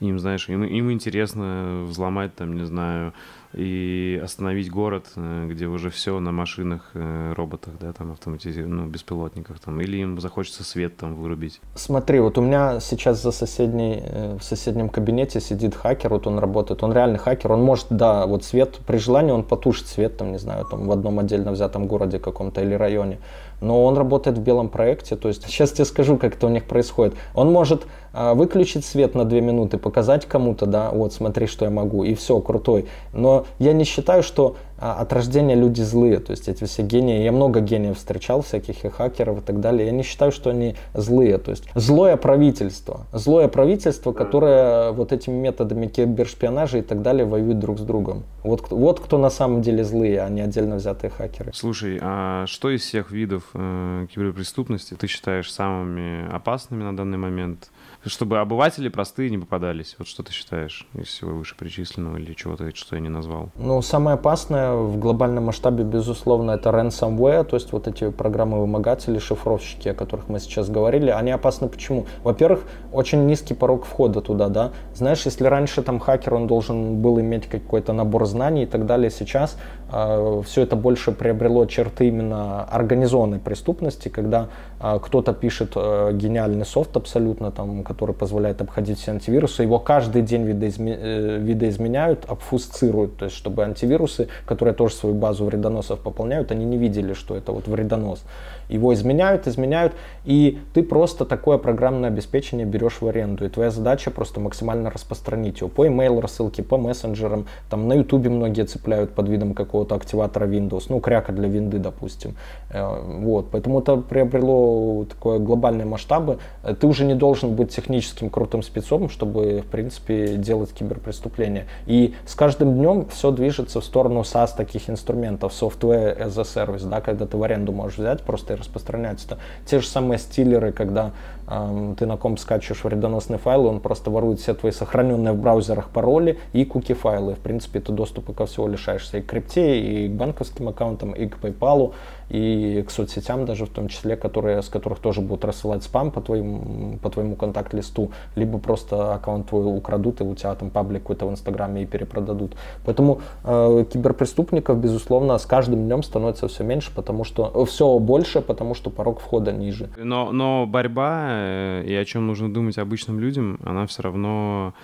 Им, 0.00 0.18
знаешь, 0.18 0.48
им, 0.48 0.64
им 0.64 0.90
интересно 0.90 1.84
взломать, 1.86 2.34
там, 2.34 2.54
не 2.54 2.64
знаю, 2.64 3.12
и 3.52 4.20
остановить 4.22 4.70
город, 4.70 5.06
э, 5.16 5.48
где 5.50 5.66
уже 5.66 5.90
все 5.90 6.18
на 6.20 6.30
машинах, 6.30 6.90
э, 6.94 7.32
роботах, 7.36 7.74
да, 7.80 7.92
там 7.92 8.12
автоматизированных, 8.12 8.84
ну, 8.86 8.90
беспилотниках, 8.90 9.58
там, 9.58 9.80
или 9.80 9.96
им 9.96 10.20
захочется 10.20 10.62
свет 10.62 10.96
там 10.96 11.16
вырубить. 11.16 11.60
Смотри, 11.74 12.20
вот 12.20 12.38
у 12.38 12.42
меня 12.42 12.78
сейчас 12.80 13.20
за 13.22 13.32
соседней, 13.32 14.02
э, 14.02 14.36
в 14.38 14.44
соседнем 14.44 14.88
кабинете 14.88 15.40
сидит 15.40 15.74
хакер, 15.74 16.10
вот 16.10 16.26
он 16.26 16.38
работает, 16.38 16.82
он 16.82 16.92
реальный 16.92 17.18
хакер, 17.18 17.52
он 17.52 17.62
может, 17.62 17.86
да, 17.90 18.26
вот 18.26 18.44
свет, 18.44 18.78
при 18.86 18.98
желании 18.98 19.32
он 19.32 19.42
потушит 19.42 19.88
свет, 19.88 20.16
там, 20.16 20.30
не 20.30 20.38
знаю, 20.38 20.64
там, 20.70 20.86
в 20.86 20.92
одном 20.92 21.18
отдельно 21.18 21.50
взятом 21.50 21.86
городе 21.86 22.20
каком-то 22.20 22.62
или 22.62 22.74
районе, 22.74 23.18
но 23.60 23.84
он 23.84 23.98
работает 23.98 24.38
в 24.38 24.42
белом 24.42 24.68
проекте, 24.68 25.16
то 25.16 25.26
есть 25.28 25.42
сейчас 25.46 25.72
тебе 25.72 25.86
скажу, 25.86 26.16
как 26.18 26.36
это 26.36 26.46
у 26.46 26.50
них 26.50 26.66
происходит. 26.66 27.14
Он 27.34 27.50
может 27.50 27.86
выключить 28.12 28.84
свет 28.84 29.14
на 29.14 29.24
две 29.24 29.40
минуты, 29.40 29.78
показать 29.78 30.26
кому-то, 30.26 30.66
да, 30.66 30.90
вот 30.90 31.12
смотри, 31.12 31.46
что 31.46 31.64
я 31.64 31.70
могу, 31.70 32.04
и 32.04 32.14
все, 32.14 32.40
крутой. 32.40 32.86
Но 33.12 33.46
я 33.58 33.72
не 33.72 33.84
считаю, 33.84 34.22
что 34.22 34.56
а, 34.80 34.94
от 34.94 35.12
рождения 35.12 35.54
люди 35.54 35.82
злые, 35.82 36.20
то 36.20 36.30
есть 36.30 36.48
эти 36.48 36.64
все 36.64 36.82
гении, 36.82 37.22
я 37.22 37.32
много 37.32 37.60
гениев 37.60 37.98
встречал, 37.98 38.40
всяких 38.40 38.84
и 38.86 38.88
хакеров 38.88 39.38
и 39.38 39.40
так 39.42 39.60
далее, 39.60 39.86
я 39.86 39.92
не 39.92 40.02
считаю, 40.02 40.32
что 40.32 40.50
они 40.50 40.74
злые, 40.94 41.36
то 41.36 41.50
есть 41.50 41.64
злое 41.74 42.16
правительство, 42.16 43.06
злое 43.12 43.48
правительство, 43.48 44.12
которое 44.12 44.92
вот 44.92 45.12
этими 45.12 45.34
методами 45.34 45.86
кибершпионажа 45.86 46.78
и 46.78 46.82
так 46.82 47.02
далее 47.02 47.26
воюет 47.26 47.58
друг 47.58 47.78
с 47.78 47.82
другом. 47.82 48.22
Вот, 48.42 48.70
вот 48.70 49.00
кто 49.00 49.18
на 49.18 49.28
самом 49.28 49.60
деле 49.60 49.84
злые, 49.84 50.22
а 50.22 50.30
не 50.30 50.40
отдельно 50.40 50.76
взятые 50.76 51.10
хакеры. 51.10 51.52
Слушай, 51.54 51.98
а 52.00 52.46
что 52.46 52.70
из 52.70 52.80
всех 52.80 53.10
видов 53.10 53.44
э, 53.52 54.06
киберпреступности 54.14 54.94
ты 54.94 55.06
считаешь 55.08 55.52
самыми 55.52 56.26
опасными 56.34 56.82
на 56.82 56.96
данный 56.96 57.18
момент? 57.18 57.70
Чтобы 58.06 58.38
обыватели 58.38 58.88
простые 58.88 59.30
не 59.30 59.38
попадались. 59.38 59.94
Вот 59.98 60.08
что 60.08 60.22
ты 60.22 60.32
считаешь 60.32 60.86
из 60.94 61.08
всего 61.08 61.32
вышеперечисленного 61.32 62.16
или 62.16 62.32
чего-то, 62.34 62.74
что 62.74 62.96
я 62.96 63.02
не 63.02 63.08
назвал? 63.08 63.50
Ну, 63.56 63.82
самое 63.82 64.14
опасное 64.14 64.74
в 64.74 64.98
глобальном 64.98 65.44
масштабе, 65.44 65.84
безусловно, 65.84 66.52
это 66.52 66.70
ransomware, 66.70 67.44
то 67.44 67.56
есть 67.56 67.72
вот 67.72 67.88
эти 67.88 68.10
программы-вымогатели, 68.10 69.18
шифровщики, 69.18 69.88
о 69.88 69.94
которых 69.94 70.28
мы 70.28 70.40
сейчас 70.40 70.70
говорили. 70.70 71.10
Они 71.10 71.30
опасны 71.30 71.68
почему? 71.68 72.06
Во-первых, 72.22 72.62
очень 72.92 73.26
низкий 73.26 73.54
порог 73.54 73.84
входа 73.84 74.20
туда, 74.20 74.48
да. 74.48 74.72
Знаешь, 74.94 75.26
если 75.26 75.44
раньше 75.44 75.82
там 75.82 75.98
хакер, 75.98 76.34
он 76.34 76.46
должен 76.46 77.02
был 77.02 77.20
иметь 77.20 77.46
какой-то 77.46 77.92
набор 77.92 78.24
знаний 78.26 78.62
и 78.62 78.66
так 78.66 78.86
далее, 78.86 79.10
сейчас 79.10 79.58
все 79.90 80.62
это 80.62 80.76
больше 80.76 81.12
приобрело 81.12 81.66
черты 81.66 82.08
именно 82.08 82.64
организованной 82.64 83.38
преступности, 83.38 84.08
когда 84.08 84.48
э, 84.80 84.98
кто-то 85.02 85.32
пишет 85.32 85.72
э, 85.74 86.12
гениальный 86.12 86.64
софт 86.64 86.96
абсолютно, 86.96 87.50
там, 87.50 87.82
который 87.82 88.14
позволяет 88.14 88.60
обходить 88.60 88.98
все 88.98 89.10
антивирусы. 89.10 89.62
Его 89.62 89.78
каждый 89.78 90.22
день 90.22 90.44
видоизме, 90.44 90.96
э, 91.00 91.38
видоизменяют, 91.38 92.24
обфусцируют, 92.28 93.16
то 93.16 93.24
есть 93.24 93.36
чтобы 93.36 93.64
антивирусы, 93.64 94.28
которые 94.46 94.74
тоже 94.74 94.94
свою 94.94 95.14
базу 95.14 95.44
вредоносов 95.44 95.98
пополняют, 96.00 96.52
они 96.52 96.64
не 96.64 96.76
видели, 96.76 97.12
что 97.12 97.36
это 97.36 97.52
вот 97.52 97.66
вредонос. 97.66 98.22
Его 98.68 98.94
изменяют, 98.94 99.48
изменяют, 99.48 99.92
и 100.24 100.60
ты 100.74 100.84
просто 100.84 101.24
такое 101.24 101.58
программное 101.58 102.08
обеспечение 102.08 102.64
берешь 102.64 103.00
в 103.00 103.08
аренду. 103.08 103.44
И 103.44 103.48
твоя 103.48 103.70
задача 103.70 104.12
просто 104.12 104.38
максимально 104.38 104.90
распространить 104.90 105.60
его 105.60 105.68
по 105.68 105.86
email 105.86 106.20
рассылке, 106.20 106.62
по 106.62 106.78
мессенджерам. 106.78 107.46
Там 107.68 107.88
на 107.88 107.94
YouTube 107.94 108.26
многие 108.26 108.64
цепляют 108.64 109.10
под 109.10 109.28
видом 109.28 109.54
какого-то 109.80 109.94
активатора 109.94 110.46
Windows, 110.46 110.86
ну, 110.88 111.00
кряка 111.00 111.32
для 111.32 111.48
винды, 111.48 111.78
допустим. 111.78 112.36
Э, 112.70 113.02
вот, 113.22 113.46
поэтому 113.50 113.80
это 113.80 113.96
приобрело 113.96 115.04
такое 115.04 115.38
глобальные 115.38 115.86
масштабы. 115.86 116.38
Э, 116.62 116.74
ты 116.74 116.86
уже 116.86 117.04
не 117.04 117.14
должен 117.14 117.54
быть 117.54 117.74
техническим 117.74 118.30
крутым 118.30 118.62
спецом, 118.62 119.08
чтобы, 119.08 119.62
в 119.66 119.70
принципе, 119.70 120.36
делать 120.36 120.72
киберпреступления. 120.72 121.66
И 121.86 122.14
с 122.26 122.34
каждым 122.34 122.74
днем 122.74 123.06
все 123.06 123.30
движется 123.30 123.80
в 123.80 123.84
сторону 123.84 124.20
SaaS 124.20 124.50
таких 124.56 124.90
инструментов, 124.90 125.52
software 125.52 126.18
as 126.18 126.38
a 126.38 126.44
service, 126.44 126.88
да, 126.88 127.00
когда 127.00 127.26
ты 127.26 127.36
в 127.36 127.42
аренду 127.42 127.72
можешь 127.72 127.98
взять 127.98 128.22
просто 128.22 128.54
и 128.54 128.56
распространять 128.56 129.24
это. 129.24 129.38
Те 129.66 129.80
же 129.80 129.86
самые 129.86 130.18
стилеры, 130.18 130.72
когда 130.72 131.12
э, 131.46 131.94
ты 131.98 132.06
на 132.06 132.16
комп 132.16 132.38
скачиваешь 132.38 132.84
вредоносный 132.84 133.38
файл, 133.38 133.66
он 133.66 133.80
просто 133.80 134.10
ворует 134.10 134.40
все 134.40 134.54
твои 134.54 134.72
сохраненные 134.72 135.32
в 135.32 135.40
браузерах 135.40 135.88
пароли 135.88 136.38
и 136.52 136.64
куки 136.64 136.94
файлы. 136.94 137.34
В 137.34 137.38
принципе, 137.38 137.80
ты 137.80 137.92
доступа 137.92 138.32
ко 138.32 138.44
всему 138.44 138.68
лишаешься 138.68 139.18
и 139.18 139.22
крипте, 139.30 139.69
и 139.78 140.08
к 140.08 140.12
банковским 140.12 140.68
аккаунтам, 140.68 141.12
и 141.12 141.26
к 141.26 141.38
PayPal, 141.38 141.94
и 142.30 142.82
к 142.86 142.90
соцсетям 142.90 143.44
даже 143.44 143.66
в 143.66 143.70
том 143.70 143.88
числе, 143.88 144.16
которые, 144.16 144.62
с 144.62 144.68
которых 144.68 145.00
тоже 145.00 145.20
будут 145.20 145.44
рассылать 145.44 145.82
спам 145.82 146.10
по 146.10 146.20
твоему, 146.20 146.98
по 147.02 147.10
твоему 147.10 147.36
контакт-листу, 147.36 148.12
либо 148.36 148.58
просто 148.58 149.14
аккаунт 149.14 149.48
твой 149.48 149.76
украдут 149.76 150.20
и 150.20 150.24
у 150.24 150.34
тебя 150.34 150.54
там 150.54 150.70
паблик 150.70 151.02
какой-то 151.02 151.26
в 151.26 151.30
Инстаграме 151.30 151.82
и 151.82 151.86
перепродадут. 151.86 152.56
Поэтому 152.84 153.20
э, 153.44 153.84
киберпреступников, 153.92 154.78
безусловно, 154.78 155.38
с 155.38 155.46
каждым 155.46 155.84
днем 155.84 156.02
становится 156.02 156.46
все 156.46 156.62
меньше, 156.62 156.92
потому 156.94 157.24
что 157.24 157.50
э, 157.52 157.64
все 157.64 157.98
больше, 157.98 158.40
потому 158.40 158.74
что 158.74 158.90
порог 158.90 159.20
входа 159.20 159.52
ниже. 159.52 159.90
Но, 159.96 160.30
но 160.30 160.66
борьба 160.66 161.26
э, 161.30 161.84
и 161.84 161.94
о 161.94 162.04
чем 162.04 162.28
нужно 162.28 162.52
думать 162.52 162.78
обычным 162.78 163.18
людям, 163.18 163.58
она 163.64 163.86
все 163.86 164.02
равно 164.02 164.74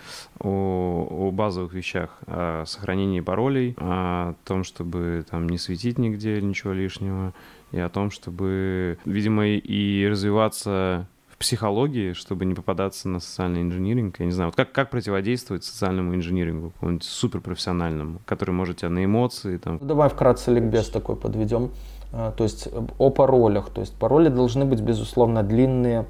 о, 0.40 1.06
о 1.10 1.30
базовых 1.30 1.72
вещах, 1.72 2.18
о 2.26 2.64
сохранении 2.66 3.20
паролей, 3.20 3.76
о 3.78 4.34
том, 4.44 4.64
чтобы 4.64 5.24
там 5.30 5.48
не 5.48 5.58
светить 5.58 5.98
нигде 5.98 6.40
ничего 6.40 6.72
лишнего, 6.72 7.32
и 7.72 7.78
о 7.78 7.88
том, 7.88 8.10
чтобы, 8.10 8.98
видимо, 9.04 9.46
и 9.46 10.06
развиваться 10.08 11.06
в 11.28 11.38
психологии, 11.38 12.14
чтобы 12.14 12.46
не 12.46 12.54
попадаться 12.54 13.08
на 13.08 13.20
социальный 13.20 13.60
инжиниринг. 13.60 14.18
Я 14.20 14.26
не 14.26 14.32
знаю, 14.32 14.48
вот 14.48 14.56
как, 14.56 14.72
как 14.72 14.90
противодействовать 14.90 15.64
социальному 15.64 16.14
инжинирингу, 16.14 16.70
какому-нибудь 16.70 17.04
суперпрофессиональному, 17.04 18.20
который 18.24 18.52
может 18.52 18.78
тебя 18.78 18.88
на 18.88 19.04
эмоции 19.04 19.58
там. 19.58 19.78
Ну, 19.80 19.86
давай 19.86 20.08
вкратце 20.08 20.52
ликбез 20.52 20.88
такой 20.88 21.16
подведем. 21.16 21.72
А, 22.12 22.32
то 22.32 22.44
есть 22.44 22.68
о 22.98 23.10
паролях. 23.10 23.68
То 23.70 23.82
есть 23.82 23.94
пароли 23.94 24.28
должны 24.28 24.64
быть, 24.64 24.80
безусловно, 24.80 25.42
длинные, 25.42 26.06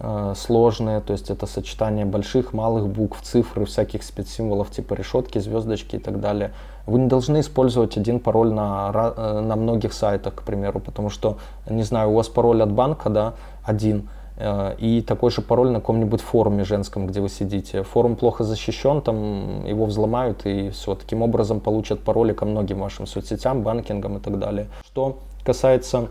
а, 0.00 0.34
сложные, 0.34 1.00
то 1.00 1.12
есть 1.12 1.30
это 1.30 1.46
сочетание 1.46 2.04
больших, 2.04 2.52
малых 2.52 2.88
букв, 2.88 3.22
цифр, 3.22 3.64
всяких 3.66 4.02
спецсимволов 4.02 4.70
типа 4.70 4.94
решетки, 4.94 5.38
звездочки 5.38 5.96
и 5.96 6.00
так 6.00 6.20
далее. 6.20 6.52
Вы 6.86 6.98
не 6.98 7.06
должны 7.06 7.40
использовать 7.40 7.96
один 7.96 8.20
пароль 8.20 8.52
на, 8.52 8.90
э, 8.94 9.40
на 9.40 9.56
многих 9.56 9.92
сайтах, 9.92 10.34
к 10.34 10.42
примеру, 10.42 10.80
потому 10.80 11.10
что, 11.10 11.38
не 11.68 11.82
знаю, 11.82 12.10
у 12.10 12.14
вас 12.14 12.28
пароль 12.28 12.62
от 12.62 12.72
банка, 12.72 13.08
да, 13.08 13.34
один, 13.64 14.08
э, 14.36 14.74
и 14.78 15.00
такой 15.00 15.30
же 15.30 15.40
пароль 15.40 15.70
на 15.70 15.80
каком-нибудь 15.80 16.20
форуме 16.20 16.64
женском, 16.64 17.06
где 17.06 17.20
вы 17.20 17.28
сидите. 17.28 17.82
Форум 17.82 18.16
плохо 18.16 18.44
защищен, 18.44 19.00
там 19.00 19.64
его 19.64 19.86
взломают 19.86 20.44
и 20.46 20.70
все. 20.70 20.94
Таким 20.94 21.22
образом 21.22 21.60
получат 21.60 22.00
пароли 22.00 22.32
ко 22.32 22.44
многим 22.44 22.80
вашим 22.80 23.06
соцсетям, 23.06 23.62
банкингам 23.62 24.18
и 24.18 24.20
так 24.20 24.38
далее. 24.38 24.66
Что 24.84 25.18
касается 25.44 26.08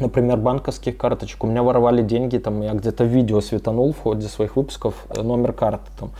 например, 0.00 0.36
банковских 0.36 0.96
карточек. 0.96 1.44
У 1.44 1.46
меня 1.46 1.62
воровали 1.62 2.02
деньги, 2.02 2.38
там, 2.38 2.62
я 2.62 2.72
где-то 2.72 3.04
видео 3.04 3.40
светанул 3.40 3.92
в 3.92 3.98
ходе 3.98 4.28
своих 4.28 4.56
выпусков, 4.56 4.94
э, 5.10 5.22
номер 5.22 5.52
карты, 5.52 5.90
там, 5.98 6.10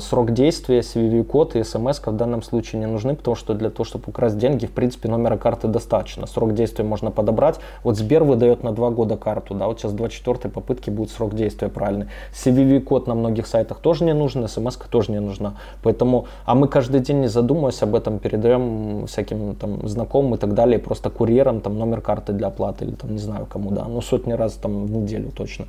срок 0.00 0.32
действия, 0.32 0.80
CVV-код 0.80 1.56
и 1.56 1.64
смс 1.64 2.00
в 2.04 2.12
данном 2.12 2.42
случае 2.42 2.80
не 2.80 2.86
нужны, 2.86 3.14
потому 3.14 3.34
что 3.34 3.54
для 3.54 3.70
того, 3.70 3.84
чтобы 3.84 4.04
украсть 4.06 4.38
деньги, 4.38 4.66
в 4.66 4.72
принципе, 4.72 5.08
номера 5.08 5.36
карты 5.36 5.68
достаточно. 5.68 6.26
Срок 6.26 6.54
действия 6.54 6.84
можно 6.84 7.10
подобрать. 7.10 7.60
Вот 7.82 7.96
Сбер 7.96 8.24
выдает 8.24 8.62
на 8.62 8.72
два 8.72 8.90
года 8.90 9.16
карту, 9.16 9.54
да, 9.54 9.66
вот 9.66 9.80
сейчас 9.80 9.92
24 9.92 10.50
попытки 10.52 10.90
будет 10.90 11.10
срок 11.10 11.34
действия 11.34 11.68
правильный. 11.68 12.06
CVV-код 12.32 13.06
на 13.06 13.14
многих 13.14 13.46
сайтах 13.46 13.80
тоже 13.80 14.04
не 14.04 14.14
нужен, 14.14 14.48
смс 14.48 14.76
тоже 14.76 15.12
не 15.12 15.20
нужна. 15.20 15.56
Поэтому, 15.82 16.26
а 16.44 16.54
мы 16.54 16.68
каждый 16.68 17.00
день, 17.00 17.20
не 17.20 17.28
задумываясь 17.28 17.82
об 17.82 17.94
этом, 17.94 18.18
передаем 18.18 19.06
всяким 19.06 19.54
там 19.56 19.86
знакомым 19.86 20.34
и 20.34 20.38
так 20.38 20.54
далее, 20.54 20.78
просто 20.78 21.10
курьерам 21.10 21.60
там 21.60 21.78
номер 21.78 22.00
карты 22.00 22.32
для 22.32 22.48
оплаты 22.48 22.84
или 22.84 22.94
там 22.94 23.12
не 23.12 23.18
знаю 23.18 23.46
кому, 23.46 23.70
да, 23.70 23.84
ну 23.84 24.00
сотни 24.00 24.32
раз 24.32 24.54
там 24.54 24.86
в 24.86 24.90
неделю 24.90 25.30
точно. 25.36 25.66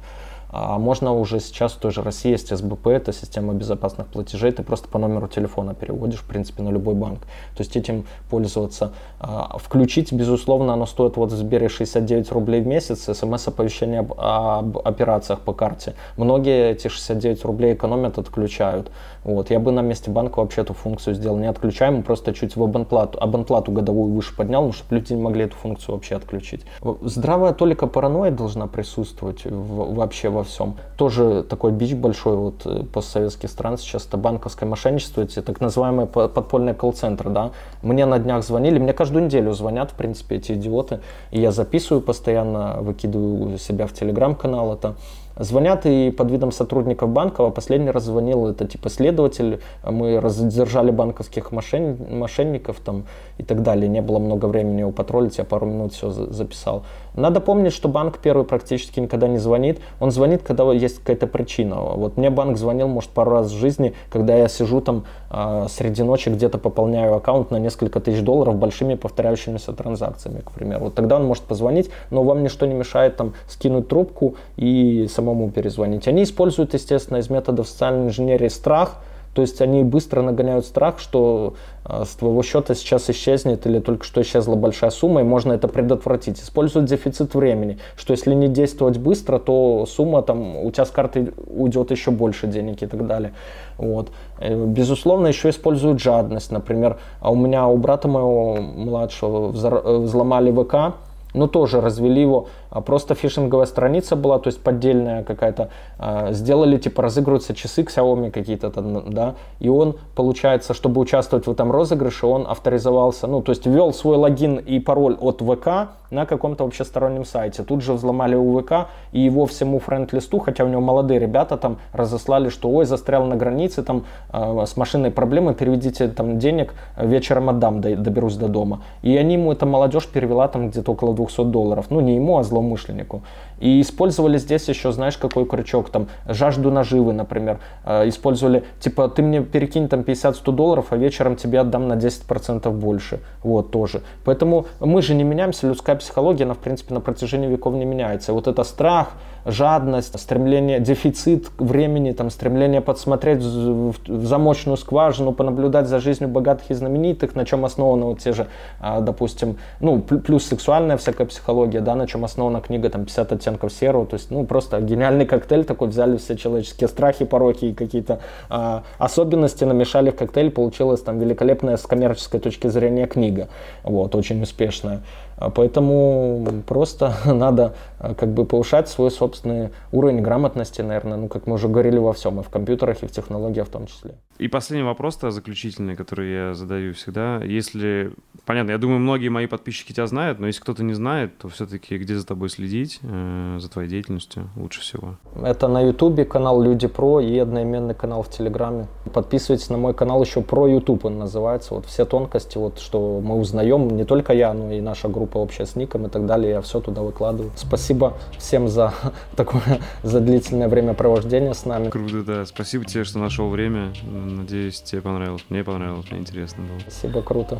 А 0.49 0.77
можно 0.77 1.13
уже 1.13 1.39
сейчас 1.39 1.73
в 1.73 1.77
той 1.77 1.91
же 1.91 2.01
России 2.01 2.31
есть 2.31 2.55
СБП, 2.55 2.87
это 2.87 3.11
система 3.11 3.53
безопасных 3.53 4.07
платежей, 4.07 4.51
ты 4.51 4.63
просто 4.63 4.87
по 4.87 4.97
номеру 4.97 5.27
телефона 5.27 5.73
переводишь, 5.73 6.19
в 6.19 6.25
принципе, 6.25 6.63
на 6.63 6.69
любой 6.69 6.95
банк. 6.95 7.19
То 7.55 7.59
есть 7.59 7.75
этим 7.75 8.05
пользоваться. 8.29 8.93
А, 9.19 9.57
включить, 9.57 10.13
безусловно, 10.13 10.73
оно 10.73 10.85
стоит 10.85 11.17
вот 11.17 11.31
в 11.31 11.35
Сбере 11.35 11.69
69 11.69 12.31
рублей 12.31 12.61
в 12.61 12.67
месяц, 12.67 13.09
смс-оповещение 13.09 13.99
об, 13.99 14.13
об 14.17 14.77
операциях 14.87 15.41
по 15.41 15.53
карте. 15.53 15.95
Многие 16.15 16.71
эти 16.71 16.87
69 16.87 17.43
рублей 17.45 17.73
экономят, 17.73 18.17
отключают. 18.17 18.91
Вот. 19.23 19.49
Я 19.51 19.59
бы 19.59 19.71
на 19.71 19.81
месте 19.81 20.09
банка 20.09 20.39
вообще 20.39 20.61
эту 20.61 20.73
функцию 20.73 21.13
сделал 21.13 21.37
не 21.37 21.47
отключаемую, 21.47 22.03
просто 22.03 22.33
чуть 22.33 22.55
в 22.55 22.63
абонплату, 22.63 23.19
абонплату 23.21 23.71
годовую 23.71 24.13
выше 24.13 24.35
поднял, 24.35 24.63
ну, 24.63 24.71
чтобы 24.71 24.95
люди 24.95 25.13
не 25.13 25.21
могли 25.21 25.43
эту 25.45 25.55
функцию 25.57 25.95
вообще 25.95 26.15
отключить. 26.15 26.61
Здравая 27.01 27.53
толика 27.53 27.87
паранойя 27.87 28.31
должна 28.31 28.67
присутствовать 28.67 29.43
в, 29.43 29.93
вообще 29.95 30.29
во 30.37 30.43
всем. 30.43 30.75
Тоже 30.97 31.43
такой 31.43 31.71
бич 31.71 31.93
большой 31.93 32.37
вот 32.37 32.65
э, 32.65 32.83
постсоветских 32.83 33.49
стран 33.49 33.77
сейчас 33.77 34.05
это 34.05 34.17
банковское 34.17 34.67
мошенничество, 34.69 35.21
эти 35.21 35.41
так 35.41 35.59
называемые 35.59 36.07
подпольные 36.07 36.73
колл-центры, 36.73 37.29
да. 37.29 37.51
Мне 37.81 38.05
на 38.05 38.19
днях 38.19 38.43
звонили, 38.43 38.79
мне 38.79 38.93
каждую 38.93 39.25
неделю 39.25 39.51
звонят, 39.53 39.91
в 39.91 39.95
принципе, 39.95 40.37
эти 40.37 40.53
идиоты, 40.53 40.99
и 41.31 41.41
я 41.41 41.51
записываю 41.51 42.01
постоянно, 42.01 42.77
выкидываю 42.81 43.57
себя 43.57 43.87
в 43.87 43.93
телеграм-канал 43.93 44.73
это. 44.73 44.95
Звонят 45.39 45.85
и 45.85 46.09
под 46.09 46.31
видом 46.31 46.51
сотрудников 46.51 47.09
банка, 47.09 47.45
а 47.45 47.51
последний 47.51 47.91
раз 47.91 48.05
звонил 48.05 48.47
это 48.47 48.65
типа 48.65 48.89
следователь, 48.89 49.61
мы 49.83 50.19
задержали 50.29 50.89
банковских 50.89 51.51
мошен... 51.51 51.97
мошенников 52.09 52.77
там 52.83 53.03
и 53.37 53.43
так 53.43 53.61
далее. 53.61 53.87
Не 53.87 54.01
было 54.01 54.17
много 54.17 54.47
времени 54.47 54.81
у 54.81 54.91
патрулить, 54.91 55.37
я 55.37 55.43
пару 55.43 55.67
минут 55.67 55.93
все 55.93 56.09
записал. 56.09 56.83
Надо 57.17 57.41
помнить, 57.41 57.73
что 57.73 57.89
банк 57.89 58.19
первый 58.19 58.45
практически 58.45 58.99
никогда 58.99 59.27
не 59.27 59.39
звонит. 59.39 59.79
Он 59.99 60.11
звонит, 60.11 60.43
когда 60.43 60.71
есть 60.71 60.99
какая-то 60.99 61.25
причина. 61.25 61.75
Вот 61.81 62.15
мне 62.15 62.29
банк 62.29 62.57
звонил, 62.57 62.87
может, 62.87 63.09
пару 63.09 63.31
раз 63.31 63.47
в 63.47 63.57
жизни, 63.57 63.95
когда 64.11 64.35
я 64.35 64.47
сижу 64.47 64.81
там 64.81 65.05
э, 65.31 65.65
среди 65.67 66.03
ночи 66.03 66.29
где-то 66.29 66.59
пополняю 66.59 67.15
аккаунт 67.15 67.49
на 67.49 67.57
несколько 67.57 67.99
тысяч 67.99 68.21
долларов 68.21 68.55
большими 68.55 68.93
повторяющимися 68.93 69.73
транзакциями, 69.73 70.41
к 70.41 70.51
примеру. 70.51 70.85
Вот 70.85 70.93
тогда 70.93 71.15
он 71.15 71.25
может 71.25 71.43
позвонить, 71.43 71.89
но 72.11 72.21
вам 72.21 72.43
ничто 72.43 72.67
не 72.67 72.75
мешает 72.75 73.17
там 73.17 73.33
скинуть 73.47 73.87
трубку 73.87 74.35
и 74.55 75.07
самому 75.11 75.49
перезвонить. 75.49 76.07
Они 76.07 76.21
используют, 76.21 76.75
естественно, 76.75 77.17
из 77.17 77.31
методов 77.31 77.67
социальной 77.67 78.09
инженерии 78.09 78.47
страх, 78.47 79.01
то 79.37 79.41
есть 79.41 79.61
они 79.61 79.83
быстро 79.83 80.23
нагоняют 80.23 80.65
страх, 80.65 80.97
что 80.97 81.53
с 81.87 82.15
твоего 82.15 82.43
счета 82.43 82.75
сейчас 82.75 83.09
исчезнет 83.09 83.65
или 83.65 83.79
только 83.79 84.03
что 84.03 84.21
исчезла 84.21 84.55
большая 84.55 84.89
сумма, 84.89 85.21
и 85.21 85.23
можно 85.23 85.53
это 85.53 85.67
предотвратить. 85.67 86.39
Используют 86.39 86.89
дефицит 86.89 87.33
времени, 87.33 87.77
что 87.95 88.11
если 88.11 88.33
не 88.33 88.47
действовать 88.47 88.97
быстро, 88.97 89.39
то 89.39 89.85
сумма 89.87 90.21
там 90.21 90.57
у 90.57 90.71
тебя 90.71 90.85
с 90.85 90.91
карты 90.91 91.33
уйдет 91.47 91.91
еще 91.91 92.11
больше 92.11 92.47
денег 92.47 92.83
и 92.83 92.87
так 92.87 93.07
далее. 93.07 93.33
Вот. 93.77 94.09
Э, 94.39 94.55
безусловно, 94.65 95.27
еще 95.27 95.49
используют 95.49 96.01
жадность. 96.01 96.51
Например, 96.51 96.97
а 97.21 97.31
у 97.31 97.35
меня 97.35 97.67
у 97.67 97.77
брата 97.77 98.07
моего 98.07 98.55
младшего 98.55 99.51
э, 99.51 99.97
взломали 99.97 100.51
ВК, 100.51 100.95
ну 101.33 101.47
тоже 101.47 101.81
развели 101.81 102.21
его 102.21 102.47
а 102.69 102.81
просто 102.81 103.15
фишинговая 103.15 103.65
страница 103.65 104.15
была, 104.15 104.39
то 104.39 104.47
есть 104.47 104.61
поддельная 104.61 105.23
какая-то, 105.23 105.69
а, 105.99 106.31
сделали, 106.31 106.77
типа, 106.77 107.01
разыгрываются 107.01 107.53
часы 107.53 107.83
Xiaomi 107.83 108.31
какие-то 108.31 108.69
там, 108.69 109.11
да, 109.11 109.35
и 109.59 109.69
он, 109.69 109.97
получается, 110.15 110.73
чтобы 110.73 111.01
участвовать 111.01 111.47
в 111.47 111.51
этом 111.51 111.71
розыгрыше, 111.71 112.27
он 112.27 112.45
авторизовался, 112.47 113.27
ну, 113.27 113.41
то 113.41 113.51
есть 113.51 113.65
ввел 113.65 113.93
свой 113.93 114.17
логин 114.17 114.57
и 114.57 114.79
пароль 114.79 115.17
от 115.19 115.41
ВК 115.41 115.89
на 116.11 116.25
каком-то 116.25 116.63
вообще 116.63 116.85
стороннем 116.85 117.25
сайте. 117.25 117.63
Тут 117.63 117.81
же 117.81 117.93
взломали 117.93 118.35
у 118.35 118.59
ВК 118.59 118.87
и 119.11 119.19
его 119.19 119.45
всему 119.45 119.79
френд-листу, 119.79 120.39
хотя 120.39 120.63
у 120.63 120.67
него 120.67 120.81
молодые 120.81 121.19
ребята 121.19 121.57
там 121.57 121.77
разослали, 121.93 122.49
что 122.49 122.69
ой, 122.69 122.85
застрял 122.85 123.25
на 123.25 123.35
границе, 123.35 123.83
там 123.83 124.05
э, 124.31 124.65
с 124.65 124.77
машиной 124.77 125.11
проблемы, 125.11 125.53
переведите 125.53 126.07
там 126.07 126.39
денег, 126.39 126.73
вечером 126.97 127.49
отдам, 127.49 127.81
доберусь 127.81 128.35
до 128.35 128.47
дома. 128.47 128.81
И 129.01 129.15
они 129.17 129.33
ему, 129.33 129.51
эта 129.51 129.65
молодежь 129.65 130.07
перевела 130.07 130.47
там 130.47 130.69
где-то 130.69 130.91
около 130.91 131.13
200 131.13 131.45
долларов. 131.45 131.87
Ну, 131.89 131.99
не 131.99 132.15
ему, 132.15 132.37
а 132.37 132.43
злоумышленнику. 132.57 133.21
И 133.59 133.81
использовали 133.81 134.37
здесь 134.37 134.69
еще, 134.69 134.91
знаешь, 134.91 135.17
какой 135.17 135.45
крючок, 135.45 135.89
там, 135.89 136.07
жажду 136.27 136.71
наживы, 136.71 137.13
например. 137.13 137.59
Э, 137.85 138.07
использовали, 138.07 138.63
типа, 138.79 139.07
ты 139.09 139.21
мне 139.21 139.41
перекинь 139.41 139.87
там 139.87 140.01
50-100 140.01 140.51
долларов, 140.51 140.87
а 140.91 140.97
вечером 140.97 141.35
тебе 141.35 141.59
отдам 141.59 141.87
на 141.87 141.93
10% 141.93 142.71
больше. 142.71 143.19
Вот, 143.43 143.71
тоже. 143.71 144.01
Поэтому 144.25 144.65
мы 144.79 145.01
же 145.01 145.15
не 145.15 145.23
меняемся, 145.23 145.67
людская 145.67 145.95
психология, 145.95 146.43
она, 146.43 146.53
в 146.53 146.59
принципе, 146.59 146.93
на 146.93 147.01
протяжении 147.01 147.47
веков 147.47 147.73
не 147.73 147.85
меняется. 147.85 148.33
Вот 148.33 148.47
это 148.47 148.63
страх, 148.63 149.13
жадность, 149.47 150.19
стремление, 150.19 150.79
дефицит 150.79 151.49
времени, 151.57 152.11
там, 152.11 152.29
стремление 152.29 152.81
подсмотреть 152.81 153.41
в, 153.41 153.95
замочную 154.07 154.77
скважину, 154.77 155.31
понаблюдать 155.31 155.87
за 155.87 155.99
жизнью 155.99 156.29
богатых 156.29 156.69
и 156.69 156.73
знаменитых, 156.73 157.33
на 157.35 157.45
чем 157.45 157.63
основаны 157.65 158.05
вот 158.05 158.19
те 158.19 158.33
же, 158.33 158.47
а, 158.79 158.99
допустим, 158.99 159.57
ну, 159.79 160.01
плюс 160.01 160.45
сексуальная 160.45 160.97
всякая 160.97 161.25
психология, 161.25 161.79
да, 161.79 161.95
на 161.95 162.07
чем 162.07 162.25
основана 162.25 162.59
книга, 162.59 162.89
там, 162.89 163.05
50 163.05 163.31
оттенков 163.31 163.71
серого, 163.71 164.05
то 164.05 164.15
есть, 164.15 164.31
ну, 164.31 164.45
просто 164.45 164.81
гениальный 164.81 165.25
коктейль 165.25 165.63
такой, 165.63 165.87
взяли 165.87 166.17
все 166.17 166.35
человеческие 166.35 166.89
страхи, 166.89 167.25
пороки 167.25 167.65
и 167.65 167.73
какие-то 167.73 168.19
а, 168.49 168.83
особенности, 168.97 169.63
намешали 169.63 170.09
в 170.09 170.15
коктейль, 170.15 170.51
получилась 170.51 171.01
там 171.01 171.19
великолепная 171.19 171.77
с 171.77 171.83
коммерческой 171.83 172.41
точки 172.41 172.67
зрения 172.67 173.07
книга, 173.07 173.47
вот, 173.83 174.13
очень 174.13 174.41
успешная. 174.41 175.01
А 175.37 175.49
поэтому 175.49 176.63
просто 176.65 177.13
надо 177.25 177.75
а, 177.99 178.15
как 178.15 178.29
бы 178.29 178.45
повышать 178.45 178.89
свой 178.89 179.11
собственный 179.11 179.69
уровень 179.91 180.21
грамотности, 180.21 180.81
наверное, 180.81 181.17
ну, 181.17 181.27
как 181.27 181.47
мы 181.47 181.55
уже 181.55 181.67
говорили 181.67 181.97
во 181.97 182.13
всем, 182.13 182.39
и 182.39 182.43
в 182.43 182.49
компьютерах, 182.49 183.03
и 183.03 183.07
в 183.07 183.11
технологиях 183.11 183.67
в 183.67 183.71
том 183.71 183.87
числе. 183.87 184.15
И 184.39 184.47
последний 184.47 184.85
вопрос-то 184.85 185.31
заключительный, 185.31 185.95
который 185.95 186.31
я 186.31 186.53
задаю 186.53 186.93
всегда. 186.93 187.41
Если, 187.43 188.11
понятно, 188.45 188.71
я 188.71 188.77
думаю, 188.77 188.99
многие 188.99 189.29
мои 189.29 189.47
подписчики 189.47 189.93
тебя 189.93 190.05
знают, 190.07 190.39
но 190.39 190.47
если 190.47 190.61
кто-то 190.61 190.83
не 190.83 190.93
знает, 190.93 191.37
то 191.37 191.49
все-таки 191.49 191.97
где 191.97 192.15
за 192.15 192.25
тобой 192.25 192.49
следить, 192.49 192.99
э, 193.01 193.57
за 193.59 193.69
твоей 193.69 193.89
деятельностью 193.89 194.49
лучше 194.55 194.81
всего? 194.81 195.17
Это 195.43 195.67
на 195.67 195.81
Ютубе 195.81 196.25
канал 196.25 196.61
Люди 196.61 196.87
Про 196.87 197.19
и 197.19 197.37
одноименный 197.37 197.95
канал 197.95 198.21
в 198.21 198.29
Телеграме. 198.29 198.87
Подписывайтесь 199.13 199.69
на 199.69 199.77
мой 199.77 199.93
канал 199.93 200.23
еще 200.23 200.41
Про 200.41 200.67
Ютуб, 200.67 201.05
он 201.05 201.17
называется. 201.17 201.73
Вот 201.73 201.85
все 201.85 202.05
тонкости, 202.05 202.57
вот 202.57 202.79
что 202.79 203.19
мы 203.23 203.37
узнаем, 203.37 203.89
не 203.89 204.05
только 204.05 204.33
я, 204.33 204.53
но 204.53 204.71
и 204.71 204.81
наша 204.81 205.07
группа 205.09 205.26
общая 205.35 205.65
с 205.65 205.75
Ником 205.75 206.07
и 206.07 206.09
так 206.09 206.25
далее, 206.25 206.51
я 206.51 206.61
все 206.61 206.79
туда 206.79 207.01
выкладываю. 207.01 207.51
Спасибо 207.55 208.17
всем 208.37 208.67
за 208.67 208.93
такое, 209.35 209.81
за 210.03 210.19
длительное 210.19 210.67
время 210.67 210.93
провождения 210.93 211.53
с 211.53 211.65
нами. 211.65 211.89
Круто, 211.89 212.23
да. 212.23 212.45
Спасибо 212.45 212.85
тебе, 212.85 213.03
что 213.03 213.19
нашел 213.19 213.49
время 213.49 213.93
Надеюсь, 214.37 214.81
тебе 214.81 215.01
понравилось. 215.01 215.43
Мне 215.49 215.63
понравилось, 215.63 216.09
мне 216.09 216.21
интересно 216.21 216.63
было. 216.63 216.79
Спасибо, 216.79 217.21
круто. 217.21 217.59